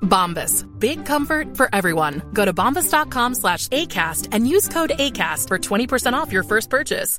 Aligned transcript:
Bombas. 0.00 0.64
Big 0.78 1.04
comfort 1.04 1.56
for 1.56 1.68
everyone. 1.74 2.22
Go 2.32 2.46
to 2.46 2.54
bombas.com 2.54 3.34
slash 3.34 3.68
ACAST 3.68 4.28
and 4.32 4.48
use 4.48 4.68
code 4.68 4.92
ACAST 4.98 5.48
for 5.48 5.58
20% 5.58 6.14
off 6.14 6.32
your 6.32 6.42
first 6.44 6.70
purchase. 6.70 7.18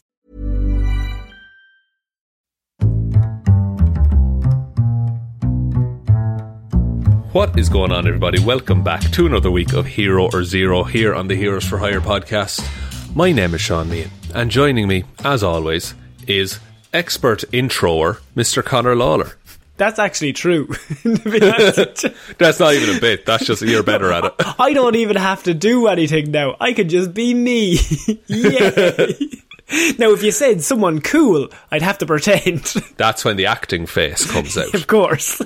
What 7.37 7.59
is 7.59 7.69
going 7.69 7.91
on, 7.91 8.07
everybody? 8.07 8.39
Welcome 8.39 8.83
back 8.83 9.01
to 9.11 9.27
another 9.27 9.51
week 9.51 9.73
of 9.73 9.85
Hero 9.85 10.27
or 10.33 10.43
Zero 10.43 10.83
here 10.83 11.13
on 11.13 11.27
the 11.27 11.35
Heroes 11.35 11.65
for 11.65 11.77
Hire 11.77 12.01
podcast. 12.01 12.65
My 13.15 13.31
name 13.31 13.53
is 13.53 13.61
Sean 13.61 13.89
Meehan, 13.89 14.09
and 14.33 14.49
joining 14.49 14.87
me, 14.87 15.03
as 15.23 15.43
always, 15.43 15.93
is 16.25 16.59
expert 16.93 17.43
introer, 17.51 18.21
Mr. 18.35 18.63
Connor 18.65 18.95
Lawler. 18.95 19.33
That's 19.77 19.99
actually 19.99 20.33
true. 20.33 20.67
That's 21.03 22.59
not 22.59 22.73
even 22.73 22.97
a 22.97 22.99
bit. 22.99 23.25
That's 23.25 23.45
just 23.45 23.61
you're 23.61 23.83
better 23.83 24.11
at 24.11 24.25
it. 24.25 24.33
I 24.59 24.73
don't 24.73 24.95
even 24.95 25.15
have 25.15 25.43
to 25.43 25.53
do 25.53 25.87
anything 25.87 26.31
now. 26.31 26.55
I 26.59 26.73
can 26.73 26.89
just 26.89 27.13
be 27.13 27.33
me. 27.33 27.77
Yay. 28.27 29.15
now, 29.97 30.11
if 30.13 30.23
you 30.23 30.31
said 30.31 30.61
someone 30.61 31.01
cool, 31.01 31.49
I'd 31.71 31.81
have 31.81 31.99
to 31.99 32.05
pretend. 32.05 32.63
That's 32.97 33.23
when 33.23 33.37
the 33.37 33.45
acting 33.45 33.85
face 33.85 34.29
comes 34.29 34.57
out. 34.57 34.73
of 34.73 34.87
course. 34.87 35.41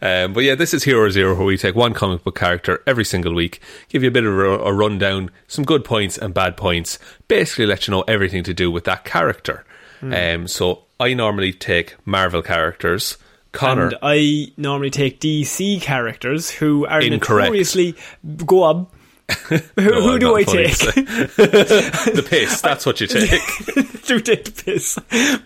Um, 0.00 0.32
but 0.32 0.44
yeah, 0.44 0.54
this 0.54 0.72
is 0.72 0.84
Hero 0.84 1.10
Zero, 1.10 1.34
where 1.34 1.46
we 1.46 1.58
take 1.58 1.74
one 1.74 1.94
comic 1.94 2.22
book 2.22 2.38
character 2.38 2.82
every 2.86 3.04
single 3.04 3.34
week, 3.34 3.60
give 3.88 4.02
you 4.02 4.08
a 4.08 4.12
bit 4.12 4.24
of 4.24 4.38
a, 4.38 4.58
a 4.60 4.72
rundown, 4.72 5.30
some 5.48 5.64
good 5.64 5.84
points 5.84 6.16
and 6.16 6.32
bad 6.32 6.56
points, 6.56 6.98
basically 7.26 7.66
let 7.66 7.88
you 7.88 7.92
know 7.92 8.02
everything 8.02 8.44
to 8.44 8.54
do 8.54 8.70
with 8.70 8.84
that 8.84 9.04
character. 9.04 9.64
Mm. 10.00 10.34
Um, 10.34 10.48
so 10.48 10.84
I 11.00 11.14
normally 11.14 11.52
take 11.52 11.96
Marvel 12.06 12.42
characters. 12.42 13.16
Connor. 13.54 13.86
And 13.88 13.96
I 14.02 14.48
normally 14.56 14.90
take 14.90 15.20
DC 15.20 15.80
characters 15.80 16.50
who 16.50 16.86
are 16.86 17.00
Incorrect. 17.00 17.46
notoriously 17.50 17.94
go 18.44 18.62
on. 18.64 18.86
who, 19.48 19.58
no, 19.78 20.02
who 20.02 20.18
do 20.18 20.36
I 20.36 20.42
take? 20.42 20.76
the 20.76 22.26
piss. 22.28 22.60
That's 22.60 22.84
what 22.84 23.00
you 23.00 23.06
take. 23.06 23.30
do 24.04 24.20
take 24.20 24.44
the 24.44 24.62
piss. 24.64 24.98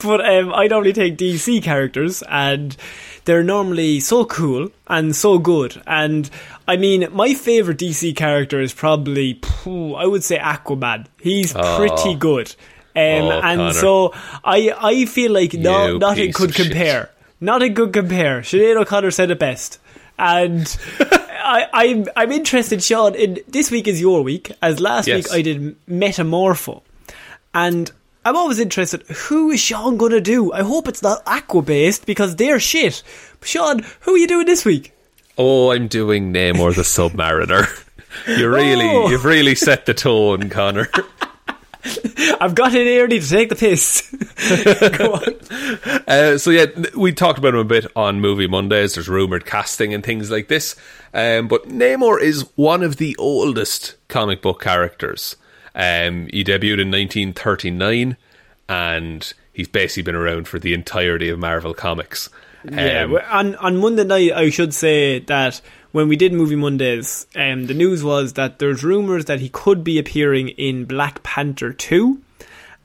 But 0.02 0.26
um, 0.28 0.52
I 0.52 0.66
normally 0.66 0.92
take 0.92 1.16
DC 1.16 1.62
characters, 1.62 2.22
and 2.28 2.76
they're 3.24 3.44
normally 3.44 4.00
so 4.00 4.24
cool 4.24 4.70
and 4.88 5.14
so 5.14 5.38
good. 5.38 5.80
And 5.86 6.28
I 6.66 6.76
mean, 6.76 7.06
my 7.12 7.34
favorite 7.34 7.78
DC 7.78 8.16
character 8.16 8.60
is 8.60 8.74
probably, 8.74 9.40
I 9.64 10.06
would 10.06 10.24
say 10.24 10.38
Aquaman. 10.38 11.06
He's 11.20 11.54
Oh. 11.54 11.76
pretty 11.76 12.16
good. 12.16 12.48
Um, 12.96 13.04
Oh, 13.04 13.30
and 13.44 13.58
Connor. 13.60 13.72
so 13.74 14.12
I, 14.44 14.74
I 14.76 15.04
feel 15.04 15.30
like 15.30 15.54
no, 15.54 15.98
nothing 15.98 16.32
could 16.32 16.50
of 16.58 16.72
shit. 17.40 17.62
a 17.62 17.68
good 17.68 17.92
compare. 17.92 18.40
Sinead 18.42 18.76
O'Connor 18.80 19.10
said 19.10 19.30
it 19.30 19.38
best. 19.38 19.78
And 20.18 20.76
I, 21.00 21.66
I'm, 21.72 22.06
I'm 22.16 22.32
interested, 22.32 22.82
Sean, 22.82 23.14
in 23.14 23.38
this 23.48 23.70
week 23.70 23.86
is 23.86 24.00
your 24.00 24.22
week, 24.22 24.52
as 24.60 24.80
last 24.80 25.06
Yes. 25.06 25.24
week 25.30 25.38
I 25.38 25.42
did 25.42 25.76
Metamorpho. 25.86 26.82
And 27.54 27.90
I'm 28.24 28.36
always 28.36 28.58
interested, 28.58 29.02
who 29.06 29.50
is 29.50 29.60
Sean 29.60 29.96
going 29.96 30.12
to 30.12 30.20
do? 30.20 30.52
I 30.52 30.62
hope 30.62 30.88
it's 30.88 31.02
not 31.02 31.22
Aqua 31.26 31.62
based 31.62 32.04
because 32.04 32.36
they're 32.36 32.60
shit. 32.60 33.02
Sean, 33.42 33.84
who 34.00 34.14
are 34.14 34.18
you 34.18 34.26
doing 34.26 34.46
this 34.46 34.64
week? 34.64 34.92
Oh, 35.38 35.70
I'm 35.70 35.86
doing 35.88 36.32
Namor 36.32 36.74
the 36.74 36.82
Submariner. 36.82 37.66
You 38.26 38.48
really, 38.48 38.88
Oh. 38.88 39.08
you've 39.10 39.26
really 39.26 39.54
set 39.54 39.84
the 39.86 39.92
tone, 39.94 40.48
Connor. 40.48 40.88
I've 42.40 42.54
got 42.54 42.74
in 42.74 42.86
early 42.98 43.20
to 43.20 43.28
take 43.28 43.48
the 43.48 43.56
piss. 43.56 44.10
Go 44.98 45.14
on. 45.14 45.34
Uh, 46.08 46.38
so 46.38 46.50
yeah, 46.50 46.64
we 46.96 47.12
talked 47.12 47.38
about 47.38 47.52
him 47.52 47.60
a 47.60 47.64
bit 47.64 47.86
on 47.94 48.20
Movie 48.20 48.46
Mondays. 48.46 48.94
There's 48.94 49.08
rumored 49.08 49.44
casting 49.44 49.92
and 49.92 50.02
things 50.02 50.30
like 50.30 50.48
this. 50.48 50.74
Um, 51.12 51.48
but 51.48 51.68
Namor 51.68 52.18
is 52.20 52.48
one 52.56 52.82
of 52.82 52.96
the 52.96 53.14
oldest 53.18 53.96
comic 54.08 54.40
book 54.40 54.62
characters. 54.62 55.36
Um, 55.74 56.28
he 56.32 56.42
debuted 56.44 56.80
in 56.80 56.90
1939, 56.90 58.16
and 58.68 59.32
he's 59.52 59.68
basically 59.68 60.04
been 60.04 60.14
around 60.14 60.48
for 60.48 60.58
the 60.58 60.72
entirety 60.72 61.28
of 61.28 61.38
Marvel 61.38 61.74
Comics. 61.74 62.30
Yeah, 62.64 63.04
Um, 63.04 63.12
well, 63.12 63.24
on 63.30 63.54
on 63.56 63.76
Monday 63.76 64.04
night, 64.04 64.32
I 64.32 64.48
should 64.50 64.72
say 64.72 65.18
that 65.20 65.60
when 65.92 66.08
we 66.08 66.16
did 66.16 66.32
Movie 66.32 66.56
Mondays, 66.56 67.26
um, 67.34 67.66
the 67.66 67.74
news 67.74 68.04
was 68.04 68.34
that 68.34 68.58
there's 68.58 68.84
rumors 68.84 69.24
that 69.26 69.40
he 69.40 69.48
could 69.48 69.82
be 69.82 69.98
appearing 69.98 70.48
in 70.50 70.84
Black 70.84 71.22
Panther 71.22 71.72
two, 71.72 72.20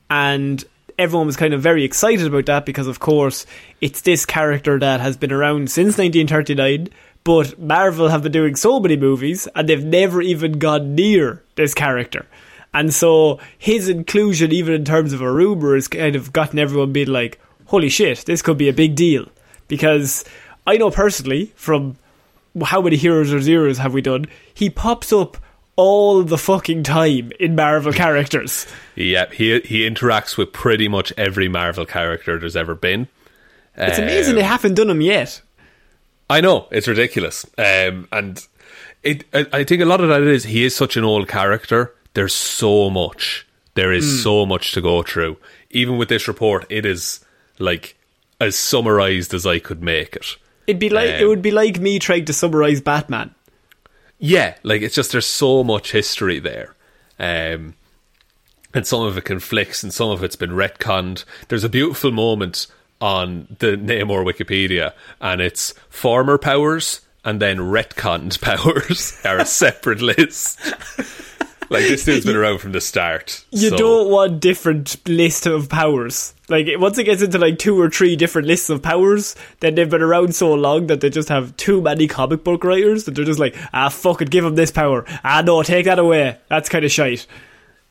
and 0.08 0.64
everyone 0.98 1.26
was 1.26 1.36
kind 1.36 1.54
of 1.54 1.60
very 1.60 1.84
excited 1.84 2.26
about 2.26 2.46
that 2.46 2.66
because, 2.66 2.86
of 2.86 3.00
course, 3.00 3.46
it's 3.80 4.00
this 4.02 4.24
character 4.24 4.78
that 4.78 5.00
has 5.00 5.16
been 5.16 5.32
around 5.32 5.70
since 5.70 5.98
1939. 5.98 6.88
But 7.24 7.58
Marvel 7.58 8.08
have 8.08 8.22
been 8.22 8.32
doing 8.32 8.54
so 8.54 8.78
many 8.80 8.96
movies, 8.96 9.48
and 9.54 9.66
they've 9.66 9.82
never 9.82 10.20
even 10.20 10.58
gone 10.58 10.94
near 10.94 11.42
this 11.56 11.72
character. 11.72 12.26
And 12.74 12.92
so 12.92 13.38
his 13.56 13.88
inclusion, 13.88 14.52
even 14.52 14.74
in 14.74 14.84
terms 14.84 15.12
of 15.12 15.22
a 15.22 15.32
rumor, 15.32 15.74
has 15.74 15.88
kind 15.88 16.16
of 16.16 16.32
gotten 16.32 16.58
everyone 16.58 16.92
being 16.92 17.08
like, 17.08 17.40
holy 17.66 17.88
shit, 17.88 18.26
this 18.26 18.42
could 18.42 18.58
be 18.58 18.68
a 18.68 18.74
big 18.74 18.94
deal. 18.94 19.26
Because 19.68 20.24
I 20.66 20.76
know 20.76 20.90
personally, 20.90 21.52
from 21.56 21.96
how 22.62 22.80
many 22.82 22.96
Heroes 22.96 23.32
or 23.32 23.40
Zeros 23.40 23.78
have 23.78 23.94
we 23.94 24.02
done, 24.02 24.26
he 24.52 24.70
pops 24.70 25.12
up 25.12 25.36
all 25.76 26.22
the 26.22 26.38
fucking 26.38 26.84
time 26.84 27.32
in 27.40 27.56
Marvel 27.56 27.92
characters. 27.92 28.66
yeah, 28.94 29.26
he 29.32 29.58
he 29.60 29.88
interacts 29.88 30.36
with 30.36 30.52
pretty 30.52 30.86
much 30.88 31.12
every 31.16 31.48
Marvel 31.48 31.84
character 31.84 32.38
there's 32.38 32.54
ever 32.56 32.74
been. 32.74 33.08
It's 33.76 33.98
amazing 33.98 34.34
Um, 34.34 34.36
they 34.38 34.44
haven't 34.44 34.74
done 34.74 34.88
him 34.90 35.00
yet. 35.00 35.40
I 36.30 36.40
know 36.40 36.68
it's 36.70 36.86
ridiculous, 36.88 37.44
um, 37.58 38.06
and 38.12 38.46
it. 39.02 39.24
I, 39.34 39.46
I 39.52 39.64
think 39.64 39.82
a 39.82 39.84
lot 39.84 40.00
of 40.00 40.08
that 40.08 40.22
is 40.22 40.44
he 40.44 40.64
is 40.64 40.74
such 40.76 40.96
an 40.96 41.02
old 41.04 41.26
character. 41.28 41.92
There's 42.14 42.32
so 42.34 42.88
much. 42.88 43.44
There 43.74 43.92
is 43.92 44.04
Hmm. 44.04 44.16
so 44.22 44.46
much 44.46 44.70
to 44.72 44.80
go 44.80 45.02
through. 45.02 45.36
Even 45.70 45.98
with 45.98 46.08
this 46.08 46.28
report, 46.28 46.64
it 46.70 46.86
is 46.86 47.18
like 47.58 47.96
as 48.40 48.54
summarized 48.56 49.34
as 49.34 49.44
I 49.44 49.58
could 49.58 49.82
make 49.82 50.14
it. 50.14 50.36
It'd 50.66 50.80
be 50.80 50.88
like 50.90 51.10
it 51.10 51.22
Um, 51.22 51.28
would 51.28 51.42
be 51.42 51.50
like 51.50 51.78
me 51.80 51.98
trying 51.98 52.24
to 52.26 52.32
summarize 52.32 52.80
Batman. 52.80 53.34
Yeah, 54.18 54.54
like 54.62 54.82
it's 54.82 54.94
just 54.94 55.12
there's 55.12 55.26
so 55.26 55.62
much 55.64 55.92
history 55.92 56.38
there. 56.38 56.74
Um, 57.18 57.74
and 58.72 58.86
some 58.86 59.02
of 59.02 59.16
it 59.18 59.24
conflicts 59.24 59.82
and 59.82 59.92
some 59.92 60.10
of 60.10 60.24
it's 60.24 60.36
been 60.36 60.50
retconned. 60.50 61.24
There's 61.48 61.64
a 61.64 61.68
beautiful 61.68 62.10
moment 62.10 62.66
on 63.00 63.46
the 63.58 63.76
Namor 63.76 64.24
Wikipedia, 64.24 64.92
and 65.20 65.40
it's 65.40 65.74
former 65.90 66.38
powers 66.38 67.00
and 67.24 67.40
then 67.40 67.58
retconned 67.58 68.40
powers 68.42 69.18
are 69.24 69.38
a 69.38 69.46
separate 69.46 70.00
list. 70.00 70.58
Like 71.70 71.82
this 71.84 72.04
dude's 72.04 72.24
been 72.26 72.36
around 72.36 72.58
from 72.58 72.72
the 72.72 72.80
start. 72.80 73.44
You 73.50 73.70
so- 73.70 73.76
don't 73.76 74.10
want 74.10 74.40
different 74.40 74.96
list 75.08 75.46
of 75.46 75.68
powers. 75.68 76.34
Like 76.48 76.68
once 76.76 76.98
it 76.98 77.04
gets 77.04 77.22
into 77.22 77.38
like 77.38 77.58
two 77.58 77.80
or 77.80 77.88
three 77.88 78.16
different 78.16 78.46
lists 78.48 78.68
of 78.68 78.82
powers, 78.82 79.34
then 79.60 79.74
they've 79.74 79.88
been 79.88 80.02
around 80.02 80.34
so 80.34 80.52
long 80.52 80.88
that 80.88 81.00
they 81.00 81.08
just 81.08 81.30
have 81.30 81.56
too 81.56 81.80
many 81.80 82.06
comic 82.06 82.44
book 82.44 82.64
writers 82.64 83.04
that 83.04 83.14
they're 83.14 83.24
just 83.24 83.38
like, 83.40 83.56
ah, 83.72 83.88
fuck 83.88 84.20
it, 84.20 84.30
give 84.30 84.44
him 84.44 84.54
this 84.54 84.70
power. 84.70 85.04
Ah, 85.24 85.42
no, 85.44 85.62
take 85.62 85.86
that 85.86 85.98
away. 85.98 86.36
That's 86.48 86.68
kind 86.68 86.84
of 86.84 86.92
shite. 86.92 87.26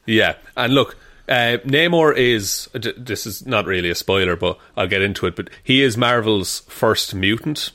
Yeah, 0.05 0.35
and 0.55 0.73
look, 0.75 0.97
uh, 1.29 1.57
Namor 1.65 2.15
is. 2.15 2.69
d- 2.79 2.93
This 2.97 3.25
is 3.25 3.45
not 3.47 3.65
really 3.65 3.89
a 3.89 3.95
spoiler, 3.95 4.35
but 4.35 4.59
I'll 4.77 4.87
get 4.87 5.01
into 5.01 5.25
it. 5.25 5.35
But 5.35 5.49
he 5.63 5.81
is 5.81 5.97
Marvel's 5.97 6.59
first 6.67 7.15
mutant. 7.15 7.71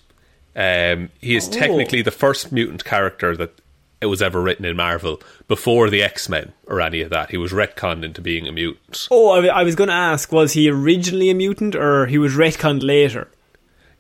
Um, 0.55 1.11
he 1.21 1.35
is 1.37 1.49
technically 1.49 2.03
the 2.03 2.11
first 2.11 2.53
mutant 2.53 2.85
character 2.85 3.37
that 3.37 3.61
it 4.01 4.07
was 4.07 4.23
ever 4.23 4.41
written 4.41 4.65
in 4.65 4.77
Marvel 4.77 5.21
before 5.49 5.91
the 5.91 6.03
X 6.03 6.29
Men 6.29 6.53
or 6.67 6.81
any 6.81 7.01
of 7.01 7.11
that. 7.11 7.31
He 7.31 7.37
was 7.37 7.53
retconned 7.53 8.05
into 8.05 8.21
being 8.21 8.47
a 8.47 8.53
mutant. 8.53 9.09
Oh, 9.11 9.31
I, 9.31 9.47
I 9.47 9.63
was 9.65 9.75
going 9.75 9.89
to 9.89 9.95
ask, 9.95 10.31
was 10.33 10.53
he 10.53 10.71
originally 10.71 11.31
a 11.31 11.35
mutant 11.35 11.75
or 11.75 12.07
he 12.07 12.19
was 12.19 12.35
retconned 12.35 12.83
later? 12.83 13.29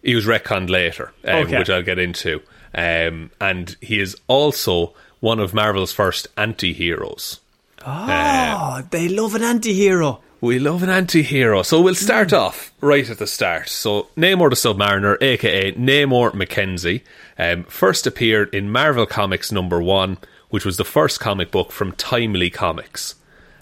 He 0.03 0.15
was 0.15 0.27
retconned 0.27 0.71
later, 0.71 1.12
um, 1.25 1.45
Okay. 1.47 1.59
which 1.59 1.69
I'll 1.71 1.83
get 1.83 1.99
into. 1.99 2.41
Um, 2.75 3.31
and 3.41 3.77
he 3.81 3.99
is 3.99 4.17
also 4.29 4.95
one 5.21 5.41
of 5.41 5.53
Marvel's 5.55 5.93
first 5.93 6.29
anti-heroes. 6.37 7.41
Oh, 7.85 8.83
they 8.91 9.09
love 9.09 9.35
an 9.35 9.43
anti-hero. 9.43 10.21
We 10.40 10.61
love 10.61 10.85
an 10.85 10.90
anti-hero. 10.90 11.62
So 11.62 11.81
we'll 11.81 11.96
start 11.96 12.32
off 12.32 12.73
right 12.81 13.08
at 13.11 13.19
the 13.19 13.26
start. 13.26 13.69
So 13.69 14.08
Namor 14.17 14.50
the 14.50 14.56
Submariner, 14.56 15.20
aka 15.20 15.73
Namor 15.73 16.31
McKenzie, 16.32 17.02
um, 17.38 17.64
first 17.64 18.06
appeared 18.06 18.55
in 18.55 18.70
Marvel 18.70 19.06
Comics 19.06 19.50
number 19.50 19.82
one, 19.82 20.19
which 20.49 20.64
was 20.64 20.76
the 20.76 20.85
first 20.85 21.19
comic 21.19 21.50
book 21.50 21.73
from 21.73 21.93
Timely 21.93 22.50
Comics. 22.50 23.17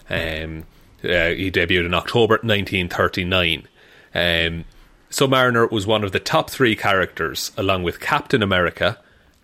Um, 0.09 0.65
uh, 1.03 1.29
he 1.29 1.51
debuted 1.51 1.85
in 1.85 1.93
October 1.95 2.35
1939. 2.35 3.67
Um, 4.13 4.65
Submariner 5.09 5.71
was 5.71 5.87
one 5.87 6.03
of 6.03 6.11
the 6.11 6.19
top 6.19 6.49
three 6.49 6.75
characters, 6.75 7.51
along 7.57 7.83
with 7.83 7.99
Captain 7.99 8.43
America 8.43 8.99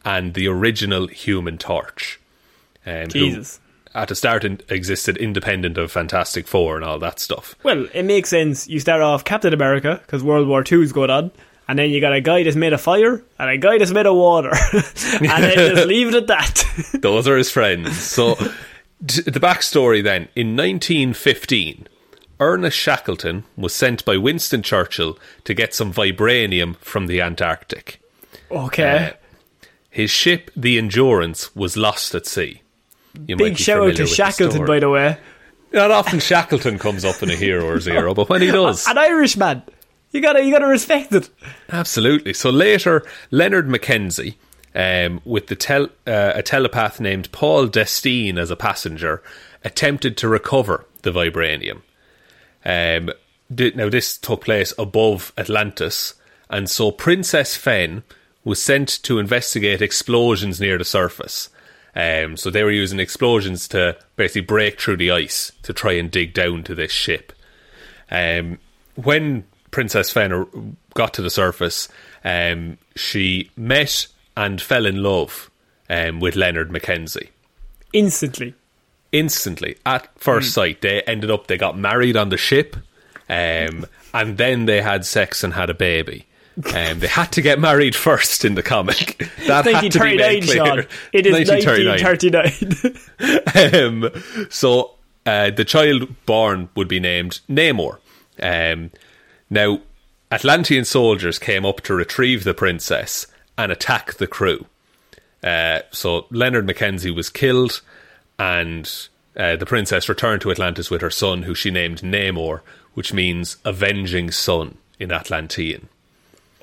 and 0.06 0.34
the 0.36 0.48
original 0.48 1.08
Human 1.08 1.58
Torch. 1.58 2.20
Um, 2.86 3.04
who 3.04 3.08
Jesus. 3.08 3.60
At 3.96 4.08
the 4.08 4.16
start 4.16 4.44
in, 4.44 4.60
existed 4.70 5.18
independent 5.18 5.78
of 5.78 5.92
Fantastic 5.92 6.48
Four 6.48 6.76
and 6.76 6.86
all 6.86 7.00
that 7.00 7.20
stuff. 7.20 7.56
Well, 7.64 7.88
it 7.94 8.04
makes 8.04 8.30
sense. 8.30 8.68
You 8.68 8.80
start 8.80 9.02
off 9.02 9.24
Captain 9.24 9.54
America 9.54 10.00
because 10.06 10.24
World 10.24 10.48
War 10.48 10.64
Two 10.64 10.82
is 10.82 10.92
going 10.92 11.10
on, 11.10 11.32
and 11.68 11.78
then 11.78 11.90
you 11.92 12.02
got 12.02 12.14
a 12.14 12.22
guy 12.22 12.44
that's 12.44 12.56
made 12.56 12.74
of 12.74 12.82
fire 12.82 13.24
and 13.40 13.50
a 13.50 13.58
guy 13.58 13.78
that's 13.78 13.92
made 13.92 14.06
of 14.06 14.16
water, 14.16 14.52
and 14.74 14.84
then 15.44 15.76
just 15.76 15.88
leave 15.88 16.08
it 16.10 16.16
at 16.16 16.28
that. 16.28 16.64
Those 17.02 17.28
are 17.28 17.38
his 17.38 17.52
friends. 17.52 17.98
So, 17.98 18.36
t- 19.06 19.22
the 19.22 19.40
backstory 19.40 20.04
then 20.04 20.28
in 20.36 20.56
1915, 20.56 21.88
Ernest 22.40 22.78
Shackleton 22.78 23.44
was 23.56 23.74
sent 23.76 24.04
by 24.06 24.18
Winston 24.18 24.64
Churchill 24.64 25.18
to 25.44 25.54
get 25.54 25.74
some 25.74 25.94
vibranium 25.94 26.76
from 26.78 27.08
the 27.08 27.22
Antarctic. 27.22 28.02
okay. 28.52 29.12
Uh, 29.12 29.68
his 29.90 30.10
ship, 30.10 30.50
the 30.56 30.80
Endurance, 30.80 31.56
was 31.56 31.78
lost 31.78 32.16
at 32.16 32.26
sea. 32.26 32.63
You 33.28 33.36
Big 33.36 33.58
shout 33.58 33.90
out 33.90 33.96
to 33.96 34.08
Shackleton, 34.08 34.66
by 34.66 34.80
the 34.80 34.90
way. 34.90 35.18
Not 35.72 35.92
often 35.92 36.20
Shackleton 36.20 36.78
comes 36.78 37.04
up 37.04 37.22
in 37.24 37.30
a 37.30 37.36
hero 37.36 37.66
or 37.68 37.80
zero, 37.80 38.14
but 38.14 38.30
when 38.30 38.42
he 38.42 38.48
does, 38.52 38.88
An 38.88 38.98
Irishman. 38.98 39.64
You 40.12 40.22
gotta, 40.22 40.44
you 40.44 40.52
gotta 40.52 40.68
respect 40.68 41.12
it. 41.14 41.30
Absolutely. 41.70 42.34
So 42.34 42.52
later, 42.52 43.04
Leonard 43.32 43.68
McKenzie, 43.68 44.36
um, 44.76 45.22
with 45.26 45.48
the 45.48 45.56
tel- 45.56 45.90
uh, 46.06 46.34
a 46.36 46.44
telepath 46.44 47.00
named 47.00 47.32
Paul 47.32 47.66
Destine 47.68 48.38
as 48.38 48.52
a 48.52 48.56
passenger, 48.56 49.24
attempted 49.64 50.16
to 50.18 50.28
recover 50.28 50.86
the 51.02 51.12
vibranium. 51.12 51.82
Um, 52.64 53.10
now, 53.50 53.90
this 53.90 54.18
took 54.18 54.46
place 54.46 54.74
above 54.78 55.34
Atlantis, 55.38 56.14
and 56.50 56.70
so 56.70 56.92
Princess 56.92 57.56
Fen 57.56 58.04
was 58.44 58.62
sent 58.62 59.02
to 59.04 59.20
investigate 59.20 59.82
explosions 59.82 60.60
near 60.60 60.78
the 60.78 60.86
surface. 60.86 61.50
Um, 61.96 62.38
so 62.38 62.50
they 62.50 62.64
were 62.64 62.72
using 62.72 63.00
explosions 63.00 63.68
to 63.70 63.98
basically 64.16 64.42
break 64.42 64.82
through 64.82 64.98
the 64.98 65.12
ice 65.12 65.52
to 65.64 65.74
try 65.74 65.94
and 65.94 66.10
dig 66.10 66.34
down 66.34 66.64
to 66.64 66.76
this 66.76 66.92
ship. 66.92 67.34
Um, 68.10 68.58
when 68.96 69.44
Princess 69.72 70.12
Fenner 70.12 70.46
got 70.94 71.14
to 71.16 71.22
the 71.22 71.30
surface, 71.30 71.88
um, 72.24 72.78
she 72.96 73.52
met 73.56 74.08
and 74.36 74.62
fell 74.62 74.86
in 74.86 75.04
love 75.04 75.52
um, 75.90 76.20
with 76.20 76.36
Leonard 76.36 76.70
McKenzie. 76.70 77.30
Instantly. 77.92 78.56
Instantly, 79.12 79.78
at 79.86 80.08
first 80.20 80.54
sight, 80.54 80.82
they 80.82 81.04
ended 81.04 81.30
up, 81.30 81.46
they 81.46 81.58
got 81.58 81.78
married 81.78 82.18
on 82.18 82.30
the 82.30 82.38
ship, 82.38 82.76
um, 83.30 83.86
and 84.12 84.38
then 84.40 84.66
they 84.66 84.82
had 84.82 85.06
sex 85.06 85.44
and 85.44 85.54
had 85.54 85.70
a 85.70 85.76
baby. 85.76 86.26
Um, 86.58 87.00
they 87.00 87.08
had 87.08 87.32
to 87.32 87.42
get 87.42 87.60
married 87.60 87.96
first 87.96 88.46
in 88.46 88.56
the 88.56 88.64
comic. 88.64 89.30
That 89.48 89.66
had 89.66 89.92
to 89.92 90.00
be 90.00 90.18
made 90.18 90.44
clear. 90.44 90.88
It 91.12 91.26
is 91.26 91.50
1939. 91.50 92.48
1939. 92.48 94.06
um, 94.06 94.50
so 94.50 94.96
uh, 95.26 95.50
the 95.50 95.66
child 95.66 96.26
born 96.26 96.70
would 96.76 96.88
be 96.88 97.00
named 97.00 97.42
Namor. 97.50 97.98
Um, 98.42 98.92
now, 99.50 99.82
Atlantean 100.32 100.86
soldiers 100.86 101.40
came 101.40 101.66
up 101.66 101.82
to 101.82 101.94
retrieve 101.94 102.44
the 102.44 102.54
princess 102.54 103.28
and 103.58 103.72
attack 103.72 104.14
the 104.14 104.28
crew. 104.28 104.66
Uh, 105.44 105.82
so 105.92 106.26
Leonard 106.32 106.66
McKenzie 106.66 107.14
was 107.14 107.30
killed, 107.30 107.82
and 108.40 108.90
uh, 109.36 109.56
the 109.58 109.66
princess 109.66 110.08
returned 110.08 110.42
to 110.42 110.52
Atlantis 110.52 110.90
with 110.90 111.02
her 111.02 111.10
son, 111.10 111.44
who 111.44 111.54
she 111.54 111.70
named 111.70 112.02
Namor, 112.02 112.62
which 112.94 113.14
means 113.14 113.58
avenging 113.66 114.32
son 114.32 114.78
in 115.00 115.12
Atlantean. 115.12 115.90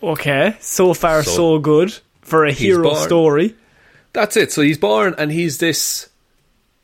Okay, 0.02 0.56
so 0.60 0.94
far 0.94 1.22
So- 1.22 1.30
so, 1.36 1.58
good 1.58 1.94
for 2.22 2.44
a 2.44 2.52
hero 2.52 2.94
story. 2.94 3.54
That's 4.12 4.36
it. 4.36 4.50
So 4.52 4.62
he's 4.62 4.78
born, 4.78 5.14
and 5.18 5.30
he's 5.32 5.58
this 5.58 6.08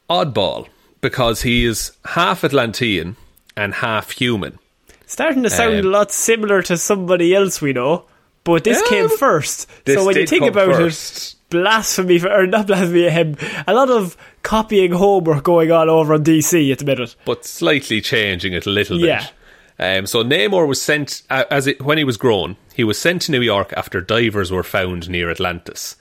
oddball 0.08 0.68
because 1.00 1.42
he 1.42 1.64
is 1.64 1.92
half 2.04 2.44
Atlantean 2.44 3.16
and 3.56 3.74
half 3.74 4.10
human. 4.12 4.58
Starting 5.06 5.42
to 5.44 5.50
sound 5.50 5.74
Um, 5.80 5.86
a 5.86 5.88
lot 5.88 6.12
similar 6.12 6.62
to 6.62 6.76
somebody 6.76 7.34
else 7.34 7.60
we 7.60 7.72
know, 7.72 8.04
but 8.44 8.64
this 8.64 8.80
Yeah, 8.84 8.88
came 8.88 9.08
first. 9.08 9.66
this 9.84 9.96
so 9.96 10.04
when 10.04 10.16
you 10.16 10.26
think 10.26 10.44
about 10.44 10.74
first. 10.74 11.34
it, 11.34 11.34
blasphemy 11.50 12.18
for, 12.18 12.28
or 12.32 12.46
not 12.46 12.66
blasphemy, 12.66 13.08
um, 13.08 13.36
a 13.68 13.74
lot 13.74 13.88
of 13.90 14.16
copying 14.42 14.92
homework 14.92 15.44
going 15.44 15.70
on 15.70 15.88
over 15.88 16.14
on 16.14 16.24
DC 16.24 16.70
at 16.72 16.78
the 16.78 16.84
minute. 16.84 17.14
but 17.24 17.44
slightly 17.44 18.00
changing 18.00 18.52
it 18.52 18.66
a 18.66 18.70
little 18.70 18.98
Yeah. 19.00 19.20
bit. 19.20 19.32
Um, 19.78 20.06
so 20.06 20.24
Namor 20.24 20.66
was 20.66 20.80
sent 20.80 21.22
uh, 21.28 21.44
as 21.50 21.66
it, 21.66 21.82
when 21.82 21.98
he 21.98 22.04
was 22.04 22.16
grown. 22.16 22.56
He 22.74 22.84
was 22.84 22.98
sent 22.98 23.22
to 23.22 23.32
New 23.32 23.42
York 23.42 23.72
after 23.76 24.00
divers 24.00 24.50
were 24.50 24.62
found 24.62 25.08
near 25.10 25.30
Atlantis. 25.30 25.96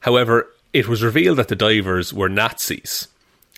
However, 0.00 0.48
it 0.72 0.88
was 0.88 1.02
revealed 1.02 1.38
that 1.38 1.48
the 1.48 1.56
divers 1.56 2.12
were 2.14 2.28
Nazis, 2.28 3.08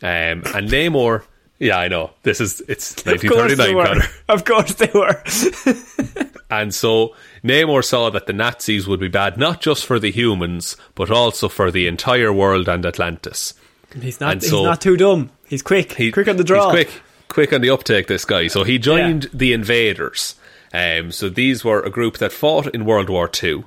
um, 0.03 0.09
and 0.55 0.69
Namor. 0.69 1.25
Yeah, 1.59 1.79
I 1.79 1.89
know. 1.89 2.11
This 2.25 2.41
is 2.41 2.61
it's 2.69 2.97
1939. 3.05 4.03
Of 4.29 4.45
course 4.45 4.75
1939, 4.79 4.79
they 4.79 4.95
were. 4.95 5.25
Of 5.55 5.65
course 5.65 6.15
they 6.15 6.21
were. 6.25 6.31
And 6.51 6.73
so 6.75 7.15
Namor 7.43 7.85
saw 7.85 8.11
that 8.11 8.27
the 8.27 8.33
Nazis 8.33 8.87
would 8.87 9.01
be 9.01 9.09
bad 9.09 9.37
not 9.37 9.61
just 9.61 9.85
for 9.87 9.99
the 9.99 10.11
humans, 10.13 10.77
but 10.95 11.11
also 11.11 11.49
for 11.49 11.71
the 11.71 11.89
entire 11.89 12.33
world 12.33 12.69
and 12.69 12.87
Atlantis. 12.87 13.55
He's 14.01 14.21
not. 14.21 14.33
And 14.33 14.43
he's 14.43 14.51
so- 14.51 14.65
not 14.65 14.81
too 14.81 14.97
dumb. 14.97 15.31
He's 15.49 15.63
quick. 15.63 15.93
He- 15.95 16.13
quick 16.13 16.29
on 16.29 16.37
the 16.37 16.45
draw. 16.45 16.71
He's 16.73 16.87
quick, 16.87 17.03
quick 17.35 17.53
on 17.53 17.61
the 17.61 17.71
uptake. 17.71 18.07
This 18.07 18.25
guy. 18.25 18.47
So 18.47 18.65
he 18.65 18.79
joined 18.79 19.29
the 19.35 19.53
invaders. 19.53 20.37
Um, 20.73 21.13
so 21.13 21.29
these 21.29 21.65
were 21.65 21.81
a 21.81 21.91
group 21.91 22.19
that 22.19 22.33
fought 22.33 22.67
in 22.75 22.85
World 22.85 23.11
War 23.11 23.29
Two, 23.29 23.65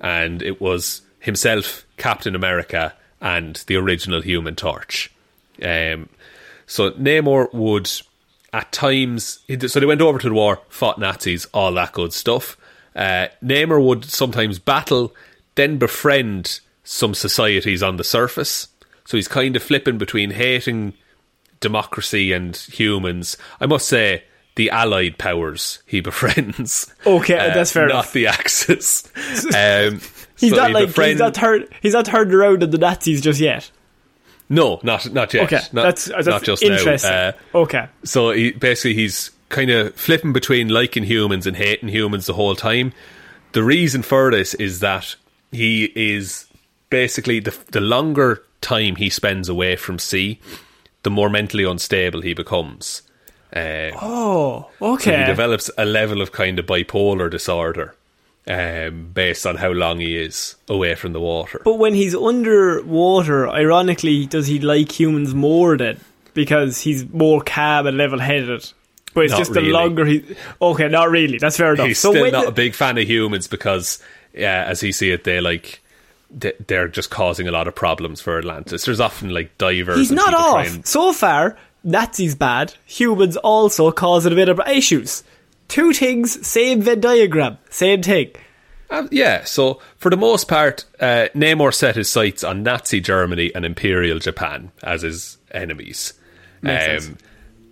and 0.00 0.42
it 0.42 0.60
was 0.60 1.02
himself, 1.18 1.84
Captain 1.96 2.34
America, 2.34 2.94
and 3.20 3.56
the 3.66 3.76
original 3.76 4.22
Human 4.22 4.54
Torch. 4.54 5.10
Um, 5.60 6.08
so 6.66 6.92
Namor 6.92 7.52
would, 7.52 7.90
at 8.52 8.70
times, 8.72 9.40
so 9.66 9.80
they 9.80 9.86
went 9.86 10.00
over 10.00 10.18
to 10.18 10.28
the 10.28 10.34
war, 10.34 10.60
fought 10.68 10.98
Nazis, 10.98 11.46
all 11.52 11.72
that 11.72 11.92
good 11.92 12.12
stuff. 12.12 12.56
Uh, 12.94 13.28
Namor 13.42 13.84
would 13.84 14.04
sometimes 14.04 14.58
battle, 14.58 15.14
then 15.54 15.78
befriend 15.78 16.60
some 16.84 17.14
societies 17.14 17.82
on 17.82 17.96
the 17.96 18.04
surface. 18.04 18.68
So 19.04 19.16
he's 19.16 19.28
kind 19.28 19.56
of 19.56 19.62
flipping 19.62 19.98
between 19.98 20.30
hating 20.30 20.94
democracy 21.60 22.32
and 22.32 22.56
humans. 22.56 23.36
I 23.60 23.66
must 23.66 23.88
say, 23.88 24.24
the 24.56 24.70
allied 24.70 25.18
powers 25.18 25.80
he 25.86 26.00
befriends. 26.02 26.92
Okay, 27.06 27.34
that's 27.34 27.72
fair 27.72 27.86
Not 27.88 27.92
enough. 27.92 28.12
the 28.12 28.26
Axis. 28.28 29.10
Um, 29.54 30.00
He's 30.38 30.50
so 30.50 30.56
not 30.56 30.68
he 30.68 30.74
like 30.74 30.86
befriend- 30.88 31.10
he's 31.12 31.18
not 31.18 31.34
turned. 31.34 31.68
He's 31.80 31.94
not 31.94 32.04
turned 32.04 32.34
around 32.34 32.62
on 32.62 32.68
the 32.70 32.76
Nazis 32.76 33.22
just 33.22 33.40
yet. 33.40 33.70
No, 34.50 34.78
not 34.82 35.10
not 35.12 35.32
yet. 35.32 35.44
Okay, 35.44 35.60
not, 35.72 35.82
that's 35.84 36.04
that's 36.04 36.26
not 36.26 36.42
just 36.42 36.62
interesting. 36.62 37.10
now. 37.10 37.28
Uh, 37.28 37.32
okay, 37.54 37.88
so 38.04 38.30
he 38.32 38.52
basically 38.52 38.92
he's 38.94 39.30
kind 39.48 39.70
of 39.70 39.94
flipping 39.94 40.32
between 40.34 40.68
liking 40.68 41.04
humans 41.04 41.46
and 41.46 41.56
hating 41.56 41.88
humans 41.88 42.26
the 42.26 42.34
whole 42.34 42.54
time. 42.54 42.92
The 43.52 43.62
reason 43.62 44.02
for 44.02 44.30
this 44.30 44.52
is 44.54 44.80
that 44.80 45.16
he 45.52 45.90
is 45.96 46.46
basically 46.90 47.40
the 47.40 47.56
the 47.72 47.80
longer 47.80 48.42
time 48.60 48.96
he 48.96 49.08
spends 49.08 49.48
away 49.48 49.74
from 49.76 49.98
sea, 49.98 50.38
the 51.06 51.10
more 51.10 51.30
mentally 51.30 51.62
unstable 51.64 52.20
he 52.20 52.34
becomes. 52.34 53.02
Uh, 53.54 53.90
Oh, 54.02 54.68
so 54.80 54.96
he 55.16 55.24
develops 55.24 55.70
a 55.78 55.84
level 55.84 56.20
of 56.20 56.32
kind 56.32 56.58
of 56.58 56.66
bipolar 56.66 57.30
disorder 57.30 57.94
um, 58.48 59.10
based 59.14 59.46
on 59.46 59.54
how 59.56 59.70
long 59.70 60.00
he 60.00 60.16
is 60.16 60.56
away 60.68 60.94
from 60.96 61.12
the 61.12 61.20
water. 61.20 61.60
But 61.64 61.78
when 61.78 61.94
he's 61.94 62.14
underwater, 62.14 63.48
ironically, 63.48 64.26
does 64.26 64.46
he 64.46 64.58
like 64.60 64.98
humans 64.98 65.34
more 65.34 65.76
then? 65.76 66.00
Because 66.34 66.80
he's 66.82 67.08
more 67.12 67.40
calm 67.40 67.86
and 67.86 67.96
level 67.96 68.18
headed. 68.18 68.72
But 69.14 69.24
it's 69.24 69.32
Not 69.32 69.38
just 69.38 69.50
really. 69.52 69.68
the 69.68 69.72
longer 69.72 70.04
he. 70.04 70.24
Okay, 70.60 70.88
not 70.88 71.08
really. 71.10 71.38
That's 71.38 71.56
fair 71.56 71.72
enough. 71.74 71.86
He's 71.86 71.98
so 71.98 72.10
still 72.12 72.30
not 72.30 72.42
the- 72.42 72.48
a 72.48 72.52
big 72.52 72.74
fan 72.74 72.98
of 72.98 73.08
humans 73.08 73.46
because, 73.48 73.98
yeah, 74.34 74.64
as 74.66 74.80
he 74.80 74.92
see 74.92 75.10
it, 75.10 75.24
they 75.24 75.40
like 75.40 75.80
they're 76.30 76.88
just 76.88 77.10
causing 77.10 77.46
a 77.48 77.52
lot 77.52 77.68
of 77.68 77.74
problems 77.74 78.20
for 78.20 78.38
Atlantis. 78.38 78.84
There's 78.84 79.00
often 79.00 79.30
like 79.30 79.56
divers. 79.58 79.96
he's 79.98 80.10
not 80.12 80.34
off. 80.34 80.66
trying- 80.66 80.84
So 80.84 81.12
far, 81.12 81.56
Nazis 81.84 82.34
bad. 82.34 82.74
Humans 82.86 83.36
also 83.38 83.90
causing 83.92 84.32
a 84.32 84.36
bit 84.36 84.48
of 84.48 84.60
issues. 84.68 85.22
Two 85.68 85.92
things, 85.92 86.46
same 86.46 86.80
Venn 86.82 87.00
diagram, 87.00 87.58
same 87.70 88.02
thing. 88.02 88.30
Uh, 88.88 89.08
yeah, 89.10 89.42
so 89.44 89.80
for 89.98 90.10
the 90.10 90.16
most 90.16 90.46
part, 90.46 90.84
uh, 91.00 91.26
Namor 91.34 91.74
set 91.74 91.96
his 91.96 92.08
sights 92.08 92.44
on 92.44 92.62
Nazi 92.62 93.00
Germany 93.00 93.50
and 93.54 93.64
Imperial 93.64 94.20
Japan 94.20 94.70
as 94.82 95.02
his 95.02 95.38
enemies. 95.50 96.12
Um. 96.64 97.18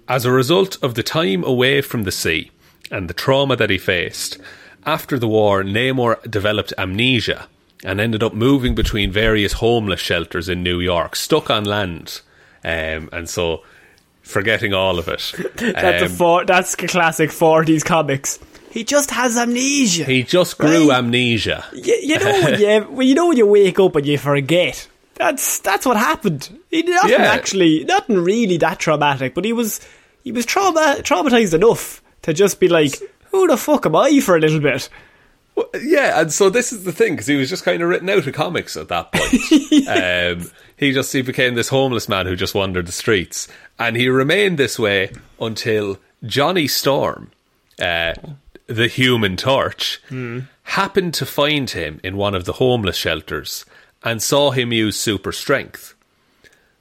As 0.08 0.24
a 0.26 0.30
result 0.30 0.76
of 0.82 0.94
the 0.96 1.02
time 1.02 1.42
away 1.44 1.80
from 1.80 2.02
the 2.02 2.12
sea 2.12 2.50
and 2.90 3.08
the 3.08 3.14
trauma 3.14 3.56
that 3.56 3.70
he 3.70 3.78
faced, 3.78 4.38
after 4.84 5.18
the 5.18 5.28
war, 5.28 5.62
Namor 5.62 6.20
developed 6.30 6.74
amnesia 6.76 7.46
and 7.84 8.00
ended 8.00 8.22
up 8.22 8.34
moving 8.34 8.74
between 8.74 9.12
various 9.12 9.52
homeless 9.54 10.00
shelters 10.00 10.48
in 10.48 10.62
New 10.62 10.80
York, 10.80 11.14
stuck 11.14 11.50
on 11.50 11.64
land. 11.64 12.20
Um, 12.64 13.08
and 13.12 13.28
so, 13.28 13.62
forgetting 14.22 14.72
all 14.72 14.98
of 14.98 15.06
it. 15.08 15.32
That's 15.56 16.02
a 16.02 16.06
Um, 16.06 16.10
for, 16.12 16.44
that's 16.44 16.74
a 16.74 16.86
classic 16.88 17.30
forties 17.30 17.84
comics. 17.84 18.38
He 18.70 18.82
just 18.84 19.10
has 19.12 19.36
amnesia. 19.36 20.04
he 20.04 20.22
just 20.24 20.58
grew 20.58 20.88
Right. 20.88 20.98
amnesia. 20.98 21.64
You, 21.74 21.94
you 22.02 22.18
know 22.18 22.32
when 22.42 22.58
you 22.60 22.80
when 22.96 23.06
you 23.06 23.14
know 23.14 23.28
when 23.28 23.36
you 23.36 23.46
wake 23.46 23.78
up 23.78 23.94
and 23.96 24.06
you 24.06 24.18
forget. 24.18 24.88
That's 25.16 25.60
that's 25.60 25.86
what 25.86 25.96
happened. 25.96 26.48
He 26.70 26.82
nothing 26.82 27.10
Yeah. 27.10 27.22
actually, 27.32 27.84
nothing 27.84 28.18
really 28.18 28.56
that 28.56 28.80
traumatic, 28.80 29.32
but 29.34 29.44
he 29.44 29.52
was 29.52 29.80
he 30.24 30.32
was 30.32 30.44
trauma, 30.46 30.96
traumatized 31.00 31.54
enough 31.54 32.02
to 32.22 32.32
just 32.32 32.58
be 32.58 32.66
like, 32.68 32.98
"Who 33.30 33.46
the 33.46 33.56
fuck 33.56 33.86
am 33.86 33.94
I?" 33.94 34.18
for 34.20 34.36
a 34.36 34.40
little 34.40 34.58
bit. 34.60 34.88
Well, 35.56 35.68
Yeah, 35.80 36.20
and 36.20 36.32
so 36.32 36.50
this 36.50 36.72
is 36.72 36.84
the 36.84 36.92
thing 36.92 37.12
because 37.14 37.26
he 37.26 37.36
was 37.36 37.48
just 37.50 37.64
kind 37.64 37.82
of 37.82 37.88
written 37.88 38.08
out 38.10 38.26
of 38.26 38.34
comics 38.34 38.76
at 38.76 38.88
that 38.88 39.12
point. 39.12 39.88
um, 39.88 40.50
he 40.76 40.92
just 40.92 41.12
he 41.12 41.22
became 41.22 41.54
this 41.54 41.68
homeless 41.68 42.08
man 42.08 42.26
who 42.26 42.36
just 42.36 42.54
wandered 42.54 42.86
the 42.86 42.92
streets, 42.92 43.48
and 43.78 43.96
he 43.96 44.08
remained 44.08 44.58
this 44.58 44.78
way 44.78 45.12
until 45.40 45.98
Johnny 46.26 46.66
Storm, 46.68 47.30
uh, 47.80 48.14
the 48.66 48.88
Human 48.88 49.36
Torch, 49.36 50.00
happened 50.62 51.14
to 51.14 51.26
find 51.26 51.70
him 51.70 52.00
in 52.02 52.16
one 52.16 52.34
of 52.34 52.44
the 52.46 52.54
homeless 52.54 52.96
shelters 52.96 53.64
and 54.02 54.22
saw 54.22 54.50
him 54.50 54.72
use 54.72 54.98
super 54.98 55.32
strength. 55.32 55.94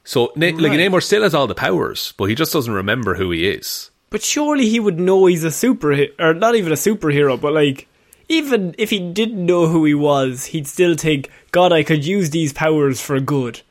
So, 0.04 0.32
Na- 0.36 0.46
like 0.48 0.70
Right. 0.72 0.80
Namor 0.80 1.02
still 1.02 1.22
has 1.22 1.34
all 1.34 1.46
the 1.46 1.54
powers, 1.54 2.12
but 2.18 2.24
he 2.26 2.34
just 2.34 2.52
doesn't 2.52 2.72
remember 2.74 3.14
who 3.14 3.30
he 3.30 3.48
is. 3.48 3.90
But 4.10 4.22
surely 4.22 4.68
he 4.68 4.78
would 4.78 4.98
know 5.00 5.26
he's 5.26 5.44
a 5.44 5.48
superhero, 5.48 6.08
or 6.18 6.34
not 6.34 6.54
even 6.56 6.72
a 6.72 6.76
superhero, 6.76 7.40
but 7.40 7.52
like, 7.54 7.86
even 8.28 8.74
if 8.78 8.90
he 8.90 8.98
didn't 8.98 9.44
know 9.44 9.66
who 9.66 9.84
he 9.84 9.94
was, 9.94 10.46
he'd 10.46 10.66
still 10.66 10.94
think, 10.94 11.30
God, 11.52 11.72
I 11.72 11.82
could 11.82 12.04
use 12.04 12.30
these 12.30 12.52
powers 12.52 13.00
for 13.00 13.20
good. 13.20 13.62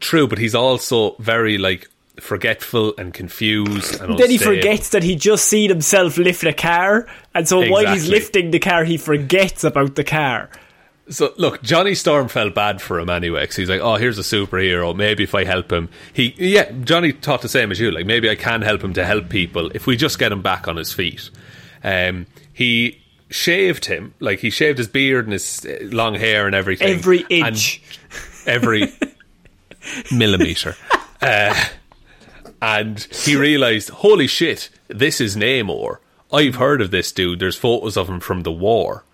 True, 0.00 0.26
but 0.26 0.38
he's 0.38 0.54
also 0.54 1.16
very 1.18 1.58
like 1.58 1.88
forgetful 2.20 2.94
and 2.96 3.12
confused. 3.12 4.00
And 4.00 4.18
Then 4.18 4.30
he 4.30 4.38
forgets 4.38 4.90
that 4.90 5.02
he 5.02 5.16
just 5.16 5.46
seen 5.46 5.68
himself 5.68 6.16
lift 6.16 6.44
a 6.44 6.52
car, 6.52 7.06
and 7.34 7.46
so 7.46 7.68
while 7.68 7.86
he's 7.86 8.08
lifting 8.08 8.50
the 8.50 8.58
car, 8.58 8.84
he 8.84 8.96
forgets 8.96 9.64
about 9.64 9.94
the 9.94 10.04
car. 10.04 10.50
So 11.08 11.32
look, 11.36 11.62
Johnny 11.62 11.94
Storm 11.94 12.28
felt 12.28 12.54
bad 12.54 12.82
for 12.82 12.98
him 12.98 13.08
anyway 13.08 13.42
because 13.42 13.56
he's 13.56 13.68
like, 13.68 13.80
"Oh, 13.80 13.94
here's 13.94 14.18
a 14.18 14.22
superhero. 14.22 14.96
Maybe 14.96 15.22
if 15.22 15.34
I 15.34 15.44
help 15.44 15.70
him, 15.70 15.88
he 16.12 16.34
yeah." 16.36 16.70
Johnny 16.82 17.12
thought 17.12 17.42
the 17.42 17.48
same 17.48 17.70
as 17.70 17.78
you. 17.78 17.90
Like 17.90 18.06
maybe 18.06 18.28
I 18.28 18.34
can 18.34 18.62
help 18.62 18.82
him 18.82 18.92
to 18.94 19.04
help 19.04 19.28
people 19.28 19.70
if 19.74 19.86
we 19.86 19.96
just 19.96 20.18
get 20.18 20.32
him 20.32 20.42
back 20.42 20.66
on 20.66 20.76
his 20.76 20.92
feet. 20.92 21.30
Um, 21.84 22.26
he 22.52 23.00
shaved 23.28 23.86
him, 23.86 24.14
like 24.20 24.40
he 24.40 24.50
shaved 24.50 24.78
his 24.78 24.88
beard 24.88 25.24
and 25.24 25.32
his 25.32 25.64
uh, 25.66 25.78
long 25.84 26.14
hair 26.14 26.46
and 26.46 26.54
everything. 26.54 26.88
Every 26.88 27.24
inch. 27.28 27.82
every 28.46 28.92
millimeter. 30.12 30.76
Uh, 31.20 31.54
and 32.62 33.00
he 33.12 33.36
realized, 33.36 33.90
holy 33.90 34.26
shit, 34.26 34.70
this 34.88 35.20
is 35.20 35.36
Namor. 35.36 35.98
I've 36.32 36.56
heard 36.56 36.80
of 36.80 36.90
this 36.90 37.12
dude. 37.12 37.38
There's 37.38 37.56
photos 37.56 37.96
of 37.96 38.08
him 38.08 38.20
from 38.20 38.42
the 38.42 38.52
war. 38.52 39.04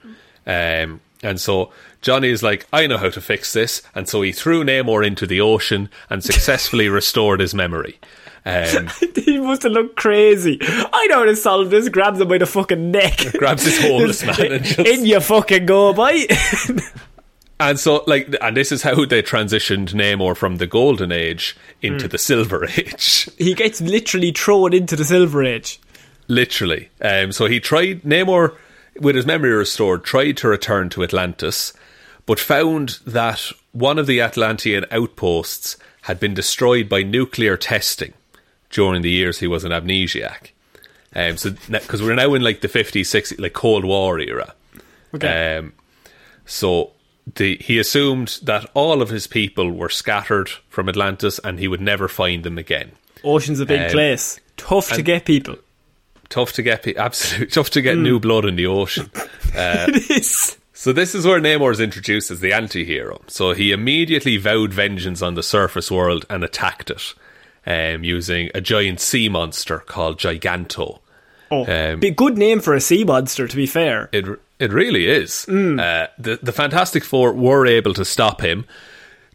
Um, 0.47 1.00
and 1.23 1.40
so 1.40 1.73
Johnny 2.00 2.28
is 2.28 2.42
like, 2.42 2.66
I 2.73 2.87
know 2.87 2.99
how 2.99 3.11
to 3.11 3.21
fix 3.21 3.52
this. 3.52 3.83
And 3.95 4.09
so 4.09 4.23
he 4.23 4.33
threw 4.33 4.64
Namor 4.64 5.07
into 5.07 5.26
the 5.26 5.40
ocean 5.40 5.88
and 6.11 6.25
successfully 6.25 6.88
restored 6.90 7.40
his 7.40 7.54
memory. 7.54 7.99
Um, 8.44 8.88
he 9.14 9.38
must 9.38 9.62
have 9.62 9.72
looked 9.72 9.96
crazy. 9.96 10.58
I 10.61 11.06
know 11.08 11.18
how 11.18 11.25
to 11.25 11.37
solve 11.37 11.70
this. 11.70 11.88
Grabs 11.88 12.20
him 12.20 12.28
by 12.28 12.38
the 12.38 12.46
fucking 12.46 12.90
neck. 12.90 13.18
grabs 13.38 13.64
this 13.64 13.80
homeless 13.80 14.25
man 14.25 14.52
and 14.52 14.64
just 14.64 14.78
In 14.87 15.06
your 15.06 15.20
fucking 15.20 15.66
go, 15.66 15.92
bye. 15.92 16.26
And 17.61 17.78
so, 17.78 18.02
like, 18.08 18.34
and 18.40 18.56
this 18.56 18.72
is 18.72 18.82
how 18.82 19.04
they 19.04 19.22
transitioned 19.22 19.94
Namor 19.94 20.37
from 20.37 20.56
the 20.56 20.66
Golden 20.66 21.12
Age 21.12 21.56
into 21.80 22.08
the 22.08 22.18
Silver 22.18 22.64
Age. 22.64 23.28
he 23.38 23.54
gets 23.54 23.80
literally 23.80 24.32
thrown 24.32 24.75
into 24.75 24.96
the 24.96 25.04
Silver 25.04 25.44
Age. 25.44 25.80
Literally. 26.26 26.88
Um, 27.00 27.30
so 27.30 27.46
he 27.46 27.61
tried, 27.61 28.02
Namor, 28.02 28.56
with 28.99 29.14
his 29.14 29.26
memory 29.26 29.52
restored, 29.52 30.02
tried 30.02 30.38
to 30.38 30.49
return 30.49 30.88
to 30.90 31.04
Atlantis, 31.04 31.72
but 32.26 32.40
found 32.40 32.99
that 33.06 33.50
one 33.70 33.99
of 33.99 34.08
the 34.08 34.20
Atlantean 34.20 34.84
outposts 34.90 35.76
had 36.02 36.18
been 36.18 36.34
destroyed 36.34 36.88
by 36.88 37.04
nuclear 37.04 37.56
testing 37.56 38.12
during 38.72 39.02
the 39.02 39.10
years 39.10 39.38
he 39.38 39.46
was 39.46 39.62
an 39.64 39.70
amnesiac. 39.70 40.50
Um, 41.14 41.36
so, 41.36 41.50
because 41.68 42.02
we're 42.02 42.14
now 42.14 42.34
in 42.34 42.42
like 42.42 42.62
the 42.62 42.68
50s, 42.68 43.02
60s, 43.02 43.38
like 43.38 43.52
Cold 43.52 43.84
War 43.84 44.18
era. 44.18 44.54
Okay. 45.14 45.58
Um, 45.58 45.74
so 46.46 46.92
the, 47.36 47.56
he 47.58 47.78
assumed 47.78 48.40
that 48.42 48.68
all 48.74 49.02
of 49.02 49.10
his 49.10 49.26
people 49.26 49.70
were 49.70 49.90
scattered 49.90 50.48
from 50.68 50.88
Atlantis 50.88 51.38
and 51.44 51.58
he 51.58 51.68
would 51.68 51.80
never 51.80 52.08
find 52.08 52.44
them 52.44 52.58
again. 52.58 52.92
Ocean's 53.22 53.60
a 53.60 53.66
big 53.66 53.82
um, 53.82 53.90
place. 53.90 54.40
Tough 54.56 54.90
to 54.92 55.02
get 55.02 55.24
people. 55.24 55.56
Tough 56.28 56.52
to 56.54 56.62
get, 56.62 56.82
pe- 56.82 56.96
absolutely 56.96 57.46
tough 57.50 57.70
to 57.70 57.82
get 57.82 57.98
new 57.98 58.18
blood 58.18 58.46
in 58.46 58.56
the 58.56 58.66
ocean. 58.66 59.10
it 59.54 60.10
is. 60.10 60.56
So 60.72 60.92
this 60.92 61.14
is 61.14 61.26
where 61.26 61.40
Namor 61.40 61.70
is 61.70 61.78
introduced 61.78 62.30
as 62.30 62.40
the 62.40 62.54
anti-hero. 62.54 63.20
So 63.28 63.52
he 63.52 63.70
immediately 63.70 64.38
vowed 64.38 64.72
vengeance 64.72 65.20
on 65.22 65.34
the 65.34 65.42
surface 65.42 65.90
world 65.90 66.24
and 66.30 66.42
attacked 66.42 66.90
it, 66.90 67.14
um, 67.66 68.04
using 68.04 68.50
a 68.54 68.61
giant 68.61 69.00
sea 69.00 69.28
monster 69.28 69.78
called 69.78 70.19
Giganto. 70.19 70.99
Oh, 71.50 71.66
Um, 71.66 72.00
be 72.00 72.11
good 72.11 72.38
name 72.38 72.61
for 72.61 72.75
a 72.75 72.81
sea 72.81 73.04
monster, 73.04 73.47
to 73.47 73.57
be 73.57 73.66
fair. 73.66 74.09
It 74.12 74.25
it 74.59 74.73
really 74.73 75.07
is. 75.07 75.47
Uh, 75.49 76.07
the 76.19 76.38
the 76.42 76.52
Fantastic 76.52 77.04
Four 77.04 77.33
were 77.33 77.66
able 77.66 77.95
to 77.95 78.04
stop 78.04 78.40
him. 78.40 78.64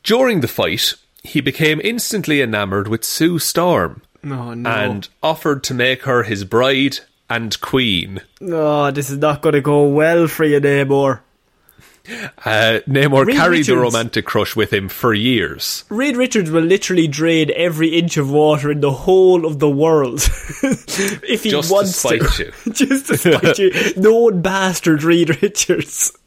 During 0.04 0.42
the 0.42 0.48
fight, 0.48 0.94
he 1.24 1.42
became 1.42 1.82
instantly 1.84 2.42
enamored 2.42 2.88
with 2.88 3.04
Sue 3.04 3.38
Storm 3.40 4.02
Oh, 4.24 4.54
no. 4.54 4.70
and 4.70 5.10
offered 5.22 5.64
to 5.66 5.74
make 5.74 6.04
her 6.04 6.24
his 6.24 6.44
bride 6.44 7.00
and 7.30 7.60
queen. 7.62 8.22
Oh, 8.42 8.90
this 8.92 9.10
is 9.10 9.18
not 9.18 9.42
going 9.42 9.54
to 9.54 9.62
go 9.62 9.86
well 9.88 10.28
for 10.28 10.46
you, 10.46 10.60
Namor. 10.62 11.20
Uh, 12.10 12.80
Namor 12.88 13.26
Reed 13.26 13.36
carried 13.36 13.66
the 13.66 13.78
romantic 13.78 14.26
crush 14.26 14.56
with 14.56 14.72
him 14.72 14.88
for 14.88 15.14
years. 15.14 15.84
Reed 15.90 16.16
Richards 16.16 16.50
will 16.50 16.64
literally 16.64 17.08
drain 17.08 17.52
every 17.56 17.90
inch 17.98 18.16
of 18.18 18.30
water 18.32 18.72
in 18.72 18.80
the 18.80 18.92
whole 18.92 19.46
of 19.46 19.60
the 19.60 19.70
world 19.70 20.20
if 20.64 21.44
he 21.44 21.50
Just 21.50 21.68
to 21.68 21.74
wants 21.74 21.96
spite 21.98 22.22
to. 22.22 22.46
you. 22.46 22.52
Just 22.74 23.08
to 23.08 23.18
spite 23.18 23.60
you. 23.60 23.72
Known 23.98 24.42
bastard 24.42 25.04
Reed 25.04 25.42
Richards. 25.42 26.18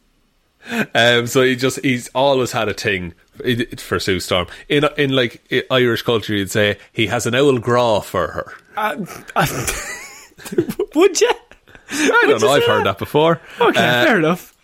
Um, 0.95 1.27
so 1.27 1.43
he 1.43 1.57
just 1.57 1.81
he's 1.83 2.09
always 2.15 2.53
had 2.53 2.69
a 2.69 2.75
thing 2.75 3.15
for 3.79 3.99
Sue 3.99 4.21
Storm. 4.21 4.47
In 4.69 4.85
in 4.99 5.11
like 5.11 5.43
Irish 5.71 6.03
culture, 6.03 6.35
you'd 6.35 6.51
say 6.51 6.79
he 6.93 7.07
has 7.07 7.27
an 7.27 7.35
owl 7.35 7.59
graw 7.59 8.01
for 8.01 8.29
her. 8.29 8.53
Uh, 8.77 9.05
uh, 9.35 9.47
would 10.95 11.21
you? 11.21 11.31
I 11.91 12.25
don't 12.29 12.41
know. 12.41 12.51
I've 12.51 12.65
heard 12.65 12.85
that 12.87 12.99
before. 12.99 13.41
Okay, 13.61 13.81
Uh, 13.81 14.05
fair 14.05 14.19
enough. 14.19 14.55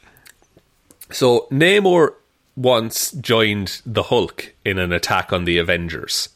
So 1.10 1.46
Namor 1.50 2.14
once 2.56 3.12
joined 3.12 3.80
the 3.84 4.04
Hulk 4.04 4.54
in 4.64 4.78
an 4.78 4.92
attack 4.92 5.32
on 5.32 5.44
the 5.44 5.58
Avengers. 5.58 6.30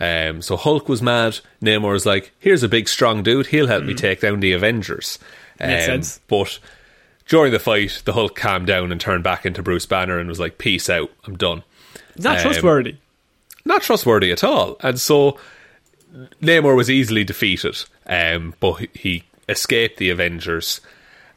Um, 0.00 0.42
so 0.42 0.56
Hulk 0.56 0.88
was 0.88 1.02
mad. 1.02 1.40
Namor 1.60 1.92
was 1.92 2.06
like, 2.06 2.32
"Here's 2.38 2.62
a 2.62 2.68
big, 2.68 2.88
strong 2.88 3.22
dude. 3.22 3.48
He'll 3.48 3.66
help 3.66 3.84
me 3.84 3.94
take 3.94 4.20
down 4.20 4.40
the 4.40 4.52
Avengers." 4.52 5.18
Um, 5.60 5.68
Makes 5.68 5.86
sense. 5.86 6.20
But 6.28 6.58
during 7.26 7.52
the 7.52 7.58
fight, 7.58 8.02
the 8.04 8.12
Hulk 8.12 8.36
calmed 8.36 8.68
down 8.68 8.92
and 8.92 9.00
turned 9.00 9.24
back 9.24 9.44
into 9.44 9.62
Bruce 9.62 9.86
Banner 9.86 10.18
and 10.18 10.28
was 10.28 10.40
like, 10.40 10.58
"Peace 10.58 10.88
out. 10.88 11.10
I'm 11.24 11.36
done." 11.36 11.64
Not 12.16 12.38
um, 12.38 12.42
trustworthy. 12.42 12.96
not 13.64 13.82
trustworthy 13.82 14.30
at 14.32 14.44
all. 14.44 14.76
And 14.80 15.00
so 15.00 15.38
Namor 16.42 16.76
was 16.76 16.88
easily 16.90 17.24
defeated, 17.24 17.84
um, 18.06 18.54
but 18.60 18.86
he 18.94 19.24
escaped 19.48 19.98
the 19.98 20.10
Avengers. 20.10 20.80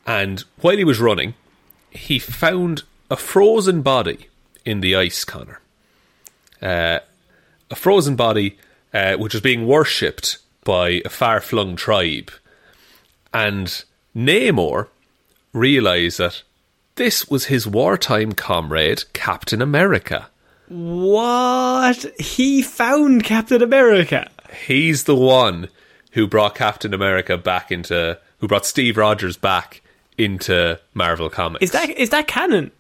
And 0.06 0.44
while 0.62 0.78
he 0.78 0.84
was 0.84 1.00
running, 1.00 1.34
he 1.92 2.20
found 2.20 2.84
a 3.10 3.16
frozen 3.16 3.82
body 3.82 4.28
in 4.66 4.82
the 4.82 4.96
ice, 4.96 5.24
Connor. 5.24 5.60
Uh, 6.62 7.00
a 7.70 7.76
frozen 7.76 8.16
body 8.16 8.58
uh, 8.94 9.16
which 9.16 9.34
was 9.34 9.42
being 9.42 9.68
worshipped 9.68 10.38
by 10.64 11.02
a 11.06 11.10
far 11.10 11.42
flung 11.42 11.76
tribe. 11.76 12.32
And 13.34 13.84
Namor 14.16 14.88
realised 15.54 16.20
that 16.20 16.44
this 16.96 17.30
was 17.30 17.46
his 17.46 17.68
wartime 17.68 18.34
comrade, 18.34 19.04
Captain 19.14 19.62
America. 19.62 20.28
What? 20.68 22.06
He 22.20 22.62
found 22.62 23.24
Captain 23.24 23.62
America. 23.62 24.30
He's 24.66 25.06
the 25.06 25.16
one 25.16 25.70
who 26.12 26.28
brought 26.28 26.56
Captain 26.56 26.94
America 26.94 27.38
back 27.38 27.72
into, 27.72 28.20
who 28.40 28.48
brought 28.48 28.66
Steve 28.66 28.98
Rogers 28.98 29.38
back 29.38 29.81
into 30.18 30.80
Marvel 30.94 31.30
Comics. 31.30 31.64
Is 31.64 31.72
that 31.72 31.90
is 31.90 32.10
that 32.10 32.28
canon? 32.28 32.72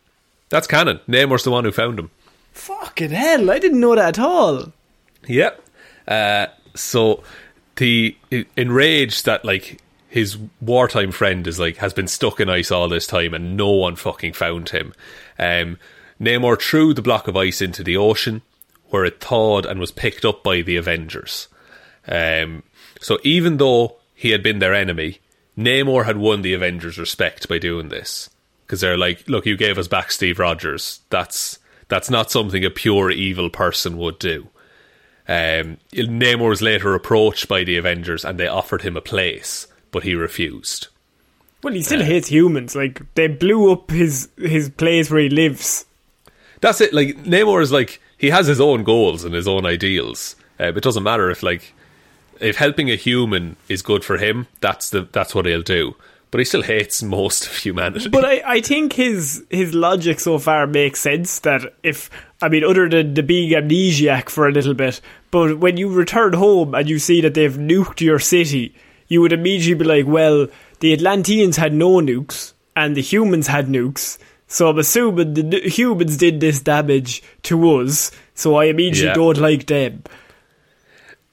That's 0.49 0.67
canon. 0.67 0.99
Namor's 1.07 1.43
the 1.43 1.51
one 1.51 1.63
who 1.63 1.71
found 1.71 1.97
him. 1.99 2.11
Fucking 2.53 3.11
hell! 3.11 3.49
I 3.49 3.59
didn't 3.59 3.79
know 3.79 3.95
that 3.95 4.19
at 4.19 4.19
all. 4.19 4.73
Yep. 5.27 5.61
Uh, 6.07 6.47
so 6.75 7.23
the 7.77 8.15
enraged 8.57 9.25
that 9.25 9.45
like 9.45 9.81
his 10.09 10.37
wartime 10.59 11.11
friend 11.11 11.47
is 11.47 11.57
like 11.59 11.77
has 11.77 11.93
been 11.93 12.07
stuck 12.07 12.39
in 12.39 12.49
ice 12.49 12.69
all 12.69 12.89
this 12.89 13.07
time 13.07 13.33
and 13.33 13.55
no 13.55 13.69
one 13.71 13.95
fucking 13.95 14.33
found 14.33 14.69
him. 14.69 14.93
Um, 15.39 15.77
Namor 16.19 16.61
threw 16.61 16.93
the 16.93 17.01
block 17.01 17.27
of 17.27 17.37
ice 17.37 17.61
into 17.61 17.83
the 17.83 17.97
ocean 17.97 18.41
where 18.89 19.05
it 19.05 19.21
thawed 19.21 19.65
and 19.65 19.79
was 19.79 19.91
picked 19.91 20.25
up 20.25 20.43
by 20.43 20.61
the 20.61 20.75
Avengers. 20.75 21.47
Um, 22.07 22.63
so 22.99 23.19
even 23.23 23.55
though 23.55 23.95
he 24.13 24.31
had 24.31 24.43
been 24.43 24.59
their 24.59 24.73
enemy, 24.73 25.20
Namor 25.57 26.05
had 26.05 26.17
won 26.17 26.41
the 26.41 26.53
Avengers' 26.53 26.97
respect 26.97 27.47
by 27.47 27.59
doing 27.59 27.89
this 27.89 28.29
because 28.65 28.81
they're 28.81 28.97
like, 28.97 29.27
"Look, 29.27 29.45
you 29.45 29.57
gave 29.57 29.77
us 29.77 29.87
back 29.87 30.11
Steve 30.11 30.39
Rogers. 30.39 31.01
That's 31.09 31.59
that's 31.87 32.09
not 32.09 32.31
something 32.31 32.63
a 32.63 32.69
pure 32.69 33.11
evil 33.11 33.49
person 33.49 33.97
would 33.97 34.19
do." 34.19 34.47
Um, 35.27 35.77
Namor 35.93 36.49
was 36.49 36.61
later 36.61 36.93
approached 36.93 37.47
by 37.47 37.63
the 37.63 37.77
Avengers 37.77 38.25
and 38.25 38.39
they 38.39 38.47
offered 38.47 38.81
him 38.81 38.97
a 38.97 39.01
place, 39.01 39.67
but 39.91 40.03
he 40.03 40.15
refused. 40.15 40.87
Well, 41.63 41.73
he 41.73 41.83
still 41.83 42.03
hates 42.03 42.27
humans. 42.27 42.75
Like 42.75 43.01
they 43.15 43.27
blew 43.27 43.71
up 43.71 43.91
his 43.91 44.29
his 44.37 44.69
place 44.69 45.11
where 45.11 45.21
he 45.21 45.29
lives. 45.29 45.85
That's 46.59 46.81
it. 46.81 46.93
Like 46.93 47.23
Namor 47.23 47.61
is 47.61 47.71
like 47.71 48.01
he 48.17 48.29
has 48.29 48.47
his 48.47 48.61
own 48.61 48.83
goals 48.83 49.23
and 49.23 49.33
his 49.33 49.47
own 49.47 49.65
ideals. 49.65 50.35
Uh, 50.59 50.73
it 50.75 50.83
doesn't 50.83 51.03
matter 51.03 51.29
if 51.29 51.43
like 51.43 51.73
if 52.41 52.57
helping 52.57 52.89
a 52.89 52.95
human 52.95 53.55
is 53.69 53.81
good 53.81 54.03
for 54.03 54.17
him. 54.17 54.47
That's 54.59 54.89
the 54.89 55.07
that's 55.11 55.33
what 55.35 55.45
he'll 55.45 55.61
do. 55.61 55.95
But 56.31 56.39
he 56.39 56.45
still 56.45 56.61
hates 56.63 57.03
most 57.03 57.45
of 57.45 57.57
humanity. 57.57 58.07
But 58.07 58.23
I, 58.23 58.41
I 58.45 58.61
think 58.61 58.93
his 58.93 59.43
his 59.49 59.73
logic 59.73 60.19
so 60.19 60.39
far 60.39 60.65
makes 60.65 61.01
sense 61.01 61.39
that 61.39 61.73
if 61.83 62.09
I 62.41 62.47
mean 62.49 62.63
other 62.63 62.87
than 62.87 63.13
the 63.15 63.23
being 63.23 63.51
amnesiac 63.51 64.29
for 64.29 64.47
a 64.47 64.51
little 64.51 64.73
bit, 64.73 65.01
but 65.29 65.59
when 65.59 65.75
you 65.77 65.89
return 65.89 66.33
home 66.33 66.73
and 66.73 66.89
you 66.89 66.99
see 66.99 67.19
that 67.21 67.33
they've 67.33 67.51
nuked 67.53 67.99
your 68.01 68.19
city, 68.19 68.73
you 69.09 69.19
would 69.21 69.33
immediately 69.33 69.83
be 69.83 69.89
like, 69.89 70.07
well, 70.07 70.47
the 70.79 70.93
Atlanteans 70.93 71.57
had 71.57 71.73
no 71.73 71.99
nukes 71.99 72.53
and 72.77 72.95
the 72.95 73.01
humans 73.01 73.47
had 73.47 73.67
nukes. 73.67 74.17
So 74.47 74.69
I'm 74.69 74.79
assuming 74.79 75.33
the 75.33 75.43
n- 75.43 75.69
humans 75.69 76.15
did 76.17 76.39
this 76.39 76.61
damage 76.61 77.23
to 77.43 77.69
us, 77.79 78.11
so 78.35 78.55
I 78.55 78.65
immediately 78.65 79.07
Yeah. 79.07 79.13
don't 79.15 79.37
like 79.37 79.65
them. 79.67 80.03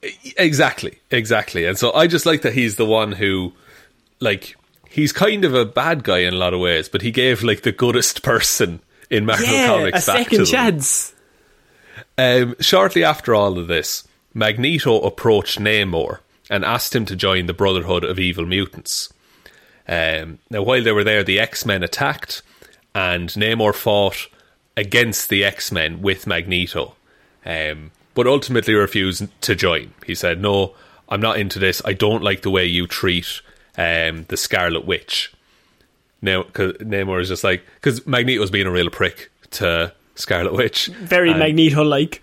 Exactly, 0.03 0.99
exactly. 1.11 1.65
And 1.65 1.77
so 1.79 1.93
I 1.93 2.07
just 2.07 2.27
like 2.27 2.43
that 2.43 2.53
he's 2.55 2.77
the 2.77 2.87
one 2.87 3.13
who, 3.13 3.53
like, 4.21 4.57
he's 4.89 5.13
kind 5.13 5.45
of 5.45 5.55
a 5.55 5.65
bad 5.65 6.05
guy 6.05 6.19
in 6.19 6.35
a 6.35 6.37
lot 6.37 6.55
of 6.55 6.61
ways, 6.61 6.89
but 6.89 7.03
he 7.03 7.11
gave 7.11 7.43
like 7.43 7.63
the 7.63 7.73
goodest 7.73 8.23
person 8.23 8.81
in 9.11 9.27
Marvel 9.27 9.47
Yeah, 9.47 9.67
Comics 9.67 10.07
a 10.09 10.13
back 10.13 10.17
to 10.19 10.23
second 10.25 10.39
them. 10.39 10.47
chance. 10.47 11.15
Um, 12.17 12.55
shortly 12.61 13.03
after 13.05 13.35
all 13.35 13.59
of 13.59 13.67
this, 13.69 14.07
Magneto 14.35 15.01
approached 15.01 15.59
Namor 15.59 16.19
and 16.51 16.65
asked 16.65 16.95
him 16.95 17.05
to 17.07 17.17
join 17.17 17.47
the 17.47 17.55
Brotherhood 17.55 18.05
of 18.05 18.19
Evil 18.19 18.47
Mutants. 18.47 19.13
Um, 19.89 20.39
now, 20.51 20.63
while 20.63 20.83
they 20.83 20.93
were 20.93 21.05
there, 21.05 21.25
the 21.25 21.41
X 21.41 21.65
Men 21.65 21.83
attacked, 21.83 22.43
and 22.95 23.29
Namor 23.31 23.75
fought 23.75 24.29
against 24.77 25.29
the 25.29 25.45
X 25.45 25.73
Men 25.73 26.03
with 26.03 26.27
Magneto, 26.27 26.95
um, 27.45 27.91
but 28.19 28.27
ultimately 28.27 28.75
refused 28.75 29.29
to 29.43 29.55
join. 29.55 29.93
He 30.05 30.13
said, 30.13 30.41
No, 30.41 30.75
I'm 31.09 31.21
not 31.21 31.39
into 31.39 31.61
this. 31.61 31.81
I 31.85 31.93
don't 31.93 32.21
like 32.21 32.43
the 32.43 32.51
way 32.51 32.67
you 32.67 32.89
treat 32.89 33.41
um, 33.77 34.25
the 34.27 34.37
Scarlet 34.37 34.85
Witch. 34.85 35.33
Now, 36.21 36.43
cause 36.43 36.73
Namor 36.81 37.21
is 37.21 37.29
just 37.29 37.45
like, 37.45 37.65
because 37.77 38.05
Magneto's 38.09 38.51
being 38.51 38.67
a 38.67 38.73
real 38.73 38.91
prick 38.91 39.31
to 39.53 39.93
Scarlet 40.17 40.53
Witch. 40.53 40.89
Very 40.89 41.33
Magneto 41.33 41.85
like. 41.85 42.21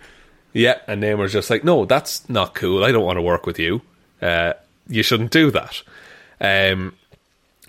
yeah, 0.52 0.80
and 0.86 1.02
Namor's 1.02 1.32
just 1.32 1.48
like, 1.48 1.64
no, 1.64 1.86
that's 1.86 2.28
not 2.28 2.54
cool. 2.54 2.84
I 2.84 2.92
don't 2.92 3.06
want 3.06 3.16
to 3.16 3.22
work 3.22 3.46
with 3.46 3.58
you. 3.58 3.80
Uh, 4.20 4.52
you 4.88 5.02
shouldn't 5.02 5.30
do 5.30 5.50
that. 5.52 5.82
Um, 6.42 6.94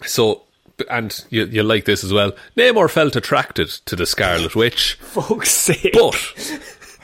so, 0.06 0.42
and 0.90 1.18
you, 1.30 1.46
you 1.46 1.64
like 1.64 1.86
this 1.86 2.04
as 2.04 2.12
well. 2.12 2.34
Namor 2.58 2.90
felt 2.90 3.16
attracted 3.16 3.70
to 3.86 3.96
the 3.96 4.06
Scarlet 4.06 4.54
Witch, 4.54 4.96
Fuck's 5.02 5.52
sake. 5.52 5.94
but 5.94 6.16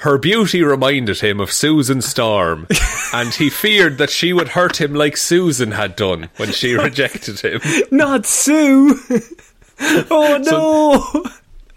her 0.03 0.17
beauty 0.17 0.61
reminded 0.61 1.21
him 1.21 1.39
of 1.39 1.49
Susan 1.49 2.01
Storm, 2.01 2.67
and 3.13 3.33
he 3.33 3.49
feared 3.49 3.97
that 3.99 4.09
she 4.09 4.33
would 4.33 4.49
hurt 4.49 4.81
him 4.81 4.93
like 4.93 5.15
Susan 5.15 5.71
had 5.71 5.95
done 5.95 6.29
when 6.35 6.51
she 6.51 6.73
rejected 6.73 7.39
him. 7.39 7.61
Not 7.89 8.25
Sue. 8.25 8.99
oh 10.11 10.37
no. 10.43 10.99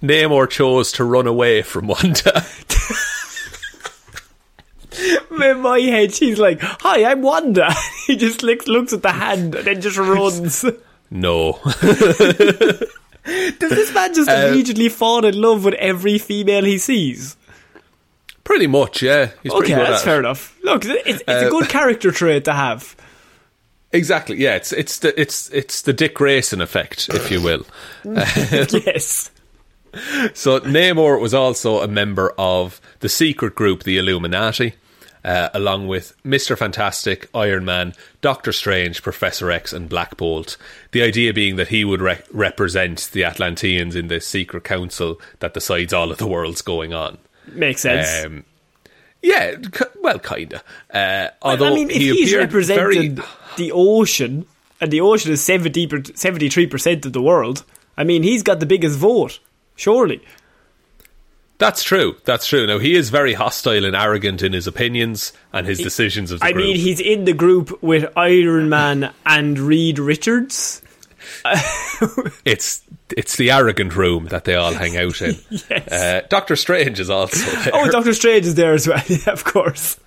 Namor 0.03 0.51
chose 0.51 0.91
to 0.93 1.05
run 1.05 1.29
away 1.29 1.63
from 1.63 1.87
Wanda. 1.87 2.45
In 5.41 5.61
my 5.61 5.79
head, 5.79 6.13
she's 6.13 6.41
like, 6.41 6.59
"Hi, 6.61 7.05
I'm 7.05 7.23
Wanda." 7.23 7.73
he 8.09 8.17
just 8.17 8.43
looks 8.43 8.67
looks 8.67 8.93
at 8.93 9.03
the 9.03 9.13
hand 9.13 9.55
and 9.55 9.67
then 9.67 9.81
just 9.81 9.99
runs. 9.99 10.65
No. 11.11 11.61
Does 11.63 12.81
this 13.71 13.95
man 13.95 14.15
just 14.15 14.29
uh, 14.29 14.49
immediately 14.49 14.89
fall 14.89 15.25
in 15.25 15.41
love 15.41 15.65
with 15.65 15.75
every 15.75 16.19
female 16.19 16.65
he 16.65 16.79
sees? 16.79 17.37
Pretty 18.47 18.67
much, 18.69 19.03
yeah. 19.03 19.31
He's 19.43 19.53
Okay, 19.53 19.69
good 19.75 19.79
that's 19.87 20.01
at 20.01 20.05
fair 20.05 20.21
enough. 20.21 20.57
Look, 20.63 20.85
it's, 20.87 21.21
it's 21.21 21.29
a 21.29 21.47
Uh, 21.49 21.51
good 21.51 21.69
character 21.69 22.11
trait 22.13 22.45
to 22.47 22.53
have. 22.55 22.97
Exactly. 23.93 24.37
Yeah, 24.39 24.55
it's 24.57 24.73
it's 24.73 24.99
the 25.01 25.19
it's 25.21 25.51
it's 25.51 25.83
the 25.83 25.93
Dick 25.93 26.15
Grayson 26.15 26.61
effect, 26.61 27.09
if 27.11 27.31
you 27.31 27.43
will. 27.43 27.67
yes. 28.05 29.31
So 30.35 30.61
Namor 30.61 31.21
was 31.21 31.35
also 31.35 31.81
a 31.81 31.89
member 31.89 32.33
of 32.39 32.81
the 33.01 33.09
secret 33.09 33.55
group, 33.55 33.83
the 33.85 33.97
Illuminati, 33.99 34.75
uh, 35.25 35.49
along 35.55 35.89
with 35.89 36.15
Mister 36.25 36.55
Fantastic, 36.57 37.29
Iron 37.35 37.65
Man, 37.65 37.95
Doctor 38.21 38.53
Strange, 38.53 39.03
Professor 39.03 39.51
X, 39.51 39.73
and 39.73 39.89
Black 39.89 40.17
Bolt. 40.17 40.57
The 40.93 41.03
idea 41.03 41.33
being 41.33 41.57
that 41.57 41.69
he 41.69 41.85
would 41.85 42.01
re- 42.03 42.21
represent 42.31 43.11
the 43.13 43.25
Atlanteans 43.25 43.97
in 43.97 44.09
this 44.09 44.27
secret 44.27 44.65
council 44.65 45.21
that 45.41 45.55
decides 45.55 45.93
all 45.93 46.11
of 46.13 46.19
the 46.19 46.27
world's 46.29 46.63
going 46.63 46.93
on. 46.93 47.19
Makes 47.53 47.83
sense. 47.83 48.25
Um, 48.27 48.45
yeah, 49.23 49.57
well, 50.01 50.19
kinda. 50.19 50.63
Uh, 50.93 51.29
although 51.43 51.73
I 51.73 51.75
mean, 51.75 51.91
if 51.91 51.97
he 51.97 52.13
he's 52.15 52.35
represented 52.35 53.17
very, 53.17 53.27
the 53.57 53.73
ocean, 53.73 54.47
and 54.81 54.91
the 54.91 55.01
ocean 55.01 55.33
is 55.33 55.43
70 55.43 55.87
73% 55.89 57.07
of 57.07 57.13
the 57.13 57.23
world, 57.23 57.65
I 57.97 58.05
mean, 58.05 58.23
he's 58.23 58.43
got 58.43 58.61
the 58.61 58.67
biggest 58.67 58.99
vote. 58.99 59.39
Surely. 59.75 60.23
That's 61.59 61.83
true. 61.83 62.17
That's 62.25 62.47
true. 62.47 62.67
Now 62.67 62.79
he 62.79 62.95
is 62.95 63.09
very 63.09 63.33
hostile 63.33 63.85
and 63.85 63.97
arrogant 63.97 64.43
in 64.43 64.53
his 64.53 64.67
opinions 64.67 65.33
and 65.53 65.67
his 65.67 65.79
decisions 65.79 66.31
of 66.31 66.41
the 66.41 66.47
I 66.47 66.53
group. 66.53 66.65
mean, 66.67 66.77
he's 66.77 67.01
in 67.01 67.25
the 67.25 67.33
group 67.33 67.83
with 67.83 68.13
Iron 68.17 68.69
Man 68.69 69.13
and 69.25 69.59
Reed 69.59 69.99
Richards. 69.99 70.83
it's 72.45 72.83
it's 73.17 73.37
the 73.37 73.51
arrogant 73.51 73.95
room 73.97 74.27
that 74.27 74.45
they 74.45 74.55
all 74.55 74.73
hang 74.75 74.97
out 74.97 75.21
in. 75.23 75.37
Yes. 75.51 75.93
uh, 75.93 76.27
Doctor 76.29 76.57
Strange 76.57 76.99
is 77.01 77.11
also 77.11 77.39
there. 77.61 77.71
Oh, 77.75 77.91
Doctor 77.91 78.15
Strange 78.15 78.47
is 78.47 78.55
there 78.55 78.73
as 78.75 78.87
well. 78.89 79.03
Yeah, 79.09 79.33
of 79.33 79.45
course. 79.45 79.99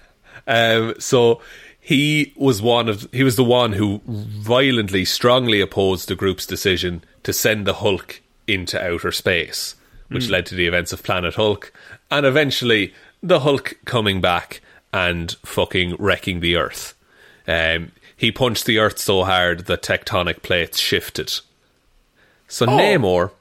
Um, 0.48 0.96
so 1.00 1.42
he 1.80 2.34
was 2.36 2.62
one 2.62 2.90
of 2.90 3.08
he 3.12 3.24
was 3.24 3.36
the 3.36 3.44
one 3.44 3.74
who 3.74 4.02
violently, 4.06 5.06
strongly 5.06 5.62
opposed 5.62 6.08
the 6.08 6.16
group's 6.16 6.46
decision 6.46 7.04
to 7.24 7.34
send 7.34 7.66
the 7.68 7.76
Hulk 7.76 8.22
into 8.48 8.82
outer 8.84 9.12
space, 9.12 9.76
which 10.10 10.26
Hmm. 10.26 10.32
led 10.32 10.46
to 10.48 10.56
the 10.56 10.68
events 10.68 10.92
of 10.94 11.04
Planet 11.04 11.36
Hulk, 11.36 11.72
and 12.10 12.26
eventually 12.26 12.94
the 13.22 13.42
Hulk 13.42 13.78
coming 13.86 14.22
back 14.22 14.62
and 14.92 15.32
fucking 15.46 15.96
wrecking 16.00 16.40
the 16.40 16.56
Earth. 16.56 16.96
Um, 17.48 17.92
he 18.16 18.32
punched 18.32 18.66
the 18.66 18.80
Earth 18.80 18.98
so 19.00 19.24
hard 19.24 19.66
that 19.68 19.82
tectonic 19.84 20.42
plates 20.42 20.80
shifted. 20.80 21.34
So 22.50 22.66
Oh. 22.66 22.78
Namor, 22.78 23.32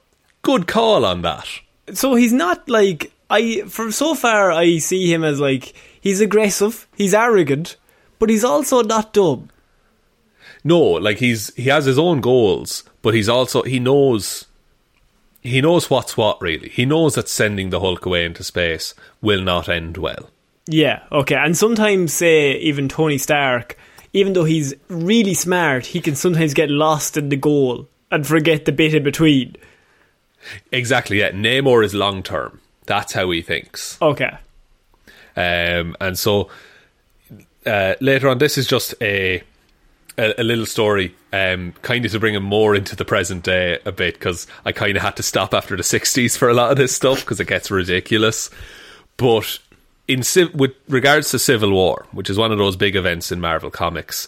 good 0.41 0.67
call 0.67 1.03
on 1.03 1.21
that. 1.23 1.45
So 1.93 2.15
he's 2.15 2.31
not 2.31 2.69
like 2.69 3.11
I. 3.29 3.63
From 3.67 3.91
so 3.91 4.15
far, 4.15 4.51
I 4.51 4.77
see 4.77 5.11
him 5.11 5.23
as 5.23 5.39
like 5.39 5.73
he's 5.99 6.21
aggressive, 6.21 6.87
he's 6.95 7.13
arrogant, 7.13 7.75
but 8.19 8.29
he's 8.29 8.45
also 8.45 8.83
not 8.83 9.11
dumb. 9.11 9.49
No, 10.63 10.79
like 10.79 11.17
he's 11.17 11.53
he 11.55 11.63
has 11.69 11.85
his 11.85 11.99
own 11.99 12.21
goals, 12.21 12.83
but 13.01 13.13
he's 13.13 13.27
also 13.27 13.63
he 13.63 13.79
knows 13.79 14.45
he 15.41 15.61
knows 15.61 15.89
what's 15.89 16.15
what 16.15 16.41
really. 16.41 16.69
He 16.69 16.85
knows 16.85 17.15
that 17.15 17.27
sending 17.27 17.71
the 17.71 17.79
Hulk 17.79 18.05
away 18.05 18.25
into 18.25 18.43
space 18.43 18.93
will 19.21 19.41
not 19.41 19.67
end 19.67 19.97
well. 19.97 20.29
Yeah, 20.67 21.01
okay. 21.11 21.35
And 21.35 21.57
sometimes, 21.57 22.13
say, 22.13 22.51
even 22.59 22.89
Tony 22.89 23.17
Stark, 23.17 23.75
even 24.13 24.33
though 24.33 24.43
he's 24.43 24.75
really 24.87 25.33
smart, 25.33 25.87
he 25.87 26.01
can 26.01 26.15
sometimes 26.15 26.53
get 26.53 26.69
lost 26.69 27.17
in 27.17 27.29
the 27.29 27.37
goal 27.37 27.87
and 28.11 28.25
forget 28.25 28.65
the 28.65 28.71
bit 28.71 28.93
in 28.93 29.03
between. 29.03 29.55
Exactly, 30.71 31.19
yeah. 31.19 31.31
Namor 31.31 31.83
is 31.83 31.93
long 31.93 32.23
term. 32.23 32.59
That's 32.85 33.13
how 33.13 33.29
he 33.31 33.41
thinks. 33.41 34.01
Okay. 34.01 34.37
Um, 35.35 35.95
and 36.01 36.17
so 36.17 36.49
uh, 37.65 37.95
later 38.01 38.29
on, 38.29 38.37
this 38.39 38.57
is 38.57 38.67
just 38.67 38.93
a 39.01 39.43
a, 40.17 40.41
a 40.41 40.43
little 40.43 40.65
story, 40.65 41.15
um, 41.31 41.73
kind 41.81 42.03
of 42.05 42.11
to 42.11 42.19
bring 42.19 42.35
him 42.35 42.43
more 42.43 42.75
into 42.75 42.95
the 42.95 43.05
present 43.05 43.43
day 43.43 43.79
a 43.85 43.91
bit, 43.91 44.15
because 44.15 44.47
I 44.65 44.71
kind 44.71 44.97
of 44.97 45.03
had 45.03 45.15
to 45.17 45.23
stop 45.23 45.53
after 45.53 45.77
the 45.77 45.83
'60s 45.83 46.37
for 46.37 46.49
a 46.49 46.53
lot 46.53 46.71
of 46.71 46.77
this 46.77 46.95
stuff 46.95 47.21
because 47.21 47.39
it 47.39 47.47
gets 47.47 47.71
ridiculous. 47.71 48.49
But 49.17 49.59
in 50.07 50.23
with 50.53 50.71
regards 50.87 51.31
to 51.31 51.39
Civil 51.39 51.71
War, 51.71 52.05
which 52.11 52.29
is 52.29 52.37
one 52.37 52.51
of 52.51 52.57
those 52.57 52.75
big 52.75 52.95
events 52.95 53.31
in 53.31 53.39
Marvel 53.39 53.69
Comics, 53.69 54.27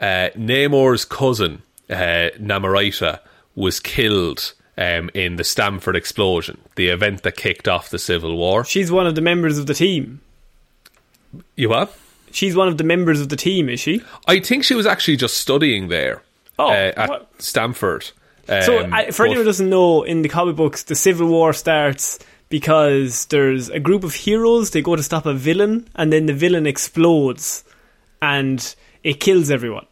uh, 0.00 0.30
Namor's 0.36 1.04
cousin 1.04 1.62
uh, 1.90 2.30
Namorita 2.38 3.20
was 3.54 3.80
killed 3.80 4.54
um, 4.76 5.10
in 5.14 5.36
the 5.36 5.44
Stamford 5.44 5.96
explosion, 5.96 6.58
the 6.76 6.88
event 6.88 7.22
that 7.22 7.36
kicked 7.36 7.66
off 7.68 7.90
the 7.90 7.98
Civil 7.98 8.36
War. 8.36 8.64
She's 8.64 8.90
one 8.92 9.06
of 9.06 9.14
the 9.14 9.20
members 9.20 9.58
of 9.58 9.66
the 9.66 9.74
team. 9.74 10.20
You 11.56 11.68
what? 11.68 11.96
She's 12.30 12.54
one 12.54 12.68
of 12.68 12.78
the 12.78 12.84
members 12.84 13.20
of 13.20 13.28
the 13.28 13.36
team, 13.36 13.68
is 13.68 13.80
she? 13.80 14.02
I 14.26 14.40
think 14.40 14.64
she 14.64 14.74
was 14.74 14.86
actually 14.86 15.16
just 15.16 15.38
studying 15.38 15.88
there 15.88 16.22
Oh, 16.58 16.68
uh, 16.68 16.92
at 16.96 17.08
what? 17.08 17.30
Stanford. 17.38 18.10
So, 18.46 18.84
Um, 18.84 18.94
I, 18.94 19.10
for 19.10 19.24
anyone 19.26 19.42
who 19.42 19.44
doesn't 19.44 19.68
know, 19.68 20.02
in 20.04 20.22
the 20.22 20.28
comic 20.28 20.56
books, 20.56 20.84
the 20.84 20.94
Civil 20.94 21.28
War 21.28 21.52
starts 21.52 22.18
because 22.48 23.26
there's 23.26 23.68
a 23.68 23.78
group 23.78 24.04
of 24.04 24.14
heroes, 24.14 24.70
they 24.70 24.80
go 24.80 24.96
to 24.96 25.02
stop 25.02 25.26
a 25.26 25.34
villain, 25.34 25.86
and 25.96 26.10
then 26.12 26.26
the 26.26 26.32
villain 26.32 26.66
explodes 26.66 27.62
and 28.22 28.74
it 29.04 29.20
kills 29.20 29.50
everyone. 29.50 29.86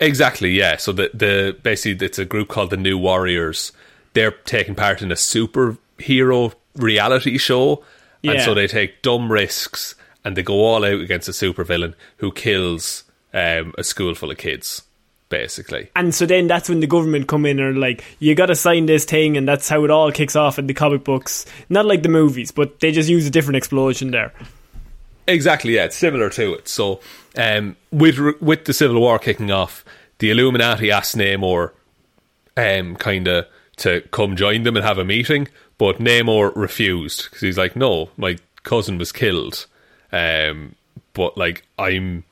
Exactly, 0.00 0.50
yeah. 0.50 0.76
So 0.76 0.92
the 0.92 1.10
the 1.12 1.56
basically 1.62 2.06
it's 2.06 2.18
a 2.18 2.24
group 2.24 2.48
called 2.48 2.70
the 2.70 2.76
New 2.76 2.96
Warriors. 2.98 3.72
They're 4.14 4.30
taking 4.32 4.74
part 4.74 5.02
in 5.02 5.12
a 5.12 5.14
superhero 5.16 6.54
reality 6.76 7.38
show, 7.38 7.84
and 8.24 8.34
Yeah. 8.34 8.44
so 8.44 8.54
they 8.54 8.66
take 8.66 9.02
dumb 9.02 9.30
risks 9.30 9.94
and 10.24 10.36
they 10.36 10.42
go 10.42 10.54
all 10.64 10.84
out 10.84 11.00
against 11.00 11.28
a 11.28 11.32
supervillain 11.32 11.94
who 12.18 12.32
kills 12.32 13.04
um, 13.32 13.74
a 13.78 13.84
school 13.84 14.14
full 14.14 14.30
of 14.30 14.38
kids, 14.38 14.82
basically. 15.28 15.90
And 15.94 16.14
so 16.14 16.26
then 16.26 16.46
that's 16.48 16.68
when 16.68 16.80
the 16.80 16.86
government 16.86 17.28
come 17.28 17.46
in 17.46 17.58
and 17.60 17.76
are 17.76 17.78
like, 17.78 18.02
you 18.18 18.34
gotta 18.34 18.56
sign 18.56 18.86
this 18.86 19.04
thing, 19.04 19.36
and 19.36 19.46
that's 19.46 19.68
how 19.68 19.84
it 19.84 19.90
all 19.90 20.10
kicks 20.12 20.34
off 20.34 20.58
in 20.58 20.66
the 20.66 20.74
comic 20.74 21.04
books. 21.04 21.46
Not 21.68 21.86
like 21.86 22.02
the 22.02 22.08
movies, 22.08 22.50
but 22.50 22.80
they 22.80 22.90
just 22.90 23.08
use 23.08 23.26
a 23.26 23.30
different 23.30 23.56
explosion 23.56 24.10
there. 24.10 24.32
Exactly, 25.28 25.76
yeah, 25.76 25.84
it's 25.84 25.96
similar 25.96 26.28
to 26.30 26.54
it. 26.54 26.66
So, 26.68 27.00
um, 27.36 27.76
with 27.90 28.18
with 28.40 28.64
the 28.64 28.72
Civil 28.72 29.00
War 29.00 29.18
kicking 29.18 29.50
off, 29.50 29.84
the 30.18 30.30
Illuminati 30.30 30.90
asked 30.90 31.16
Namor, 31.16 31.72
um, 32.56 32.96
kind 32.96 33.28
of 33.28 33.46
to 33.76 34.02
come 34.10 34.36
join 34.36 34.62
them 34.62 34.76
and 34.76 34.84
have 34.84 34.98
a 34.98 35.04
meeting, 35.04 35.48
but 35.78 35.98
Namor 35.98 36.54
refused 36.54 37.24
because 37.24 37.40
he's 37.40 37.58
like, 37.58 37.76
"No, 37.76 38.10
my 38.16 38.36
cousin 38.62 38.98
was 38.98 39.12
killed, 39.12 39.66
um, 40.12 40.74
but 41.12 41.36
like 41.36 41.64
I'm." 41.78 42.24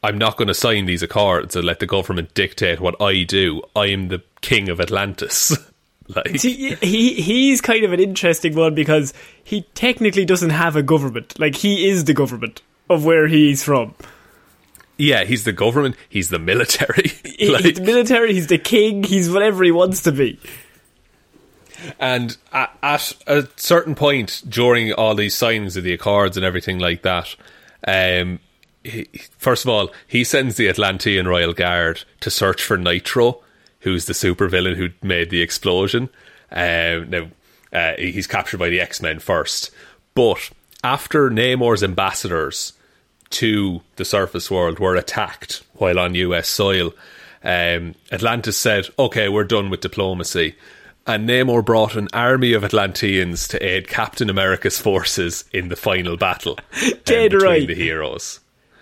I'm 0.00 0.16
not 0.16 0.36
going 0.36 0.46
to 0.46 0.54
sign 0.54 0.86
these 0.86 1.02
accords 1.02 1.56
and 1.56 1.64
let 1.64 1.80
the 1.80 1.86
government 1.86 2.32
dictate 2.32 2.78
what 2.78 2.94
I 3.02 3.24
do. 3.24 3.62
I 3.74 3.86
am 3.86 4.06
the 4.06 4.22
king 4.42 4.68
of 4.68 4.80
Atlantis. 4.80 5.50
like, 6.08 6.38
See, 6.38 6.76
he 6.76 7.14
he's 7.14 7.60
kind 7.60 7.84
of 7.84 7.92
an 7.92 7.98
interesting 7.98 8.54
one 8.54 8.76
because 8.76 9.12
he 9.42 9.62
technically 9.74 10.24
doesn't 10.24 10.50
have 10.50 10.76
a 10.76 10.84
government. 10.84 11.38
Like 11.40 11.56
he 11.56 11.88
is 11.88 12.04
the 12.04 12.14
government 12.14 12.62
of 12.88 13.04
where 13.04 13.26
he's 13.26 13.64
from. 13.64 13.94
Yeah, 14.98 15.24
he's 15.24 15.44
the 15.44 15.52
government. 15.52 15.96
He's 16.08 16.28
the 16.28 16.38
military. 16.38 17.12
Like, 17.40 17.64
he's 17.64 17.76
the 17.76 17.84
military. 17.84 18.34
He's 18.34 18.48
the 18.48 18.58
king. 18.58 19.04
He's 19.04 19.30
whatever 19.30 19.62
he 19.62 19.70
wants 19.70 20.02
to 20.02 20.12
be. 20.12 20.40
And 22.00 22.36
at, 22.52 22.76
at 22.82 23.12
a 23.28 23.48
certain 23.54 23.94
point 23.94 24.42
during 24.48 24.92
all 24.92 25.14
these 25.14 25.36
signings 25.36 25.76
of 25.76 25.84
the 25.84 25.92
accords 25.92 26.36
and 26.36 26.44
everything 26.44 26.80
like 26.80 27.02
that, 27.02 27.36
um, 27.86 28.40
he, 28.82 29.08
first 29.38 29.64
of 29.64 29.68
all, 29.68 29.90
he 30.08 30.24
sends 30.24 30.56
the 30.56 30.68
Atlantean 30.68 31.28
Royal 31.28 31.52
Guard 31.52 32.02
to 32.20 32.30
search 32.30 32.60
for 32.60 32.76
Nitro, 32.76 33.40
who's 33.80 34.06
the 34.06 34.12
supervillain 34.14 34.74
who 34.74 34.88
made 35.00 35.30
the 35.30 35.40
explosion. 35.40 36.08
Um, 36.50 37.10
now, 37.10 37.28
uh, 37.72 37.92
he's 37.98 38.26
captured 38.26 38.58
by 38.58 38.68
the 38.68 38.80
X 38.80 39.00
Men 39.00 39.20
first. 39.20 39.70
But 40.14 40.50
after 40.82 41.30
Namor's 41.30 41.84
ambassadors 41.84 42.72
to 43.30 43.82
the 43.96 44.04
surface 44.04 44.50
world 44.50 44.78
were 44.78 44.96
attacked 44.96 45.62
while 45.74 45.98
on 45.98 46.14
US 46.14 46.48
soil, 46.48 46.92
um, 47.44 47.94
Atlantis 48.10 48.56
said, 48.56 48.88
okay, 48.98 49.28
we're 49.28 49.44
done 49.44 49.70
with 49.70 49.80
diplomacy. 49.80 50.54
And 51.06 51.28
Namor 51.28 51.64
brought 51.64 51.96
an 51.96 52.08
army 52.12 52.52
of 52.52 52.64
Atlanteans 52.64 53.48
to 53.48 53.64
aid 53.64 53.88
Captain 53.88 54.28
America's 54.28 54.78
forces 54.78 55.44
in 55.52 55.68
the 55.68 55.76
final 55.76 56.16
battle 56.16 56.58
um, 56.82 56.92
Dead 57.04 57.30
between 57.30 57.42
right. 57.42 57.66
the 57.66 57.74
heroes. 57.74 58.40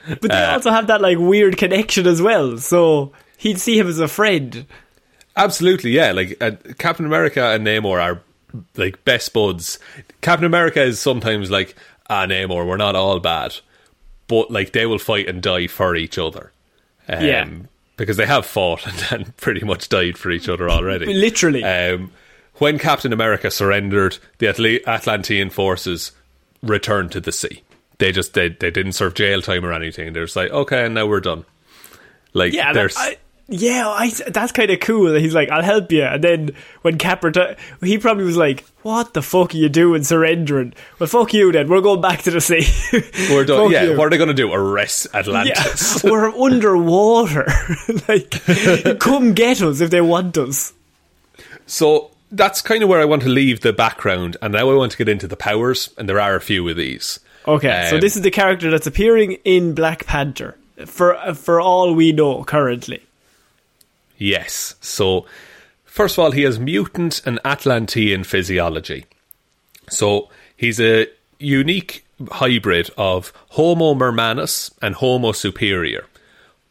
But 0.08 0.30
they 0.30 0.44
also 0.44 0.70
have 0.70 0.86
that 0.88 1.00
like 1.00 1.18
weird 1.18 1.56
connection 1.56 2.06
as 2.06 2.22
well. 2.22 2.58
So 2.58 3.12
he'd 3.36 3.60
see 3.60 3.78
him 3.78 3.88
as 3.88 3.98
a 3.98 4.08
friend. 4.08 4.66
Absolutely, 5.36 5.90
yeah. 5.90 6.12
Like 6.12 6.36
uh, 6.40 6.52
Captain 6.78 7.06
America 7.06 7.42
and 7.42 7.66
Namor 7.66 8.02
are 8.02 8.22
like 8.76 9.04
best 9.04 9.32
buds. 9.32 9.78
Captain 10.20 10.46
America 10.46 10.82
is 10.82 10.98
sometimes 10.98 11.50
like, 11.50 11.74
ah, 12.08 12.26
Namor, 12.26 12.66
we're 12.66 12.76
not 12.76 12.96
all 12.96 13.20
bad, 13.20 13.56
but 14.28 14.50
like 14.50 14.72
they 14.72 14.86
will 14.86 14.98
fight 14.98 15.28
and 15.28 15.42
die 15.42 15.66
for 15.66 15.94
each 15.96 16.18
other. 16.18 16.52
Um, 17.08 17.24
Yeah. 17.24 17.48
because 17.96 18.16
they 18.16 18.26
have 18.26 18.44
fought 18.46 18.86
and, 19.12 19.22
and 19.24 19.36
pretty 19.36 19.64
much 19.64 19.88
died 19.88 20.18
for 20.18 20.30
each 20.30 20.48
other 20.48 20.68
already. 20.68 21.06
Literally. 21.14 21.62
Um, 21.64 22.10
when 22.54 22.78
Captain 22.78 23.12
America 23.12 23.50
surrendered, 23.50 24.18
the 24.38 24.46
Atl- 24.46 24.86
Atlantean 24.86 25.50
forces 25.50 26.12
returned 26.62 27.12
to 27.12 27.20
the 27.20 27.32
sea. 27.32 27.62
They 27.98 28.12
just 28.12 28.34
they, 28.34 28.48
they 28.48 28.70
didn't 28.70 28.92
serve 28.92 29.14
jail 29.14 29.40
time 29.42 29.64
or 29.64 29.72
anything. 29.72 30.12
They're 30.12 30.24
just 30.24 30.36
like, 30.36 30.50
okay, 30.50 30.84
and 30.86 30.94
now 30.94 31.06
we're 31.06 31.20
done. 31.20 31.44
Like 32.32 32.52
Yeah, 32.52 32.72
there's 32.72 32.96
I, 32.96 33.16
yeah, 33.48 33.88
I, 33.88 34.10
that's 34.28 34.50
kind 34.52 34.70
of 34.70 34.80
cool. 34.80 35.12
that 35.12 35.20
He's 35.20 35.34
like, 35.34 35.50
"I'll 35.50 35.62
help 35.62 35.92
you," 35.92 36.02
and 36.02 36.22
then 36.24 36.50
when 36.82 36.98
Cap 36.98 37.22
reti- 37.22 37.56
he 37.82 37.96
probably 37.98 38.24
was 38.24 38.36
like, 38.36 38.64
"What 38.82 39.14
the 39.14 39.22
fuck 39.22 39.54
are 39.54 39.56
you 39.56 39.68
doing, 39.68 40.02
surrendering?" 40.02 40.74
Well, 40.98 41.06
fuck 41.06 41.32
you. 41.32 41.52
Then 41.52 41.68
we're 41.68 41.80
going 41.80 42.00
back 42.00 42.22
to 42.22 42.30
the 42.32 42.40
sea. 42.40 42.66
we're 43.30 43.44
done. 43.44 43.70
Yeah, 43.70 43.84
you. 43.84 43.96
what 43.96 44.06
are 44.06 44.10
they 44.10 44.16
going 44.16 44.28
to 44.28 44.34
do? 44.34 44.52
Arrest 44.52 45.06
Yeah, 45.12 45.20
Atlantis? 45.20 46.02
we're 46.02 46.28
underwater. 46.42 47.46
like, 48.08 48.98
come 48.98 49.32
get 49.34 49.62
us 49.62 49.80
if 49.80 49.90
they 49.90 50.00
want 50.00 50.36
us. 50.38 50.72
So 51.66 52.10
that's 52.32 52.60
kind 52.62 52.82
of 52.82 52.88
where 52.88 53.00
I 53.00 53.04
want 53.04 53.22
to 53.22 53.28
leave 53.28 53.60
the 53.60 53.72
background, 53.72 54.36
and 54.42 54.52
now 54.52 54.70
I 54.70 54.74
want 54.74 54.92
to 54.92 54.98
get 54.98 55.08
into 55.08 55.28
the 55.28 55.36
powers, 55.36 55.90
and 55.96 56.08
there 56.08 56.20
are 56.20 56.34
a 56.34 56.40
few 56.40 56.68
of 56.68 56.76
these. 56.76 57.20
Okay, 57.46 57.86
so 57.90 57.94
Um, 57.96 58.00
this 58.00 58.16
is 58.16 58.22
the 58.22 58.30
character 58.32 58.70
that's 58.72 58.88
appearing 58.88 59.38
in 59.44 59.72
Black 59.74 60.04
Panther 60.06 60.56
for 60.84 61.16
for 61.34 61.60
all 61.60 61.94
we 61.94 62.10
know 62.10 62.42
currently. 62.42 63.02
Yes. 64.18 64.74
So, 64.80 65.26
first 65.84 66.16
of 66.16 66.24
all, 66.24 66.30
he 66.30 66.42
has 66.42 66.58
mutant 66.58 67.22
and 67.26 67.38
Atlantean 67.44 68.24
physiology. 68.24 69.06
So, 69.88 70.30
he's 70.56 70.80
a 70.80 71.08
unique 71.38 72.04
hybrid 72.30 72.90
of 72.96 73.32
Homo 73.50 73.94
mermanus 73.94 74.72
and 74.80 74.94
Homo 74.94 75.32
superior. 75.32 76.06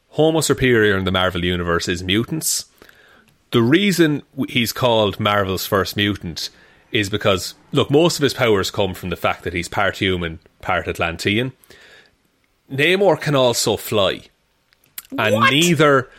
Homo 0.10 0.42
superior 0.42 0.98
in 0.98 1.06
the 1.06 1.12
Marvel 1.12 1.44
Universe 1.44 1.88
is 1.88 2.04
mutants. 2.04 2.66
The 3.52 3.62
reason 3.62 4.24
he's 4.50 4.74
called 4.74 5.20
Marvel's 5.20 5.68
first 5.68 5.96
mutant 5.96 6.50
is 6.92 7.10
because, 7.10 7.54
look, 7.72 7.92
most 7.92 8.18
of 8.18 8.24
his 8.24 8.34
powers 8.34 8.72
come 8.72 8.94
from 8.94 9.10
the 9.10 9.16
fact 9.16 9.44
that 9.44 9.54
he's 9.54 9.70
part 9.70 9.98
human, 9.98 10.40
part 10.62 10.88
Atlantean. 10.88 11.52
Namor 12.72 13.20
can 13.20 13.36
also 13.36 13.78
fly 13.78 14.22
and 15.18 15.40
neither 15.52 16.10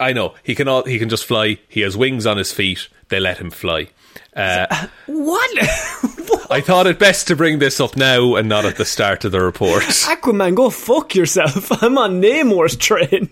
I 0.00 0.12
know 0.12 0.34
he 0.42 0.54
can 0.54 0.68
all 0.68 0.84
he 0.84 0.98
can 0.98 1.08
just 1.08 1.24
fly. 1.24 1.58
He 1.68 1.80
has 1.82 1.96
wings 1.96 2.26
on 2.26 2.36
his 2.36 2.52
feet. 2.52 2.88
They 3.08 3.20
let 3.20 3.38
him 3.38 3.50
fly. 3.50 3.88
Uh, 4.34 4.86
What? 5.06 5.50
I 6.50 6.60
thought 6.60 6.86
it 6.86 6.98
best 6.98 7.26
to 7.28 7.36
bring 7.36 7.58
this 7.58 7.80
up 7.80 7.96
now 7.96 8.34
and 8.36 8.48
not 8.48 8.64
at 8.64 8.76
the 8.76 8.84
start 8.84 9.24
of 9.24 9.32
the 9.32 9.40
report. 9.40 9.82
Aquaman, 9.84 10.54
go 10.54 10.70
fuck 10.70 11.14
yourself. 11.14 11.70
I'm 11.82 11.96
on 11.98 12.20
Namor's 12.22 12.76
train. 12.76 13.28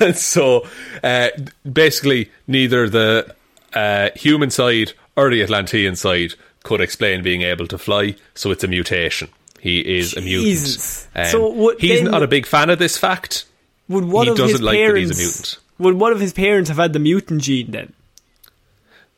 and 0.00 0.16
so, 0.16 0.66
uh, 1.02 1.28
basically, 1.70 2.30
neither 2.46 2.88
the 2.88 3.34
uh, 3.74 4.10
human 4.16 4.50
side 4.50 4.92
or 5.16 5.30
the 5.30 5.42
Atlantean 5.42 5.96
side 5.96 6.34
could 6.62 6.80
explain 6.80 7.22
being 7.22 7.42
able 7.42 7.66
to 7.68 7.78
fly. 7.78 8.16
So 8.34 8.50
it's 8.50 8.64
a 8.64 8.68
mutation. 8.68 9.28
He 9.60 9.98
is 9.98 10.16
a 10.16 10.20
mutant. 10.20 11.08
Um, 11.14 11.26
So 11.26 11.48
what- 11.48 11.80
he's 11.80 12.00
then- 12.02 12.10
not 12.10 12.22
a 12.22 12.28
big 12.28 12.46
fan 12.46 12.70
of 12.70 12.78
this 12.78 12.96
fact. 12.98 13.44
Would 13.92 14.04
one 14.04 14.26
He 14.26 14.30
of 14.32 14.38
his 14.38 14.50
doesn't 14.52 14.64
like 14.64 14.74
that 14.74 14.78
parents? 14.78 15.10
he's 15.10 15.18
a 15.18 15.22
mutant. 15.22 15.58
Would 15.78 15.94
one 15.94 16.12
of 16.12 16.20
his 16.20 16.32
parents 16.32 16.68
have 16.68 16.78
had 16.78 16.92
the 16.92 16.98
mutant 16.98 17.42
gene 17.42 17.70
then? 17.70 17.92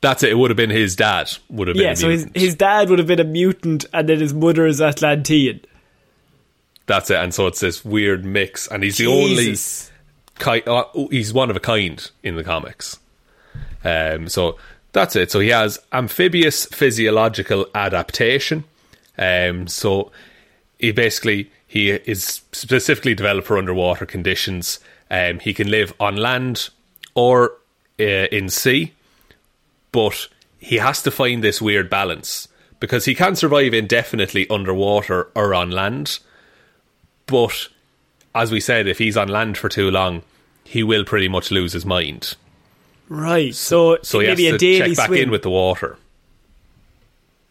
That's 0.00 0.22
it. 0.22 0.30
It 0.30 0.34
would 0.34 0.50
have 0.50 0.56
been 0.56 0.70
his 0.70 0.96
dad. 0.96 1.30
Would 1.48 1.68
have 1.68 1.76
been 1.76 1.84
Yeah, 1.84 1.94
so 1.94 2.10
his 2.10 2.28
his 2.34 2.54
dad 2.54 2.90
would 2.90 2.98
have 2.98 3.08
been 3.08 3.20
a 3.20 3.24
mutant, 3.24 3.87
and 3.92 4.08
then 4.08 4.20
his 4.20 4.34
mother 4.34 4.66
is 4.66 4.80
Atlantean. 4.80 5.60
That's 6.87 7.10
it. 7.10 7.16
And 7.16 7.32
so 7.32 7.46
it's 7.46 7.60
this 7.60 7.84
weird 7.84 8.24
mix, 8.24 8.66
and 8.66 8.82
he's 8.82 8.98
the 8.98 9.06
only 9.06 9.54
ki- 10.38 10.62
uh, 10.70 10.84
he's 11.10 11.32
one 11.32 11.48
of 11.48 11.56
a 11.56 11.60
kind 11.60 12.10
in 12.22 12.37
the 12.37 12.44
comics. 12.44 12.98
Um, 13.82 14.28
so 14.28 14.58
that's 14.92 15.16
it. 15.16 15.30
So 15.30 15.40
he 15.40 15.48
has 15.48 15.78
amphibious 15.92 16.66
physiological 16.66 17.66
adaptation. 17.74 18.64
Um, 19.16 19.66
so 19.68 20.12
he 20.78 20.92
basically 20.92 21.50
he 21.74 21.90
is 21.90 22.42
specifically 22.52 23.16
developed 23.16 23.48
for 23.48 23.58
underwater 23.58 24.06
conditions. 24.06 24.78
Um, 25.10 25.40
he 25.40 25.52
can 25.52 25.68
live 25.68 25.92
on 25.98 26.14
land 26.14 26.68
or 27.16 27.54
uh, 27.98 28.04
in 28.30 28.48
sea, 28.48 28.92
but 29.90 30.28
he 30.60 30.76
has 30.76 31.02
to 31.02 31.10
find 31.10 31.42
this 31.42 31.60
weird 31.60 31.90
balance 31.90 32.46
because 32.78 33.06
he 33.06 33.14
can 33.16 33.34
survive 33.34 33.74
indefinitely 33.74 34.48
underwater 34.48 35.32
or 35.34 35.52
on 35.52 35.72
land. 35.72 36.20
But 37.26 37.66
as 38.37 38.52
we 38.52 38.60
said, 38.60 38.87
if 38.87 38.98
he's 38.98 39.16
on 39.16 39.26
land 39.26 39.58
for 39.58 39.68
too 39.68 39.90
long, 39.90 40.22
he 40.62 40.84
will 40.84 41.04
pretty 41.04 41.26
much 41.26 41.50
lose 41.50 41.72
his 41.72 41.84
mind. 41.84 42.37
Right. 43.08 43.52
So, 43.52 43.98
So 44.02 44.20
he 44.20 44.28
maybe 44.28 44.44
has 44.44 44.54
a 44.54 44.58
to 44.58 44.64
daily 44.64 44.88
check 44.90 44.96
back 44.96 45.06
swim. 45.08 45.22
in 45.24 45.30
with 45.32 45.42
the 45.42 45.50
water. 45.50 45.98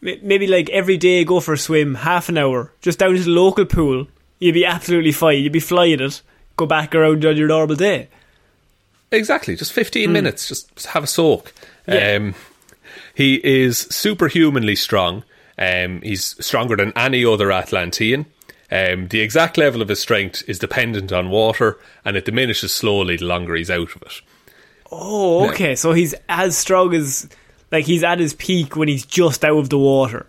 Maybe 0.04 0.48
like 0.48 0.70
every 0.70 0.98
day 0.98 1.24
go 1.24 1.40
for 1.40 1.54
a 1.54 1.58
swim, 1.58 1.96
half 1.96 2.28
an 2.28 2.38
hour, 2.38 2.74
just 2.82 3.00
down 3.00 3.16
to 3.16 3.24
the 3.24 3.30
local 3.30 3.66
pool. 3.66 4.08
You'd 4.40 4.54
be 4.54 4.66
absolutely 4.66 5.14
fine. 5.14 5.42
You'd 5.42 5.54
be 5.54 5.62
flying 5.62 6.02
it. 6.02 6.22
Go 6.58 6.66
back 6.66 6.94
around 6.94 7.26
on 7.26 7.38
your 7.38 7.48
normal 7.48 7.78
day. 7.78 8.10
Exactly, 9.12 9.56
just 9.56 9.72
15 9.72 10.12
minutes, 10.12 10.48
just 10.48 10.86
have 10.88 11.04
a 11.04 11.08
soak. 11.08 11.54
Yeah. 11.88 12.16
Um, 12.16 12.36
he 13.16 13.36
is 13.44 13.78
superhumanly 13.78 14.76
strong. 14.76 15.24
Um, 15.58 16.02
he's 16.02 16.36
stronger 16.44 16.76
than 16.76 16.94
any 16.96 17.24
other 17.24 17.52
Atlantean. 17.52 18.26
Um, 18.72 19.08
the 19.10 19.22
exact 19.22 19.58
level 19.58 19.82
of 19.84 19.88
his 19.88 20.00
strength 20.00 20.44
is 20.48 20.58
dependent 20.58 21.12
on 21.12 21.30
water, 21.30 21.78
and 22.04 22.18
it 22.18 22.26
diminishes 22.26 22.74
slowly 22.74 23.18
the 23.18 23.26
longer 23.26 23.56
he's 23.56 23.70
out 23.70 23.96
of 23.96 24.02
it. 24.02 24.22
Oh, 24.92 25.50
okay. 25.50 25.76
So 25.76 25.94
he's 25.94 26.16
as 26.28 26.58
strong 26.58 26.94
as 26.94 27.30
like 27.74 27.86
he's 27.86 28.04
at 28.04 28.20
his 28.20 28.34
peak 28.34 28.78
when 28.78 28.88
he's 28.88 29.06
just 29.06 29.44
out 29.44 29.58
of 29.58 29.70
the 29.70 29.78
water. 29.78 30.28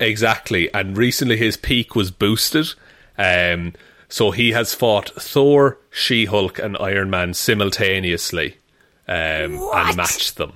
Exactly, 0.00 0.72
and 0.72 0.96
recently 0.96 1.36
his 1.36 1.56
peak 1.56 1.94
was 1.94 2.10
boosted. 2.10 2.68
Um, 3.18 3.74
so 4.08 4.30
he 4.30 4.52
has 4.52 4.72
fought 4.72 5.10
Thor, 5.20 5.78
She 5.90 6.26
Hulk, 6.26 6.58
and 6.58 6.76
Iron 6.78 7.10
Man 7.10 7.34
simultaneously 7.34 8.56
um, 9.08 9.58
and 9.74 9.96
matched 9.96 10.36
them. 10.36 10.52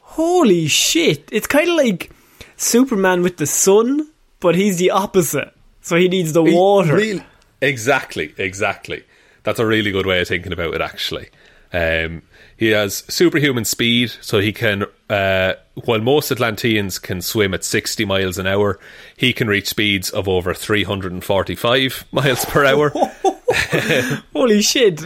Holy 0.00 0.68
shit! 0.68 1.28
It's 1.32 1.46
kind 1.46 1.68
of 1.68 1.76
like 1.76 2.10
Superman 2.56 3.22
with 3.22 3.38
the 3.38 3.46
sun, 3.46 4.10
but 4.40 4.54
he's 4.54 4.76
the 4.76 4.90
opposite. 4.90 5.52
So 5.80 5.96
he 5.96 6.08
needs 6.08 6.32
the 6.32 6.42
water. 6.42 6.96
Really- 6.96 7.24
exactly, 7.60 8.34
exactly. 8.36 9.04
That's 9.42 9.58
a 9.58 9.66
really 9.66 9.90
good 9.90 10.06
way 10.06 10.20
of 10.20 10.28
thinking 10.28 10.52
about 10.52 10.74
it, 10.74 10.80
actually. 10.80 11.28
Um, 11.72 12.22
he 12.56 12.68
has 12.68 13.04
superhuman 13.08 13.64
speed, 13.64 14.12
so 14.20 14.38
he 14.38 14.52
can, 14.52 14.84
uh, 15.08 15.54
while 15.84 16.00
most 16.00 16.30
Atlanteans 16.30 16.98
can 16.98 17.22
swim 17.22 17.54
at 17.54 17.64
60 17.64 18.04
miles 18.04 18.38
an 18.38 18.46
hour, 18.46 18.78
he 19.16 19.32
can 19.32 19.48
reach 19.48 19.68
speeds 19.68 20.10
of 20.10 20.28
over 20.28 20.54
345 20.54 22.04
miles 22.12 22.44
per 22.44 22.64
hour. 22.64 22.90
Holy 24.32 24.62
shit! 24.62 25.02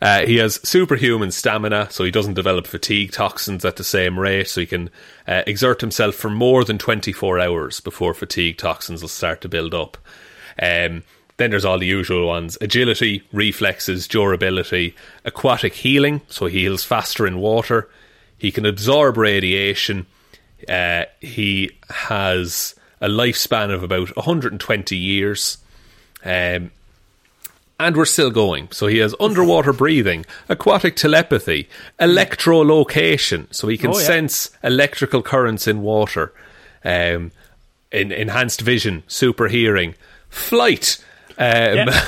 Uh, 0.00 0.24
he 0.24 0.36
has 0.36 0.60
superhuman 0.66 1.30
stamina, 1.30 1.88
so 1.90 2.04
he 2.04 2.10
doesn't 2.10 2.34
develop 2.34 2.66
fatigue 2.66 3.12
toxins 3.12 3.64
at 3.64 3.76
the 3.76 3.84
same 3.84 4.18
rate, 4.18 4.48
so 4.48 4.60
he 4.60 4.66
can 4.66 4.90
uh, 5.28 5.42
exert 5.46 5.80
himself 5.80 6.14
for 6.14 6.30
more 6.30 6.64
than 6.64 6.78
24 6.78 7.38
hours 7.40 7.80
before 7.80 8.14
fatigue 8.14 8.56
toxins 8.56 9.02
will 9.02 9.08
start 9.08 9.40
to 9.40 9.48
build 9.48 9.74
up. 9.74 9.98
Um, 10.60 11.02
then 11.36 11.50
there's 11.50 11.64
all 11.64 11.78
the 11.78 11.86
usual 11.86 12.26
ones 12.26 12.56
agility, 12.60 13.22
reflexes, 13.32 14.06
durability, 14.08 14.94
aquatic 15.24 15.74
healing, 15.74 16.20
so 16.28 16.46
he 16.46 16.60
heals 16.60 16.84
faster 16.84 17.26
in 17.26 17.38
water. 17.38 17.88
He 18.38 18.52
can 18.52 18.66
absorb 18.66 19.16
radiation. 19.16 20.06
Uh, 20.68 21.04
he 21.20 21.70
has 21.90 22.74
a 23.00 23.08
lifespan 23.08 23.72
of 23.72 23.82
about 23.82 24.14
120 24.16 24.96
years. 24.96 25.58
Um, 26.24 26.70
and 27.80 27.96
we're 27.96 28.04
still 28.04 28.30
going. 28.30 28.68
So 28.70 28.86
he 28.86 28.98
has 28.98 29.14
underwater 29.18 29.72
breathing, 29.72 30.24
aquatic 30.48 30.94
telepathy, 30.96 31.68
electrolocation, 32.00 33.52
so 33.52 33.68
he 33.68 33.76
can 33.76 33.90
Oh, 33.90 33.98
yeah. 33.98 34.04
sense 34.04 34.50
electrical 34.62 35.22
currents 35.22 35.66
in 35.66 35.82
water, 35.82 36.32
um, 36.84 37.32
in, 37.90 38.12
enhanced 38.12 38.60
vision, 38.60 39.02
super 39.08 39.48
hearing, 39.48 39.94
flight, 40.30 41.02
um, 41.38 41.76
Yeah. 41.88 42.04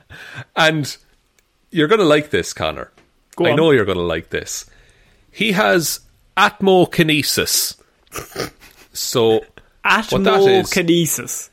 and 0.56 0.96
you're 1.70 1.88
going 1.88 2.00
to 2.00 2.04
like 2.06 2.30
this, 2.30 2.52
Connor. 2.52 2.90
Go 3.36 3.46
I 3.46 3.50
on. 3.50 3.56
know 3.56 3.70
you're 3.70 3.84
going 3.84 3.98
to 3.98 4.04
like 4.04 4.30
this. 4.30 4.66
He 5.30 5.52
has 5.52 6.00
atmokinesis. 6.36 7.76
So 8.92 9.44
Atmokinesis. 9.84 11.50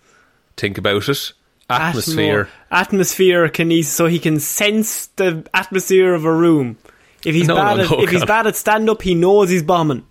think 0.58 0.78
about 0.78 1.08
it. 1.10 1.34
Atmosphere. 1.70 2.46
Atmo- 2.46 2.50
atmosphere 2.72 3.50
kinesis, 3.50 3.86
so 3.86 4.06
he 4.08 4.20
can 4.20 4.40
sense 4.40 5.08
the 5.16 5.48
atmosphere 5.54 6.14
of 6.14 6.26
a 6.26 6.34
room. 6.34 6.78
If 7.26 7.34
he's 7.36 7.48
No, 7.48 7.56
bad 7.56 7.78
no, 7.78 7.84
at 7.84 7.92
no, 7.92 8.02
if 8.02 8.10
he's 8.10 8.26
bad 8.26 8.48
at 8.48 8.56
stand 8.56 8.90
up, 8.90 9.02
he 9.02 9.16
knows 9.16 9.50
he's 9.50 9.64
bombing. 9.64 10.06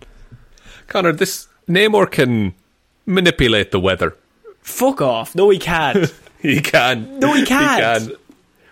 Connor, 0.87 1.11
this 1.13 1.47
Namor 1.69 2.09
can 2.09 2.53
manipulate 3.05 3.71
the 3.71 3.79
weather. 3.79 4.17
Fuck 4.61 5.01
off! 5.01 5.35
No, 5.35 5.49
he 5.49 5.59
can't. 5.59 6.13
He 6.41 6.61
can. 6.61 7.19
No, 7.19 7.33
he 7.33 7.45
can't. 7.45 8.07
can. 8.07 8.15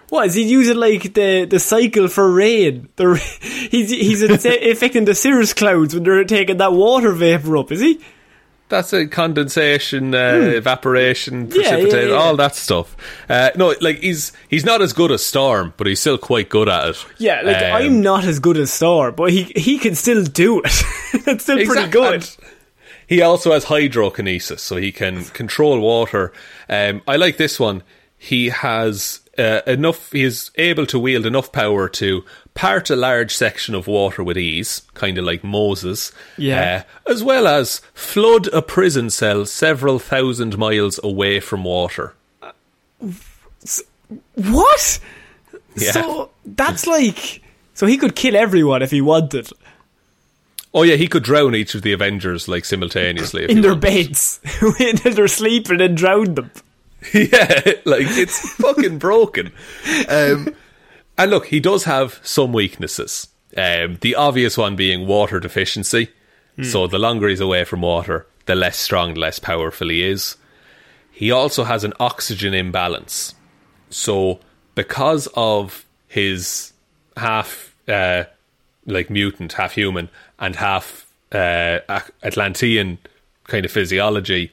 what 0.10 0.28
is 0.28 0.34
he 0.34 0.44
using 0.44 0.78
like 0.78 1.14
the 1.14 1.46
the 1.46 1.60
cycle 1.60 2.08
for 2.08 2.32
rain? 2.32 2.90
The 2.96 3.16
he's 3.72 3.90
he's 3.90 4.22
affecting 4.46 5.06
the 5.06 5.16
cirrus 5.16 5.54
clouds 5.54 5.94
when 5.94 6.04
they're 6.04 6.24
taking 6.24 6.58
that 6.58 6.74
water 6.74 7.12
vapor 7.12 7.58
up. 7.58 7.72
Is 7.72 7.80
he? 7.82 8.00
That's 8.70 8.94
a 8.94 9.08
condensation, 9.08 10.14
uh, 10.14 10.52
evaporation, 10.54 11.46
Hmm. 11.48 11.52
Yeah, 11.54 11.62
yeah, 11.62 11.70
precipitation, 11.70 12.10
yeah. 12.10 12.16
all 12.16 12.36
that 12.38 12.54
stuff. 12.56 12.96
Uh, 13.28 13.50
no, 13.56 13.74
like 13.82 13.98
he's 13.98 14.32
he's 14.48 14.64
not 14.64 14.84
as 14.84 14.94
good 14.94 15.12
as 15.12 15.26
Storm, 15.26 15.74
but 15.76 15.88
he's 15.88 16.00
still 16.00 16.20
quite 16.20 16.50
good 16.50 16.70
at 16.70 16.90
it. 16.90 17.06
Yeah, 17.18 17.42
like 17.42 17.58
Um, 17.58 17.72
I'm 17.74 18.02
not 18.02 18.26
as 18.26 18.38
good 18.38 18.58
as 18.58 18.78
Thor, 18.78 19.12
but 19.12 19.32
he 19.32 19.44
he 19.56 19.80
can 19.80 19.96
still 19.96 20.24
do 20.24 20.62
it. 20.64 20.72
That's 21.26 21.44
still 21.44 21.66
pretty 21.66 21.88
good. 21.90 22.14
and 22.14 22.38
He 23.10 23.24
also 23.24 23.54
has 23.54 23.65
hydrokinesis, 23.65 24.60
so 24.60 24.76
he 24.76 24.91
can 24.91 25.26
control 25.26 25.80
water. 25.80 26.32
Um, 26.69 27.02
I 27.08 27.15
like 27.15 27.38
this 27.38 27.60
one. 27.60 27.82
He 28.19 28.50
has 28.50 29.22
uh, 29.36 29.62
enough. 29.65 30.12
He 30.12 30.24
is 30.24 30.52
able 30.60 30.86
to 30.86 31.00
wield 31.00 31.26
enough 31.26 31.52
power 31.52 31.89
to 31.89 32.24
part 32.54 32.91
a 32.91 32.95
large 32.95 33.36
section 33.36 33.74
of 33.74 33.88
water 33.88 34.24
with 34.24 34.38
ease, 34.38 34.84
kind 34.93 35.17
of 35.17 35.26
like 35.26 35.43
Moses. 35.43 36.12
Yeah. 36.38 36.84
Uh, 37.08 37.12
as 37.12 37.24
well 37.24 37.48
as 37.48 37.82
flood 37.95 38.45
a 38.50 38.62
prison 38.62 39.10
cell 39.10 39.48
several 39.48 39.98
thousand 39.98 40.60
miles 40.60 41.00
away 41.04 41.39
from 41.39 41.63
water. 41.63 42.13
What? 44.36 45.00
Yeah. 45.76 45.91
So 45.93 46.30
that's 46.45 46.86
like 46.86 47.41
so 47.74 47.88
he 47.88 47.98
could 47.98 48.15
kill 48.15 48.36
everyone 48.36 48.84
if 48.84 48.91
he 48.91 49.02
wanted 49.02 49.50
Oh 50.74 50.84
yeah, 50.84 50.96
he 50.96 51.08
could 51.08 51.24
drown 51.24 51.56
each 51.56 51.74
of 51.76 51.82
the 51.82 51.94
Avengers 51.94 52.48
like 52.48 52.64
simultaneously 52.66 53.50
in 53.50 53.62
their 53.62 53.76
beds 53.76 54.40
when 54.62 54.96
they're 54.98 55.28
sleeping 55.28 55.82
and 55.82 55.98
drown 55.98 56.36
them. 56.36 56.52
yeah, 57.14 57.62
like 57.86 58.06
it's 58.08 58.52
fucking 58.56 59.00
broken. 59.00 59.52
Um, 60.08 60.54
and 61.18 61.32
look, 61.32 61.48
he 61.48 61.60
does 61.60 61.86
have 61.86 62.20
some 62.24 62.54
weaknesses. 62.54 63.28
Um, 63.58 63.98
the 64.02 64.16
obvious 64.16 64.58
one 64.58 64.76
being 64.76 65.08
water 65.08 65.40
deficiency. 65.40 66.10
So 66.62 66.88
the 66.88 67.00
longer 67.00 67.30
he's 67.30 67.40
away 67.40 67.64
from 67.64 67.82
water, 67.82 68.28
the 68.46 68.54
less 68.54 68.76
strong, 68.76 69.14
the 69.14 69.22
less 69.22 69.40
powerful 69.40 69.88
he 69.88 70.04
is. 70.04 70.36
He 71.10 71.32
also 71.32 71.64
has 71.64 71.86
an 71.86 71.94
oxygen 72.02 72.54
imbalance. 72.54 73.34
So 73.90 74.42
because 74.76 75.30
of 75.36 75.86
his 76.10 76.74
half 77.16 77.74
uh, 77.88 78.26
like 78.89 79.10
mutant, 79.10 79.54
half 79.54 79.73
human, 79.73 80.10
and 80.39 80.56
half 80.56 81.06
uh, 81.32 81.80
Atlantean 82.23 82.97
kind 83.47 83.65
of 83.65 83.71
physiology, 83.71 84.52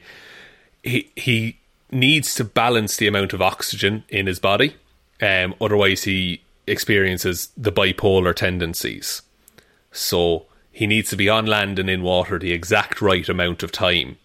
he 0.83 1.11
he 1.15 1.57
needs 1.91 2.35
to 2.35 2.43
balance 2.43 2.97
the 2.97 3.07
amount 3.07 3.33
of 3.33 3.41
oxygen 3.41 4.03
in 4.09 4.27
his 4.27 4.39
body. 4.39 4.75
Um, 5.21 5.55
otherwise, 5.59 6.03
he 6.03 6.41
experiences 6.67 7.49
the 7.57 7.71
bipolar 7.71 8.35
tendencies. 8.35 9.21
So 9.91 10.45
he 10.71 10.85
needs 10.85 11.09
to 11.09 11.15
be 11.15 11.29
on 11.29 11.45
land 11.45 11.79
and 11.79 11.89
in 11.89 12.03
water 12.03 12.37
the 12.37 12.51
exact 12.51 13.01
right 13.01 13.27
amount 13.27 13.63
of 13.63 13.71
time 13.71 14.17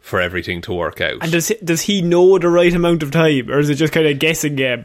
for 0.00 0.20
everything 0.20 0.60
to 0.62 0.72
work 0.72 1.00
out. 1.00 1.18
And 1.20 1.30
does 1.30 1.48
he, 1.48 1.54
does 1.62 1.82
he 1.82 2.02
know 2.02 2.38
the 2.38 2.48
right 2.48 2.74
amount 2.74 3.02
of 3.02 3.12
time, 3.12 3.50
or 3.50 3.60
is 3.60 3.68
it 3.68 3.76
just 3.76 3.92
kind 3.92 4.06
of 4.06 4.18
guessing 4.18 4.56
game? 4.56 4.84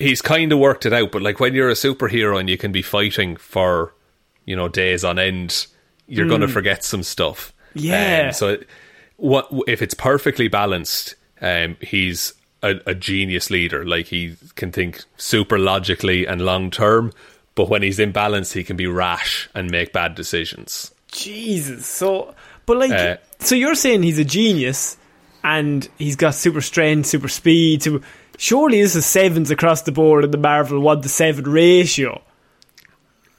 he's 0.00 0.22
kind 0.22 0.52
of 0.52 0.58
worked 0.58 0.86
it 0.86 0.92
out, 0.92 1.12
but 1.12 1.22
like 1.22 1.38
when 1.38 1.54
you're 1.54 1.68
a 1.68 1.74
superhero 1.74 2.40
and 2.40 2.48
you 2.48 2.58
can 2.58 2.72
be 2.72 2.82
fighting 2.82 3.36
for, 3.36 3.92
you 4.44 4.56
know, 4.56 4.68
days 4.68 5.04
on 5.04 5.18
end, 5.18 5.66
you're 6.06 6.28
going 6.28 6.40
to 6.40 6.48
forget 6.48 6.84
some 6.84 7.02
stuff. 7.02 7.52
Yeah. 7.74 8.26
Um, 8.26 8.32
so 8.32 8.58
what 9.16 9.48
if 9.68 9.82
it's 9.82 9.94
perfectly 9.94 10.48
balanced? 10.48 11.14
Um, 11.40 11.76
he's 11.80 12.34
a, 12.62 12.80
a 12.86 12.94
genius 12.94 13.50
leader. 13.50 13.84
Like 13.84 14.06
he 14.06 14.36
can 14.56 14.72
think 14.72 15.02
super 15.16 15.58
logically 15.58 16.26
and 16.26 16.40
long 16.40 16.70
term, 16.70 17.12
but 17.54 17.68
when 17.68 17.82
he's 17.82 17.98
in 17.98 18.12
balance, 18.12 18.52
he 18.52 18.64
can 18.64 18.76
be 18.76 18.86
rash 18.86 19.48
and 19.54 19.70
make 19.70 19.92
bad 19.92 20.14
decisions. 20.14 20.92
Jesus. 21.08 21.86
So, 21.86 22.34
but 22.66 22.76
like, 22.76 22.92
Uh, 22.92 23.16
so 23.38 23.54
you're 23.54 23.74
saying 23.74 24.02
he's 24.02 24.18
a 24.18 24.24
genius, 24.24 24.96
and 25.42 25.88
he's 25.98 26.16
got 26.16 26.34
super 26.34 26.60
strength, 26.60 27.06
super 27.06 27.28
speed. 27.28 27.82
Super, 27.82 28.04
surely 28.36 28.80
this 28.82 28.94
is 28.94 29.06
sevens 29.06 29.50
across 29.50 29.82
the 29.82 29.92
board 29.92 30.24
in 30.24 30.30
the 30.30 30.38
Marvel 30.38 30.80
one 30.80 31.02
to 31.02 31.08
seven 31.08 31.44
ratio. 31.44 32.22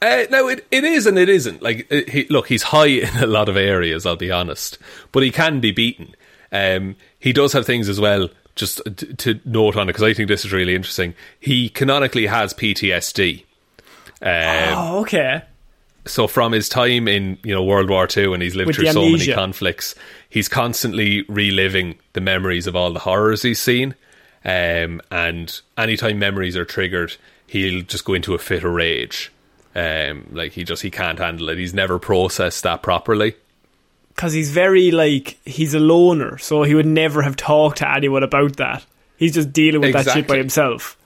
Uh, 0.01 0.25
no, 0.31 0.47
it, 0.47 0.65
it 0.71 0.83
is 0.83 1.05
and 1.05 1.17
it 1.19 1.29
isn't. 1.29 1.61
Like, 1.61 1.87
uh, 1.91 2.01
he, 2.07 2.25
look, 2.29 2.47
he's 2.47 2.63
high 2.63 2.85
in 2.87 3.15
a 3.17 3.27
lot 3.27 3.49
of 3.49 3.55
areas. 3.57 4.05
I'll 4.05 4.15
be 4.15 4.31
honest, 4.31 4.77
but 5.11 5.21
he 5.23 5.31
can 5.31 5.59
be 5.59 5.71
beaten. 5.71 6.15
Um, 6.51 6.95
he 7.19 7.31
does 7.33 7.53
have 7.53 7.65
things 7.65 7.87
as 7.87 7.99
well. 7.99 8.29
Just 8.55 8.81
to, 8.97 9.13
to 9.13 9.39
note 9.45 9.77
on 9.77 9.83
it 9.83 9.93
because 9.93 10.03
I 10.03 10.13
think 10.13 10.27
this 10.27 10.43
is 10.43 10.51
really 10.51 10.75
interesting. 10.75 11.13
He 11.39 11.69
canonically 11.69 12.27
has 12.27 12.53
PTSD. 12.53 13.43
Um, 14.21 14.27
Oh, 14.77 14.99
okay. 15.01 15.43
so 16.05 16.27
from 16.27 16.51
his 16.51 16.67
time 16.67 17.07
in 17.07 17.37
you 17.43 17.53
know 17.55 17.63
World 17.63 17.89
War 17.89 18.07
Two 18.07 18.33
and 18.33 18.43
he's 18.43 18.53
lived 18.55 18.67
With 18.67 18.75
through 18.75 18.87
so 18.91 19.01
many 19.09 19.31
conflicts, 19.33 19.95
he's 20.29 20.49
constantly 20.49 21.21
reliving 21.29 21.97
the 22.11 22.21
memories 22.21 22.67
of 22.67 22.75
all 22.75 22.91
the 22.91 22.99
horrors 22.99 23.41
he's 23.41 23.61
seen. 23.61 23.95
Um, 24.43 25.01
and 25.09 25.59
anytime 25.77 26.19
memories 26.19 26.57
are 26.57 26.65
triggered, 26.65 27.15
he'll 27.47 27.83
just 27.83 28.03
go 28.03 28.13
into 28.15 28.33
a 28.33 28.37
fit 28.37 28.63
of 28.65 28.73
rage. 28.73 29.31
Um, 29.75 30.27
like 30.31 30.51
he 30.53 30.63
just 30.63 30.81
he 30.81 30.91
can't 30.91 31.19
handle 31.19 31.49
it. 31.49 31.57
He's 31.57 31.73
never 31.73 31.97
processed 31.99 32.63
that 32.63 32.83
properly. 32.83 33.35
Because 34.09 34.33
he's 34.33 34.51
very 34.51 34.91
like 34.91 35.37
he's 35.45 35.73
a 35.73 35.79
loner, 35.79 36.37
so 36.37 36.63
he 36.63 36.75
would 36.75 36.85
never 36.85 37.21
have 37.21 37.35
talked 37.37 37.77
to 37.77 37.89
anyone 37.89 38.23
about 38.23 38.57
that. 38.57 38.85
He's 39.17 39.33
just 39.33 39.53
dealing 39.53 39.81
with 39.81 39.93
that 39.93 40.11
shit 40.11 40.27
by 40.27 40.37
himself. 40.37 40.97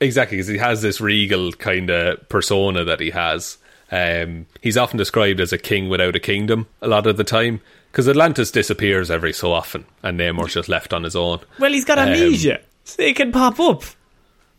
Exactly, 0.00 0.36
because 0.36 0.48
he 0.48 0.58
has 0.58 0.82
this 0.82 1.00
regal 1.00 1.52
kind 1.52 1.88
of 1.88 2.28
persona 2.28 2.84
that 2.84 3.00
he 3.00 3.10
has. 3.10 3.56
Um, 3.90 4.46
he's 4.60 4.76
often 4.76 4.98
described 4.98 5.40
as 5.40 5.52
a 5.52 5.58
king 5.58 5.88
without 5.88 6.16
a 6.16 6.20
kingdom 6.20 6.66
a 6.82 6.88
lot 6.88 7.06
of 7.06 7.16
the 7.16 7.22
time 7.24 7.60
because 7.92 8.08
Atlantis 8.08 8.50
disappears 8.50 9.10
every 9.10 9.32
so 9.32 9.52
often 9.52 9.84
and 10.02 10.18
Namor's 10.18 10.54
just 10.54 10.68
left 10.68 10.92
on 10.92 11.04
his 11.04 11.14
own. 11.14 11.40
Well, 11.60 11.70
he's 11.72 11.84
got 11.84 11.98
Um, 11.98 12.08
amnesia, 12.08 12.60
so 12.82 13.02
it 13.02 13.14
can 13.14 13.30
pop 13.30 13.60
up. 13.60 13.82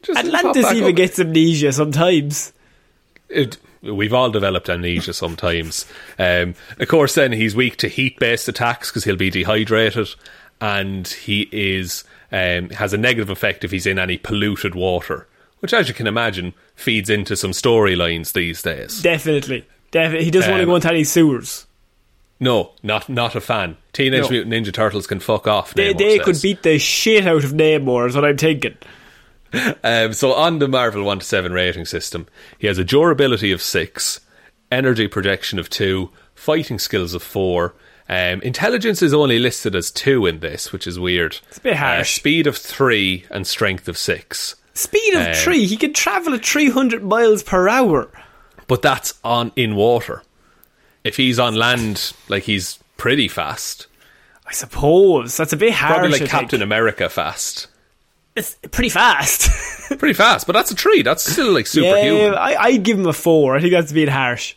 Pop 0.08 0.15
Atlantis 0.17 0.63
back 0.65 0.75
even 0.75 0.91
up. 0.91 0.95
gets 0.95 1.19
amnesia 1.19 1.73
sometimes. 1.73 2.53
It, 3.36 3.58
we've 3.82 4.13
all 4.13 4.32
developed 4.32 4.69
amnesia 4.69 5.13
sometimes. 5.13 5.86
Um, 6.17 6.56
of 6.80 6.88
course, 6.88 7.15
then 7.15 7.32
he's 7.32 7.56
weak 7.56 7.78
to 7.78 7.88
heat-based 7.88 8.48
attacks 8.48 8.89
because 8.89 9.04
he'll 9.04 9.15
be 9.15 9.30
dehydrated, 9.30 10.10
and 10.62 11.08
he 11.08 11.50
is 11.52 12.04
um, 12.32 12.69
has 12.71 12.93
a 12.93 12.98
negative 12.98 13.30
effect 13.30 13.63
if 13.63 13.71
he's 13.71 13.86
in 13.86 14.00
any 14.00 14.17
polluted 14.17 14.74
water, 14.76 15.28
which, 15.60 15.74
as 15.74 15.88
you 15.88 15.93
can 15.93 16.08
imagine, 16.08 16.54
feeds 16.76 17.10
into 17.10 17.36
some 17.36 17.52
storylines 17.52 18.34
these 18.34 18.62
days. 18.62 19.02
Definitely, 19.02 19.65
definitely. 19.91 20.26
He 20.26 20.32
doesn't 20.32 20.50
want 20.52 20.60
to 20.62 20.63
Um, 20.63 20.69
go 20.69 20.76
into 20.76 20.89
any 20.89 21.04
sewers. 21.04 21.65
no, 22.39 22.71
not 22.84 23.08
not 23.10 23.36
a 23.36 23.41
fan. 23.41 23.78
Teenage 23.93 24.24
No. 24.24 24.30
Mutant 24.30 24.54
Ninja 24.54 24.74
Turtles 24.74 25.08
can 25.08 25.19
fuck 25.21 25.48
off. 25.48 25.74
They, 25.74 25.93
Namor 25.93 25.98
they 25.98 26.17
says. 26.17 26.26
could 26.26 26.41
beat 26.41 26.63
the 26.63 26.78
shit 26.80 27.26
out 27.28 27.43
of 27.45 27.52
Namor. 27.54 28.08
Is 28.10 28.15
what 28.15 28.26
I'm 28.26 28.38
thinking. 28.38 28.76
Um, 29.84 30.13
so 30.13 30.34
on 30.34 30.60
the 30.60 30.68
Marvel 30.68 31.04
one 31.04 31.20
to 31.20 31.26
seven 31.26 31.52
rating 31.54 31.86
system, 31.86 32.28
he 32.60 32.68
has 32.68 32.78
a 32.78 32.84
durability 32.84 33.52
of 33.52 33.62
six, 33.62 34.20
energy 34.72 35.08
projection 35.08 35.60
of 35.60 35.70
two, 35.70 36.12
fighting 36.34 36.80
skills 36.80 37.13
of 37.13 37.22
four. 37.24 37.76
Um, 38.10 38.41
intelligence 38.41 39.02
is 39.02 39.13
only 39.13 39.39
listed 39.39 39.76
as 39.76 39.89
two 39.91 40.26
in 40.26 40.39
this, 40.39 40.72
which 40.72 40.86
is 40.86 41.00
weird. 41.00 41.39
It's 41.48 41.58
a 41.58 41.62
bit 41.62 41.76
harsh. 41.78 42.15
speed 42.18 42.46
of 42.48 42.58
three 42.58 43.26
and 43.32 43.48
strength 43.48 43.88
of 43.88 43.98
six, 43.98 44.56
Speed 44.74 45.13
of 45.15 45.28
Um, 45.28 45.34
three. 45.34 45.65
He 45.65 45.78
can 45.78 45.94
travel 45.94 46.34
at 46.34 46.46
300 46.46 47.02
miles 47.04 47.41
per 47.44 47.68
hour. 47.70 48.10
but 48.68 48.82
that's 48.82 49.13
on 49.24 49.52
in 49.56 49.76
water. 49.76 50.22
If 51.04 51.18
he's 51.18 51.39
on 51.39 51.56
land, 51.56 52.13
like 52.28 52.44
he's 52.44 52.80
pretty 52.98 53.28
fast, 53.28 53.88
I 54.46 54.52
suppose 54.54 55.38
that's 55.38 55.54
a 55.54 55.58
bit 55.58 55.74
harsh. 55.74 55.91
probably 55.94 56.08
I 56.10 56.12
like 56.12 56.20
think. 56.22 56.32
Captain 56.32 56.62
America 56.62 57.08
fast. 57.10 57.68
It's 58.36 58.56
pretty 58.71 58.89
fast. 58.89 59.50
Pretty 60.00 60.13
fast, 60.13 60.48
but 60.48 60.54
that's 60.54 60.71
a 60.71 60.76
tree. 60.76 61.04
That's 61.04 61.24
still 61.24 61.54
like 61.54 61.67
superhuman. 61.67 62.34
yeah, 62.34 62.39
I, 62.39 62.56
I'd 62.63 62.84
give 62.84 62.98
him 63.00 63.06
a 63.06 63.13
four. 63.13 63.56
I 63.56 63.62
think 63.62 63.71
that's 63.71 63.91
being 63.91 64.08
harsh. 64.08 64.56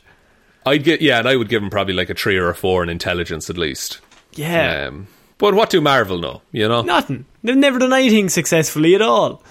I'd 0.65 0.83
get 0.85 1.03
yeah, 1.03 1.19
and 1.19 1.29
I 1.29 1.37
would 1.37 1.51
give 1.51 1.63
him 1.63 1.69
probably 1.71 1.93
like 1.93 2.09
a 2.09 2.15
three 2.15 2.39
or 2.39 2.49
a 2.49 2.55
four 2.55 2.83
in 2.83 2.89
intelligence 2.89 3.51
at 3.51 3.59
least. 3.59 4.01
Yeah, 4.33 4.87
Um, 4.89 5.07
but 5.37 5.53
what 5.55 5.69
do 5.69 5.81
Marvel 5.83 6.19
know? 6.19 6.41
You 6.51 6.67
know, 6.67 6.81
nothing. 6.83 7.27
They've 7.45 7.55
never 7.57 7.79
done 7.79 7.93
anything 7.93 8.31
successfully 8.31 8.95
at 8.95 9.03
all. 9.03 9.43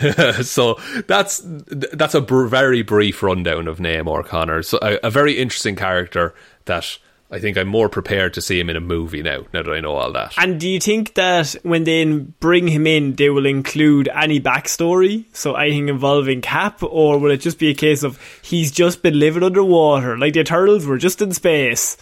so 0.42 0.78
that's 1.06 1.40
that's 1.44 2.14
a 2.14 2.20
br- 2.20 2.46
very 2.46 2.82
brief 2.82 3.22
rundown 3.22 3.68
of 3.68 3.78
Namor 3.78 4.24
Connor. 4.26 4.62
So 4.62 4.78
a, 4.82 4.98
a 5.04 5.10
very 5.10 5.38
interesting 5.38 5.76
character 5.76 6.34
that 6.64 6.98
I 7.32 7.38
think 7.38 7.56
I'm 7.56 7.66
more 7.66 7.88
prepared 7.88 8.34
to 8.34 8.42
see 8.42 8.60
him 8.60 8.68
in 8.68 8.76
a 8.76 8.80
movie 8.80 9.22
now. 9.22 9.46
Now 9.54 9.62
that 9.62 9.72
I 9.72 9.80
know 9.80 9.96
all 9.96 10.12
that. 10.12 10.34
And 10.36 10.60
do 10.60 10.68
you 10.68 10.78
think 10.78 11.14
that 11.14 11.56
when 11.62 11.84
they 11.84 12.04
bring 12.04 12.68
him 12.68 12.86
in, 12.86 13.14
they 13.14 13.30
will 13.30 13.46
include 13.46 14.08
any 14.08 14.38
backstory? 14.38 15.24
So 15.32 15.54
anything 15.54 15.88
involving 15.88 16.42
Cap, 16.42 16.82
or 16.82 17.18
will 17.18 17.30
it 17.30 17.38
just 17.38 17.58
be 17.58 17.70
a 17.70 17.74
case 17.74 18.02
of 18.02 18.20
he's 18.42 18.70
just 18.70 19.02
been 19.02 19.18
living 19.18 19.42
underwater, 19.42 20.18
like 20.18 20.34
the 20.34 20.44
turtles 20.44 20.84
were 20.84 20.98
just 20.98 21.22
in 21.22 21.32
space? 21.32 21.96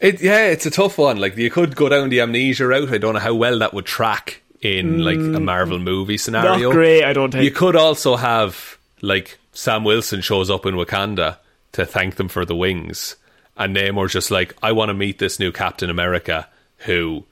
It, 0.00 0.20
yeah, 0.20 0.46
it's 0.46 0.66
a 0.66 0.70
tough 0.70 0.98
one. 0.98 1.18
Like 1.18 1.36
you 1.36 1.48
could 1.48 1.76
go 1.76 1.88
down 1.88 2.08
the 2.08 2.20
amnesia 2.20 2.66
route. 2.66 2.90
I 2.90 2.98
don't 2.98 3.14
know 3.14 3.20
how 3.20 3.34
well 3.34 3.60
that 3.60 3.72
would 3.72 3.86
track 3.86 4.42
in 4.60 5.04
like 5.04 5.16
a 5.16 5.40
Marvel 5.40 5.78
movie 5.78 6.18
scenario. 6.18 6.54
Mm. 6.54 6.62
Not 6.62 6.72
great, 6.72 7.04
I 7.04 7.12
don't 7.12 7.30
think. 7.30 7.44
You 7.44 7.52
could 7.52 7.76
also 7.76 8.16
have 8.16 8.78
like 9.00 9.38
Sam 9.52 9.84
Wilson 9.84 10.22
shows 10.22 10.50
up 10.50 10.66
in 10.66 10.74
Wakanda 10.74 11.38
to 11.72 11.86
thank 11.86 12.16
them 12.16 12.28
for 12.28 12.44
the 12.44 12.56
wings, 12.56 13.16
and 13.56 13.74
Namor's 13.74 14.12
just 14.12 14.30
like, 14.30 14.54
I 14.62 14.72
want 14.72 14.90
to 14.90 14.94
meet 14.94 15.18
this 15.18 15.38
new 15.38 15.52
Captain 15.52 15.90
America 15.90 16.48
who 16.78 17.24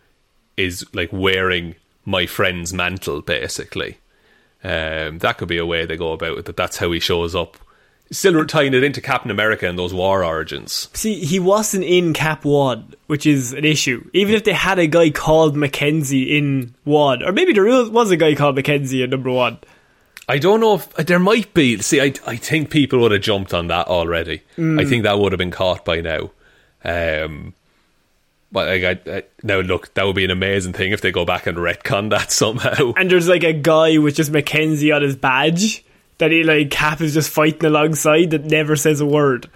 is 0.57 0.85
like 0.95 1.13
wearing 1.13 1.75
my 2.05 2.27
friend's 2.27 2.73
mantle, 2.73 3.23
basically. 3.23 3.99
Um, 4.63 5.19
that 5.19 5.37
could 5.39 5.49
be 5.49 5.59
a 5.59 5.67
way 5.67 5.85
they 5.85 5.97
go 5.97 6.13
about 6.13 6.39
it. 6.39 6.45
That 6.47 6.57
that's 6.57 6.79
how 6.79 6.91
he 6.93 7.01
shows 7.01 7.35
up. 7.35 7.59
Still 8.11 8.45
tying 8.47 8.75
it 8.75 8.85
into 8.85 9.01
Captain 9.01 9.31
America 9.31 9.69
and 9.69 9.79
those 9.79 9.93
war 9.93 10.25
origins. 10.25 10.89
See, 10.93 11.25
he 11.25 11.39
wasn't 11.39 11.85
in 11.85 12.13
Cap 12.13 12.45
1, 12.45 12.95
which 13.07 13.27
is 13.27 13.53
an 13.53 13.65
issue. 13.65 14.09
Even 14.13 14.35
if 14.35 14.45
they 14.45 14.53
had 14.53 14.79
a 14.79 14.87
guy 14.87 15.11
called 15.11 15.57
McKenzie 15.57 16.29
in 16.29 16.75
1, 16.85 17.23
or 17.23 17.33
maybe 17.33 17.53
there 17.53 17.65
was 17.65 18.11
a 18.11 18.17
guy 18.17 18.35
called 18.35 18.57
McKenzie 18.57 19.03
in 19.03 19.11
number 19.11 19.31
1. 19.31 19.59
I 20.29 20.39
don't 20.39 20.61
know 20.61 20.75
if 20.75 20.95
there 20.95 21.19
might 21.19 21.53
be. 21.55 21.79
See, 21.79 22.01
I 22.01 22.15
I 22.27 22.37
think 22.37 22.71
people 22.71 23.01
would 23.01 23.13
have 23.13 23.21
jumped 23.21 23.53
on 23.53 23.67
that 23.69 23.89
already. 23.89 24.43
I 24.59 24.85
think 24.85 25.03
that 25.03 25.19
would 25.19 25.33
have 25.33 25.39
been 25.39 25.51
caught 25.51 25.85
by 25.85 26.01
now. 26.01 26.31
Um, 26.85 27.55
but 28.53 28.69
like, 28.69 29.07
I, 29.07 29.17
I, 29.17 29.23
now 29.43 29.59
look, 29.61 29.93
that 29.95 30.05
would 30.05 30.15
be 30.15 30.25
an 30.25 30.31
amazing 30.31 30.75
thing 30.75 30.93
if 30.93 31.01
they 31.01 31.11
go 31.11 31.25
back 31.25 31.47
and 31.47 31.59
retcon 31.59 32.11
that 32.11 32.31
somehow. 32.33 32.93
And 32.97 33.11
there's 33.11 33.29
like 33.29 33.43
a 33.43 33.53
guy 33.53 33.99
with 33.99 34.15
just 34.15 34.31
McKenzie 34.33 34.95
on 34.95 35.03
his 35.03 35.17
badge 35.17 35.85
that 36.19 36.31
he 36.31 36.45
like 36.45 36.71
Cap 36.71 37.01
is 37.01 37.15
just 37.15 37.31
fighting 37.31 37.65
alongside 37.65 38.31
that 38.31 38.45
never 38.45 38.77
says 38.77 39.01
a 39.01 39.07
word. 39.07 39.51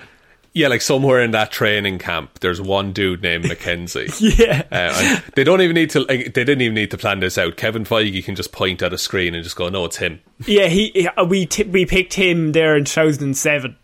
Yeah, 0.52 0.68
like 0.68 0.82
somewhere 0.82 1.22
in 1.22 1.30
that 1.32 1.52
training 1.52 1.98
camp, 1.98 2.40
there's 2.40 2.60
one 2.60 2.92
dude 2.92 3.22
named 3.22 3.44
McKenzie. 3.46 4.38
Yeah. 4.38 4.62
Uh, 4.72 5.20
they 5.34 5.44
don't 5.44 5.60
even 5.60 5.74
need 5.74 5.90
to. 5.90 6.00
Like, 6.00 6.34
they 6.34 6.44
didn't 6.44 6.62
even 6.62 6.74
need 6.74 6.90
to 6.90 6.98
plan 6.98 7.20
this 7.20 7.38
out. 7.38 7.56
Kevin 7.56 7.84
Feige 7.84 8.24
can 8.24 8.34
just 8.34 8.50
point 8.52 8.82
at 8.82 8.92
a 8.92 8.98
screen 8.98 9.34
and 9.34 9.44
just 9.44 9.56
go, 9.56 9.68
"No, 9.68 9.84
it's 9.84 9.98
him." 9.98 10.20
Yeah, 10.46 10.66
he, 10.66 11.06
uh, 11.16 11.24
we 11.24 11.46
t- 11.46 11.64
we 11.64 11.86
picked 11.86 12.14
him 12.14 12.52
there 12.52 12.76
in 12.76 12.84
2007. 12.84 13.76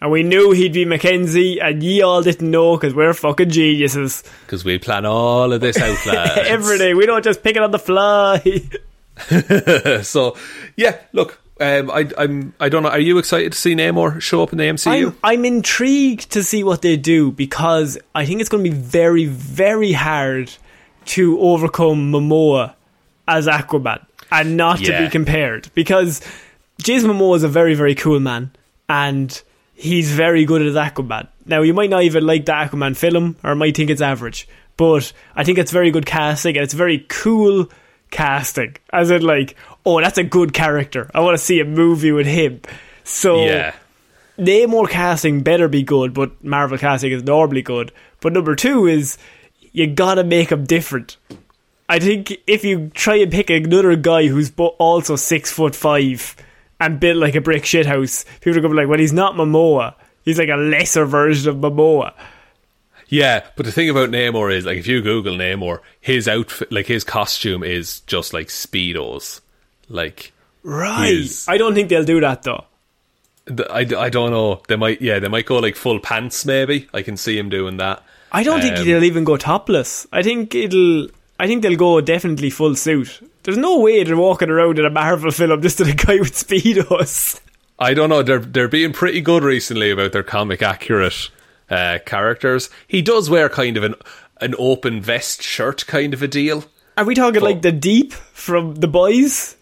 And 0.00 0.10
we 0.10 0.24
knew 0.24 0.50
he'd 0.50 0.72
be 0.72 0.84
McKenzie, 0.84 1.62
and 1.62 1.80
ye 1.80 2.02
all 2.02 2.22
didn't 2.22 2.50
know 2.50 2.76
because 2.76 2.92
we're 2.92 3.14
fucking 3.14 3.50
geniuses. 3.50 4.24
Because 4.44 4.64
we 4.64 4.76
plan 4.80 5.06
all 5.06 5.52
of 5.52 5.60
this 5.60 5.78
out, 5.78 6.06
lads. 6.06 6.40
Everything. 6.48 6.96
We 6.96 7.06
don't 7.06 7.22
just 7.22 7.44
pick 7.44 7.54
it 7.54 7.62
on 7.62 7.70
the 7.70 7.78
fly. 7.78 8.42
so, 10.02 10.36
yeah, 10.74 10.96
look, 11.12 11.40
um, 11.62 11.90
I, 11.90 12.10
I'm, 12.18 12.54
I 12.60 12.68
don't 12.68 12.82
know. 12.82 12.88
Are 12.88 12.98
you 12.98 13.18
excited 13.18 13.52
to 13.52 13.58
see 13.58 13.74
Namor 13.74 14.20
show 14.20 14.42
up 14.42 14.52
in 14.52 14.58
the 14.58 14.64
MCU? 14.64 15.08
I'm, 15.08 15.18
I'm 15.22 15.44
intrigued 15.44 16.30
to 16.32 16.42
see 16.42 16.64
what 16.64 16.82
they 16.82 16.96
do 16.96 17.30
because 17.30 17.98
I 18.14 18.26
think 18.26 18.40
it's 18.40 18.50
going 18.50 18.64
to 18.64 18.70
be 18.70 18.76
very, 18.76 19.26
very 19.26 19.92
hard 19.92 20.52
to 21.04 21.38
overcome 21.40 22.12
Momoa 22.12 22.74
as 23.26 23.46
Aquaman 23.46 24.04
and 24.30 24.56
not 24.56 24.78
to 24.78 24.98
be 24.98 25.08
compared 25.08 25.70
because 25.74 26.20
Jason 26.82 27.10
Momoa 27.10 27.36
is 27.36 27.44
a 27.44 27.48
very, 27.48 27.74
very 27.74 27.94
cool 27.94 28.20
man 28.20 28.50
and 28.88 29.42
he's 29.74 30.10
very 30.10 30.44
good 30.44 30.62
as 30.62 30.74
Aquaman. 30.74 31.28
Now, 31.46 31.62
you 31.62 31.74
might 31.74 31.90
not 31.90 32.02
even 32.02 32.26
like 32.26 32.44
the 32.44 32.52
Aquaman 32.52 32.96
film 32.96 33.36
or 33.42 33.54
might 33.54 33.76
think 33.76 33.90
it's 33.90 34.00
average, 34.00 34.46
but 34.46 34.52
but 34.76 35.12
I 35.36 35.44
think 35.44 35.58
it's 35.58 35.70
very 35.70 35.90
good 35.90 36.06
casting 36.06 36.56
and 36.56 36.64
it's 36.64 36.74
very 36.74 37.06
cool 37.08 37.68
casting. 38.10 38.76
As 38.92 39.10
in, 39.10 39.22
like, 39.22 39.54
oh, 39.84 40.00
that's 40.00 40.18
a 40.18 40.24
good 40.24 40.52
character. 40.52 41.10
I 41.14 41.20
want 41.20 41.36
to 41.36 41.42
see 41.42 41.60
a 41.60 41.64
movie 41.64 42.12
with 42.12 42.26
him. 42.26 42.60
So, 43.04 43.44
Yeah. 43.44 43.74
Namor 44.38 44.88
casting 44.88 45.42
better 45.42 45.68
be 45.68 45.82
good, 45.82 46.14
but 46.14 46.42
Marvel 46.42 46.78
casting 46.78 47.12
is 47.12 47.22
normally 47.22 47.62
good. 47.62 47.92
But 48.20 48.32
number 48.32 48.56
two 48.56 48.86
is 48.86 49.18
you 49.72 49.86
gotta 49.86 50.24
make 50.24 50.50
him 50.50 50.64
different. 50.64 51.16
I 51.88 51.98
think 51.98 52.32
if 52.46 52.64
you 52.64 52.90
try 52.94 53.16
and 53.16 53.30
pick 53.30 53.50
another 53.50 53.94
guy 53.96 54.28
who's 54.28 54.50
also 54.56 55.16
six 55.16 55.52
foot 55.52 55.76
five 55.76 56.34
and 56.80 56.98
built 56.98 57.18
like 57.18 57.34
a 57.34 57.40
brick 57.42 57.64
shithouse, 57.64 58.24
people 58.40 58.58
are 58.58 58.62
gonna 58.62 58.74
be 58.74 58.80
like, 58.80 58.88
"Well, 58.88 58.98
he's 58.98 59.12
not 59.12 59.34
Momoa. 59.34 59.94
He's 60.24 60.38
like 60.38 60.48
a 60.48 60.56
lesser 60.56 61.04
version 61.04 61.50
of 61.50 61.56
Momoa." 61.56 62.14
Yeah, 63.08 63.44
but 63.56 63.66
the 63.66 63.72
thing 63.72 63.90
about 63.90 64.08
Namor 64.08 64.50
is, 64.50 64.64
like, 64.64 64.78
if 64.78 64.86
you 64.86 65.02
Google 65.02 65.36
Namor, 65.36 65.80
his 66.00 66.26
outfit, 66.26 66.72
like, 66.72 66.86
his 66.86 67.04
costume 67.04 67.62
is 67.62 68.00
just 68.00 68.32
like 68.32 68.46
Speedos. 68.48 69.41
Like, 69.92 70.32
Right. 70.64 71.12
is- 71.12 71.46
I 71.48 71.58
don't 71.58 71.74
think 71.74 71.88
they'll 71.88 72.04
do 72.04 72.20
that 72.20 72.42
though. 72.42 72.64
th- 73.46 73.68
I, 73.70 73.80
I 74.06 74.08
don't 74.08 74.30
know. 74.30 74.62
They 74.68 74.76
might, 74.76 75.00
yeah, 75.02 75.18
they 75.18 75.28
might 75.28 75.46
go 75.46 75.58
like 75.58 75.76
full 75.76 75.98
pants, 76.00 76.44
maybe. 76.46 76.88
I 76.94 77.02
can 77.02 77.16
see 77.16 77.36
him 77.38 77.48
doing 77.48 77.76
that. 77.78 78.02
I 78.32 78.42
don't 78.44 78.60
think 78.62 78.78
Um, 78.78 78.84
they'll 78.86 79.04
even 79.04 79.24
go 79.24 79.36
topless. 79.36 80.06
I 80.12 80.22
think 80.22 80.54
it'll. 80.54 81.08
I 81.38 81.46
think 81.48 81.62
they'll 81.62 81.76
go 81.76 82.00
definitely 82.00 82.50
full 82.50 82.76
suit. 82.76 83.20
There's 83.42 83.58
no 83.58 83.80
way 83.80 84.04
they're 84.04 84.16
walking 84.16 84.48
around 84.48 84.78
in 84.78 84.84
a 84.84 84.90
Marvel 84.90 85.30
film 85.32 85.60
just 85.60 85.78
to 85.78 85.84
the 85.84 85.92
guy 85.92 86.16
with 86.20 86.32
speedos. 86.32 87.40
I 87.78 87.94
don't 87.94 88.08
know. 88.10 88.22
They're 88.22 88.38
they're 88.38 88.68
being 88.68 88.92
pretty 88.92 89.20
good 89.20 89.42
recently 89.42 89.90
about 89.90 90.12
their 90.12 90.22
comic 90.22 90.62
accurate 90.62 91.30
uh, 91.68 91.98
characters. 92.06 92.70
He 92.86 93.02
does 93.02 93.28
wear 93.28 93.48
kind 93.48 93.76
of 93.76 93.82
an 93.82 93.96
an 94.40 94.54
open 94.58 95.00
vest 95.00 95.42
shirt 95.42 95.84
kind 95.86 96.14
of 96.14 96.22
a 96.22 96.28
deal. 96.28 96.64
Are 96.96 97.04
we 97.04 97.14
talking 97.16 97.42
like 97.42 97.62
the 97.62 97.72
Deep 97.72 98.12
from 98.12 98.76
The 98.76 98.88
Boys? 98.88 99.56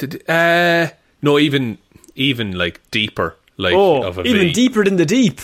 Did, 0.00 0.28
uh, 0.28 0.88
no, 1.22 1.38
even 1.38 1.78
even 2.16 2.52
like 2.52 2.80
deeper, 2.90 3.36
like 3.56 3.74
Oh, 3.74 4.02
of 4.02 4.18
a 4.18 4.22
even 4.22 4.48
V. 4.48 4.52
deeper 4.52 4.84
than 4.84 4.96
the 4.96 5.06
Deep. 5.06 5.40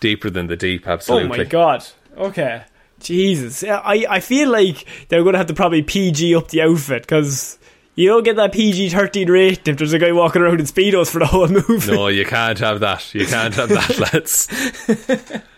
deeper 0.00 0.28
than 0.30 0.48
the 0.48 0.56
deep. 0.56 0.86
Absolutely. 0.88 1.26
Oh 1.40 1.42
my 1.42 1.44
god. 1.44 1.84
Okay. 2.16 2.64
Jesus. 2.98 3.62
Yeah, 3.62 3.78
I, 3.78 4.06
I 4.08 4.20
feel 4.20 4.48
like 4.50 4.86
they're 5.08 5.22
going 5.22 5.32
to 5.34 5.38
have 5.38 5.46
to 5.48 5.54
probably 5.54 5.82
PG 5.82 6.34
up 6.36 6.48
the 6.48 6.62
outfit 6.62 7.02
because 7.02 7.58
you 7.94 8.08
don't 8.08 8.22
get 8.24 8.36
that 8.36 8.52
PG 8.52 8.90
13 8.90 9.28
rate 9.30 9.66
if 9.68 9.76
there's 9.76 9.92
a 9.92 9.98
guy 9.98 10.12
walking 10.12 10.40
around 10.42 10.60
in 10.60 10.66
Speedos 10.66 11.10
for 11.10 11.18
the 11.18 11.26
whole 11.26 11.48
movie. 11.68 11.90
No, 11.92 12.08
you 12.08 12.24
can't 12.24 12.58
have 12.60 12.80
that. 12.80 13.12
You 13.14 13.26
can't 13.26 13.54
have 13.54 13.68
that, 13.70 13.98
lads. 14.12 15.42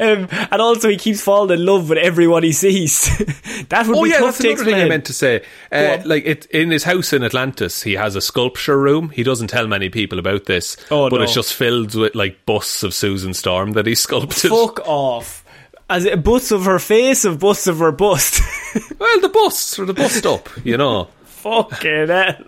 Um, 0.00 0.28
and 0.30 0.60
also, 0.62 0.88
he 0.88 0.96
keeps 0.96 1.20
falling 1.22 1.58
in 1.58 1.66
love 1.66 1.88
with 1.88 1.98
everyone 1.98 2.42
he 2.44 2.52
sees. 2.52 3.06
that 3.68 3.86
would 3.86 3.96
Oh 3.96 4.04
be 4.04 4.10
yeah, 4.10 4.18
tough 4.18 4.38
that's 4.38 4.38
to 4.38 4.48
another 4.52 4.64
thing 4.64 4.74
I 4.74 4.88
meant 4.88 5.04
to 5.06 5.12
say. 5.12 5.42
Uh, 5.72 5.98
like 6.04 6.24
it 6.26 6.46
in 6.46 6.70
his 6.70 6.84
house 6.84 7.12
in 7.12 7.22
Atlantis, 7.24 7.82
he 7.82 7.94
has 7.94 8.14
a 8.16 8.20
sculpture 8.20 8.78
room. 8.78 9.08
He 9.10 9.22
doesn't 9.22 9.48
tell 9.48 9.66
many 9.66 9.88
people 9.88 10.18
about 10.18 10.44
this, 10.44 10.76
Oh, 10.90 11.10
but 11.10 11.16
no. 11.16 11.22
it's 11.22 11.34
just 11.34 11.54
filled 11.54 11.94
with 11.94 12.14
like 12.14 12.46
busts 12.46 12.82
of 12.82 12.94
Susan 12.94 13.34
Storm 13.34 13.72
that 13.72 13.86
he 13.86 13.94
sculpted. 13.96 14.50
Fuck 14.50 14.80
off. 14.86 15.44
As 15.90 16.04
a 16.04 16.16
bust 16.16 16.52
of 16.52 16.64
her 16.66 16.78
face, 16.78 17.24
of 17.24 17.38
bust 17.38 17.66
of 17.66 17.78
her 17.78 17.92
bust. 17.92 18.40
Well, 18.98 19.20
the 19.20 19.28
busts 19.30 19.78
or 19.78 19.86
the 19.86 19.94
bust 19.94 20.26
up, 20.26 20.48
you 20.62 20.76
know. 20.76 21.08
Fucking 21.24 22.08
hell. 22.08 22.44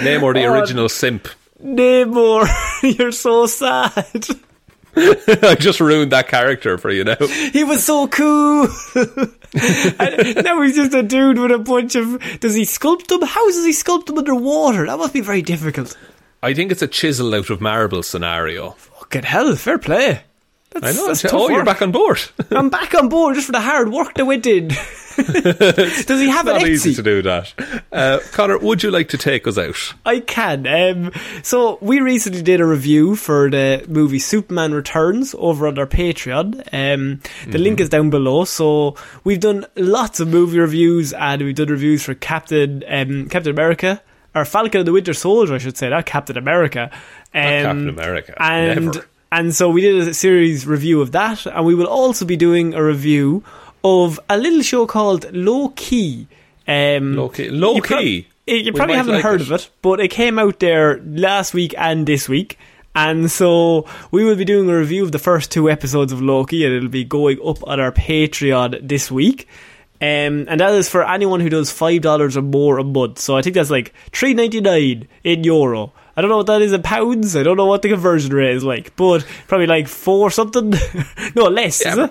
Namor, 0.00 0.34
the 0.34 0.44
Oh, 0.46 0.52
original 0.52 0.88
simp. 0.88 1.28
Namor, 1.62 2.48
you're 2.98 3.12
so 3.12 3.46
sad. 3.46 4.26
I 5.42 5.56
just 5.58 5.80
ruined 5.80 6.12
that 6.12 6.28
character 6.28 6.78
for 6.78 6.90
you 6.90 7.04
now. 7.04 7.16
He 7.52 7.64
was 7.64 7.84
so 7.84 8.06
cool. 8.08 8.62
now 8.94 10.62
he's 10.62 10.76
just 10.76 10.94
a 10.94 11.02
dude 11.02 11.38
with 11.38 11.50
a 11.50 11.58
bunch 11.58 11.94
of. 11.94 12.20
Does 12.40 12.54
he 12.54 12.62
sculpt 12.62 13.08
them? 13.08 13.22
How 13.22 13.46
does 13.46 13.64
he 13.64 13.72
sculpt 13.72 14.06
them 14.06 14.18
underwater? 14.18 14.86
That 14.86 14.98
must 14.98 15.12
be 15.12 15.20
very 15.20 15.42
difficult. 15.42 15.96
I 16.42 16.54
think 16.54 16.70
it's 16.70 16.82
a 16.82 16.88
chisel 16.88 17.34
out 17.34 17.50
of 17.50 17.60
marble 17.60 18.02
scenario. 18.02 18.70
Fucking 18.72 19.22
hell, 19.22 19.56
fair 19.56 19.78
play. 19.78 20.22
That's, 20.74 20.86
I 20.86 21.00
know. 21.00 21.06
That's 21.08 21.24
it's- 21.24 21.32
oh, 21.34 21.48
you're 21.48 21.64
back 21.64 21.80
on 21.82 21.92
board. 21.92 22.20
I'm 22.50 22.68
back 22.68 22.94
on 22.94 23.08
board 23.08 23.34
just 23.36 23.46
for 23.46 23.52
the 23.52 23.60
hard 23.60 23.90
work 23.92 24.14
that 24.14 24.24
we 24.26 24.36
did. 24.36 24.68
Does 25.16 26.20
he 26.20 26.28
have 26.28 26.48
an 26.48 26.54
Not 26.54 26.68
easy 26.68 26.92
to 26.94 27.02
do 27.02 27.22
that. 27.22 27.54
Uh, 27.92 28.18
Connor, 28.32 28.58
would 28.58 28.82
you 28.82 28.90
like 28.90 29.08
to 29.10 29.18
take 29.18 29.46
us 29.46 29.56
out? 29.56 29.94
I 30.04 30.18
can. 30.20 30.66
Um, 30.66 31.12
so 31.44 31.78
we 31.80 32.00
recently 32.00 32.42
did 32.42 32.60
a 32.60 32.66
review 32.66 33.14
for 33.14 33.48
the 33.48 33.84
movie 33.88 34.18
Superman 34.18 34.74
Returns 34.74 35.34
over 35.38 35.68
on 35.68 35.78
our 35.78 35.86
Patreon. 35.86 36.56
Um, 36.72 37.20
the 37.46 37.58
link 37.58 37.78
is 37.78 37.88
down 37.88 38.10
below. 38.10 38.44
So 38.44 38.96
we've 39.22 39.38
done 39.40 39.66
lots 39.76 40.18
of 40.18 40.26
movie 40.28 40.58
reviews, 40.58 41.12
and 41.12 41.42
we've 41.42 41.54
done 41.54 41.68
reviews 41.68 42.02
for 42.02 42.14
Captain 42.14 42.82
um, 42.88 43.28
Captain 43.28 43.52
America. 43.52 44.02
Or 44.34 44.44
Falcon 44.44 44.80
and 44.80 44.88
the 44.88 44.92
Winter 44.92 45.14
Soldier, 45.14 45.54
I 45.54 45.58
should 45.58 45.76
say, 45.76 45.88
not 45.90 46.06
Captain 46.06 46.36
America. 46.36 46.90
Um, 47.32 47.40
Captain 47.40 47.88
America. 47.88 48.34
And 48.42 48.86
Never. 48.86 49.06
And 49.38 49.54
so 49.54 49.68
we 49.70 49.80
did 49.80 50.08
a 50.08 50.14
series 50.14 50.66
review 50.66 51.00
of 51.02 51.12
that, 51.12 51.46
and 51.46 51.64
we 51.66 51.74
will 51.74 51.86
also 51.86 52.24
be 52.24 52.36
doing 52.36 52.74
a 52.74 52.82
review 52.82 53.42
of 53.82 54.18
a 54.30 54.36
little 54.38 54.62
show 54.62 54.86
called 54.86 55.32
Low 55.32 55.68
Key. 55.76 56.26
Um, 56.66 57.14
Low 57.16 57.28
Key- 57.28 57.50
Low 57.50 57.74
you 57.76 57.82
Key? 57.82 58.26
you 58.46 58.64
We 58.64 58.72
probably 58.72 58.96
haven't 58.96 59.14
like 59.16 59.22
heard 59.24 59.40
it. 59.40 59.46
of 59.48 59.52
it, 59.52 59.68
but 59.82 60.00
it 60.00 60.08
came 60.08 60.38
out 60.38 60.58
there 60.60 61.00
last 61.04 61.52
week 61.54 61.74
and 61.76 62.06
this 62.06 62.28
week. 62.28 62.58
And 62.96 63.30
so 63.30 63.86
we 64.12 64.24
will 64.24 64.36
be 64.36 64.44
doing 64.44 64.70
a 64.70 64.78
review 64.78 65.02
of 65.02 65.10
the 65.12 65.18
first 65.18 65.50
two 65.50 65.68
episodes 65.68 66.12
of 66.12 66.22
Loki, 66.22 66.64
and 66.64 66.72
it'll 66.74 66.88
be 66.88 67.04
going 67.04 67.38
up 67.44 67.58
on 67.66 67.80
our 67.80 67.90
Patreon 67.92 68.86
this 68.86 69.10
week. 69.10 69.48
Um, 70.00 70.46
and 70.48 70.60
that 70.60 70.72
is 70.74 70.88
for 70.88 71.02
anyone 71.08 71.40
who 71.40 71.48
does 71.48 71.70
five 71.72 72.02
dollars 72.02 72.36
or 72.36 72.42
more 72.42 72.78
a 72.78 72.84
month. 72.84 73.18
So 73.18 73.36
I 73.36 73.42
think 73.42 73.54
that's 73.54 73.70
like 73.70 73.92
three 74.12 74.32
ninety 74.34 74.60
nine 74.60 75.08
in 75.24 75.44
euro. 75.44 75.92
I 76.16 76.20
don't 76.20 76.30
know 76.30 76.38
what 76.38 76.46
that 76.46 76.62
is 76.62 76.72
in 76.72 76.82
pounds. 76.82 77.36
I 77.36 77.42
don't 77.42 77.56
know 77.56 77.66
what 77.66 77.82
the 77.82 77.88
conversion 77.88 78.32
rate 78.32 78.54
is 78.54 78.64
like, 78.64 78.94
but 78.96 79.26
probably 79.48 79.66
like 79.66 79.88
four 79.88 80.30
something. 80.30 80.74
no 81.34 81.44
less, 81.44 81.84
Yeah? 81.84 82.08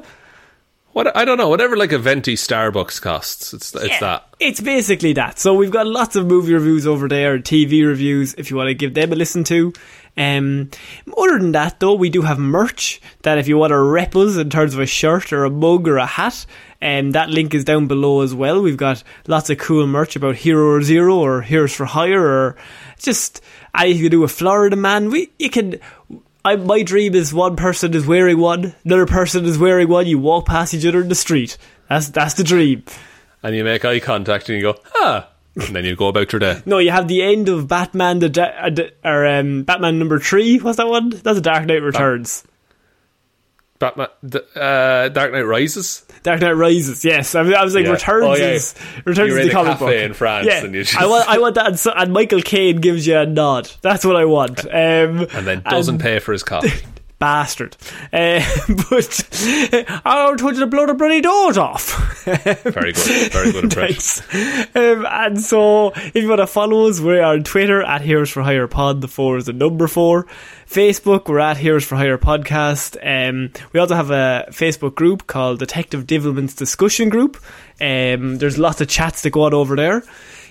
What 0.94 1.18
I 1.18 1.26
don't 1.26 1.40
know. 1.40 1.50
Whatever 1.50 1.76
like 1.76 1.92
a 1.92 1.98
venti 1.98 2.36
Starbucks 2.36 3.02
costs, 3.02 3.52
it's 3.52 3.74
it's 3.74 3.88
Yeah, 3.88 4.00
that. 4.00 4.28
It's 4.40 4.62
basically 4.62 5.14
that. 5.14 5.40
So 5.40 5.56
we've 5.56 5.72
got 5.72 5.88
lots 5.88 6.16
of 6.16 6.28
movie 6.28 6.54
reviews 6.54 6.86
over 6.86 7.08
there, 7.08 7.40
TV 7.40 7.86
reviews, 7.86 8.36
if 8.36 8.52
you 8.52 8.58
want 8.58 8.68
to 8.68 8.76
give 8.76 8.94
them 8.94 9.12
a 9.12 9.16
listen 9.16 9.44
to. 9.46 9.74
Um, 10.16 10.70
other 11.18 11.40
than 11.40 11.54
that, 11.54 11.80
though, 11.80 11.96
we 11.96 12.10
do 12.10 12.22
have 12.22 12.38
merch 12.38 13.02
that 13.24 13.38
if 13.38 13.48
you 13.48 13.58
want 13.58 13.72
to 13.72 13.80
rep 13.80 14.16
us 14.16 14.38
in 14.38 14.50
terms 14.50 14.74
of 14.74 14.80
a 14.80 14.86
shirt 14.86 15.34
or 15.34 15.44
a 15.44 15.50
mug 15.50 15.88
or 15.88 15.98
a 15.98 16.06
hat, 16.06 16.46
um, 16.82 17.12
that 17.12 17.30
link 17.30 17.54
is 17.54 17.64
down 17.64 17.88
below 17.88 18.22
as 18.22 18.36
well. 18.36 18.62
We've 18.62 18.78
got 18.78 19.04
lots 19.28 19.50
of 19.50 19.58
cool 19.58 19.88
merch 19.88 20.16
about 20.16 20.36
Hero 20.36 20.82
Zero 20.82 21.16
or 21.16 21.42
Heroes 21.42 21.74
for 21.74 21.86
Hire 21.86 22.22
or 22.22 22.56
just 23.00 23.42
anything 23.76 24.04
to 24.04 24.10
do 24.10 24.20
with 24.20 24.32
Florida 24.32 24.76
Man. 24.76 25.10
We 25.10 25.32
you 25.40 25.50
can. 25.50 25.80
I, 26.46 26.58
my 26.58 26.84
dream 26.84 27.16
is 27.16 27.34
one 27.34 27.56
person 27.56 27.94
is 27.94 28.06
wearing 28.06 28.38
one, 28.38 28.76
another 28.84 29.06
person 29.06 29.46
is 29.46 29.58
wearing 29.58 29.88
one. 29.88 30.08
You 30.08 30.20
walk 30.20 30.46
past 30.46 30.74
each 30.74 30.86
other 30.86 31.02
in 31.02 31.08
the 31.08 31.16
street. 31.16 31.58
That's 31.88 32.10
that's 32.10 32.34
the 32.34 32.44
dream. 32.44 32.84
And 33.42 33.56
you 33.56 33.64
make 33.64 33.86
eye 33.86 34.00
contact 34.00 34.50
and 34.50 34.58
you 34.58 34.64
go, 34.64 34.80
ah, 34.96 35.30
and 35.56 35.76
then 35.76 35.86
you 35.86 35.96
go 35.96 36.08
about 36.08 36.32
your 36.34 36.40
day. 36.40 36.62
No, 36.66 36.78
you 36.80 36.92
have 36.92 37.08
the 37.08 37.22
end 37.24 37.50
of 37.50 37.68
Batman, 37.68 38.20
the 38.20 38.30
da- 38.30 38.44
uh, 38.44 38.72
or 39.04 39.26
um, 39.26 39.64
Batman 39.64 40.00
number 40.00 40.20
three. 40.20 40.58
What's 40.60 40.78
that 40.78 40.88
one? 40.88 41.10
That's 41.10 41.38
a 41.38 41.42
Dark 41.42 41.66
Knight 41.66 41.82
Returns. 41.82 42.44
Batman, 43.80 44.08
the, 44.22 44.42
uh, 44.60 45.10
Dark 45.10 45.32
Knight 45.34 45.42
Rises. 45.42 46.06
Dark 46.24 46.40
Knight 46.42 46.52
Rises. 46.54 47.04
Yes, 47.04 47.36
I 47.36 47.42
was, 47.42 47.54
I 47.54 47.64
was 47.64 47.76
like 47.76 47.86
Yeah. 47.86 47.92
Returns 47.92 48.26
Oh, 48.26 48.36
yeah. 48.36 48.52
is 48.52 48.76
Returns 49.04 49.30
You're 49.30 49.40
is 49.40 49.48
the 49.48 49.52
comic 49.54 49.74
cafe 49.74 49.86
book 49.86 49.94
in 49.96 50.14
France 50.14 50.48
Yeah, 50.48 50.64
and 50.64 50.74
you 50.74 50.84
just- 50.84 50.96
I 50.98 51.06
want 51.06 51.28
I 51.28 51.38
want 51.40 51.56
that, 51.56 51.68
and, 51.68 51.80
so, 51.80 51.92
and 51.92 52.14
Michael 52.14 52.42
Caine 52.42 52.78
gives 52.78 53.06
you 53.06 53.18
a 53.18 53.26
nod. 53.26 53.70
That's 53.82 54.06
what 54.06 54.16
I 54.16 54.26
want. 54.26 54.64
Um, 54.66 54.72
And 55.34 55.46
then 55.46 55.62
doesn't 55.64 55.98
pay 56.00 56.20
for 56.20 56.32
his 56.32 56.44
coffee. 56.44 56.70
bastard. 57.20 57.78
Uh, 58.12 58.44
but 58.90 59.28
I 60.06 60.26
don't 60.28 60.42
want 60.42 60.56
you 60.56 60.62
to 60.62 60.68
blow 60.68 60.86
the 60.86 60.94
bloody 60.94 61.22
doors 61.22 61.58
off. 61.58 62.24
Very 62.26 62.94
good. 62.94 63.32
Very 63.32 63.52
good 63.52 63.64
impression. 63.66 64.26
Um, 64.76 65.06
and 65.06 65.42
so, 65.42 65.92
if 65.96 66.16
you 66.16 66.28
want 66.28 66.40
to 66.40 66.48
follow 66.48 66.88
us, 66.88 67.00
we're 67.00 67.24
on 67.24 67.44
Twitter 67.44 67.82
at 67.82 68.02
Heroes 68.02 68.30
for 68.30 68.44
Hire 68.44 68.68
Pod. 68.68 69.02
The 69.02 69.08
four 69.08 69.38
is 69.38 69.46
the 69.46 69.54
number 69.54 69.88
four. 69.88 70.26
Facebook, 70.68 71.28
we're 71.28 71.40
at 71.40 71.58
Heroes 71.58 71.84
for 71.86 71.96
Hire 71.96 72.18
Podcast. 72.18 72.98
Um, 73.04 73.52
we 73.74 73.80
also 73.80 73.96
have 73.96 74.10
a 74.12 74.48
Facebook 74.50 74.96
group 74.96 75.28
called 75.28 75.60
Detective 75.60 76.08
Divilment's 76.08 76.56
Discussion 76.56 77.10
Group. 77.10 77.38
Um, 77.80 78.38
there's 78.38 78.58
lots 78.58 78.82
of 78.82 78.88
chats 78.88 79.22
that 79.22 79.32
go 79.32 79.44
on 79.44 79.54
over 79.54 79.76
there. 79.76 80.04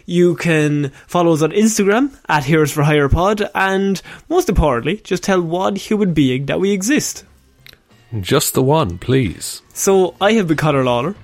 You 0.07 0.36
can 0.36 0.90
follow 1.07 1.32
us 1.32 1.42
on 1.42 1.53
Instagram 1.53 2.16
at 2.28 2.44
Heroes 2.44 2.72
for 2.72 2.82
Hire 2.82 3.09
Pod, 3.09 3.48
and 3.55 4.00
most 4.28 4.48
importantly, 4.48 4.96
just 5.05 5.22
tell 5.22 5.40
one 5.40 5.76
human 5.76 6.14
being 6.14 6.46
that 6.46 6.61
we 6.61 6.72
exist. 6.72 7.24
Just 8.20 8.55
the 8.55 8.62
one, 8.62 8.98
please. 8.98 9.62
So 9.72 10.14
I 10.20 10.32
have 10.32 10.48
been 10.48 10.57
Connor 10.57 10.84
Lawler. 10.84 11.14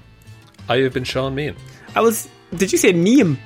I 0.68 0.78
have 0.78 0.94
been 0.94 1.04
Sean 1.04 1.34
Mean. 1.34 1.56
I 1.94 2.00
was. 2.00 2.28
Did 2.54 2.72
you 2.72 2.78
say 2.78 2.92
Neum? 2.92 3.36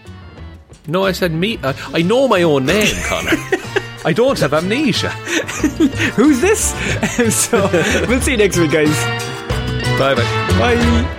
No, 0.86 1.04
I 1.04 1.12
said 1.12 1.32
me. 1.32 1.58
I, 1.62 1.74
I 1.92 2.02
know 2.02 2.28
my 2.28 2.42
own 2.42 2.66
name, 2.66 2.94
Connor. 3.04 3.30
I 4.04 4.12
don't 4.12 4.38
have 4.40 4.52
amnesia. 4.52 5.10
Who's 6.16 6.40
this? 6.40 6.70
so 7.48 7.68
we'll 8.08 8.20
see 8.20 8.32
you 8.32 8.36
next 8.36 8.58
week, 8.58 8.72
guys. 8.72 9.04
Bye 9.98 10.14
bye. 10.14 10.58
Bye. 10.58 11.18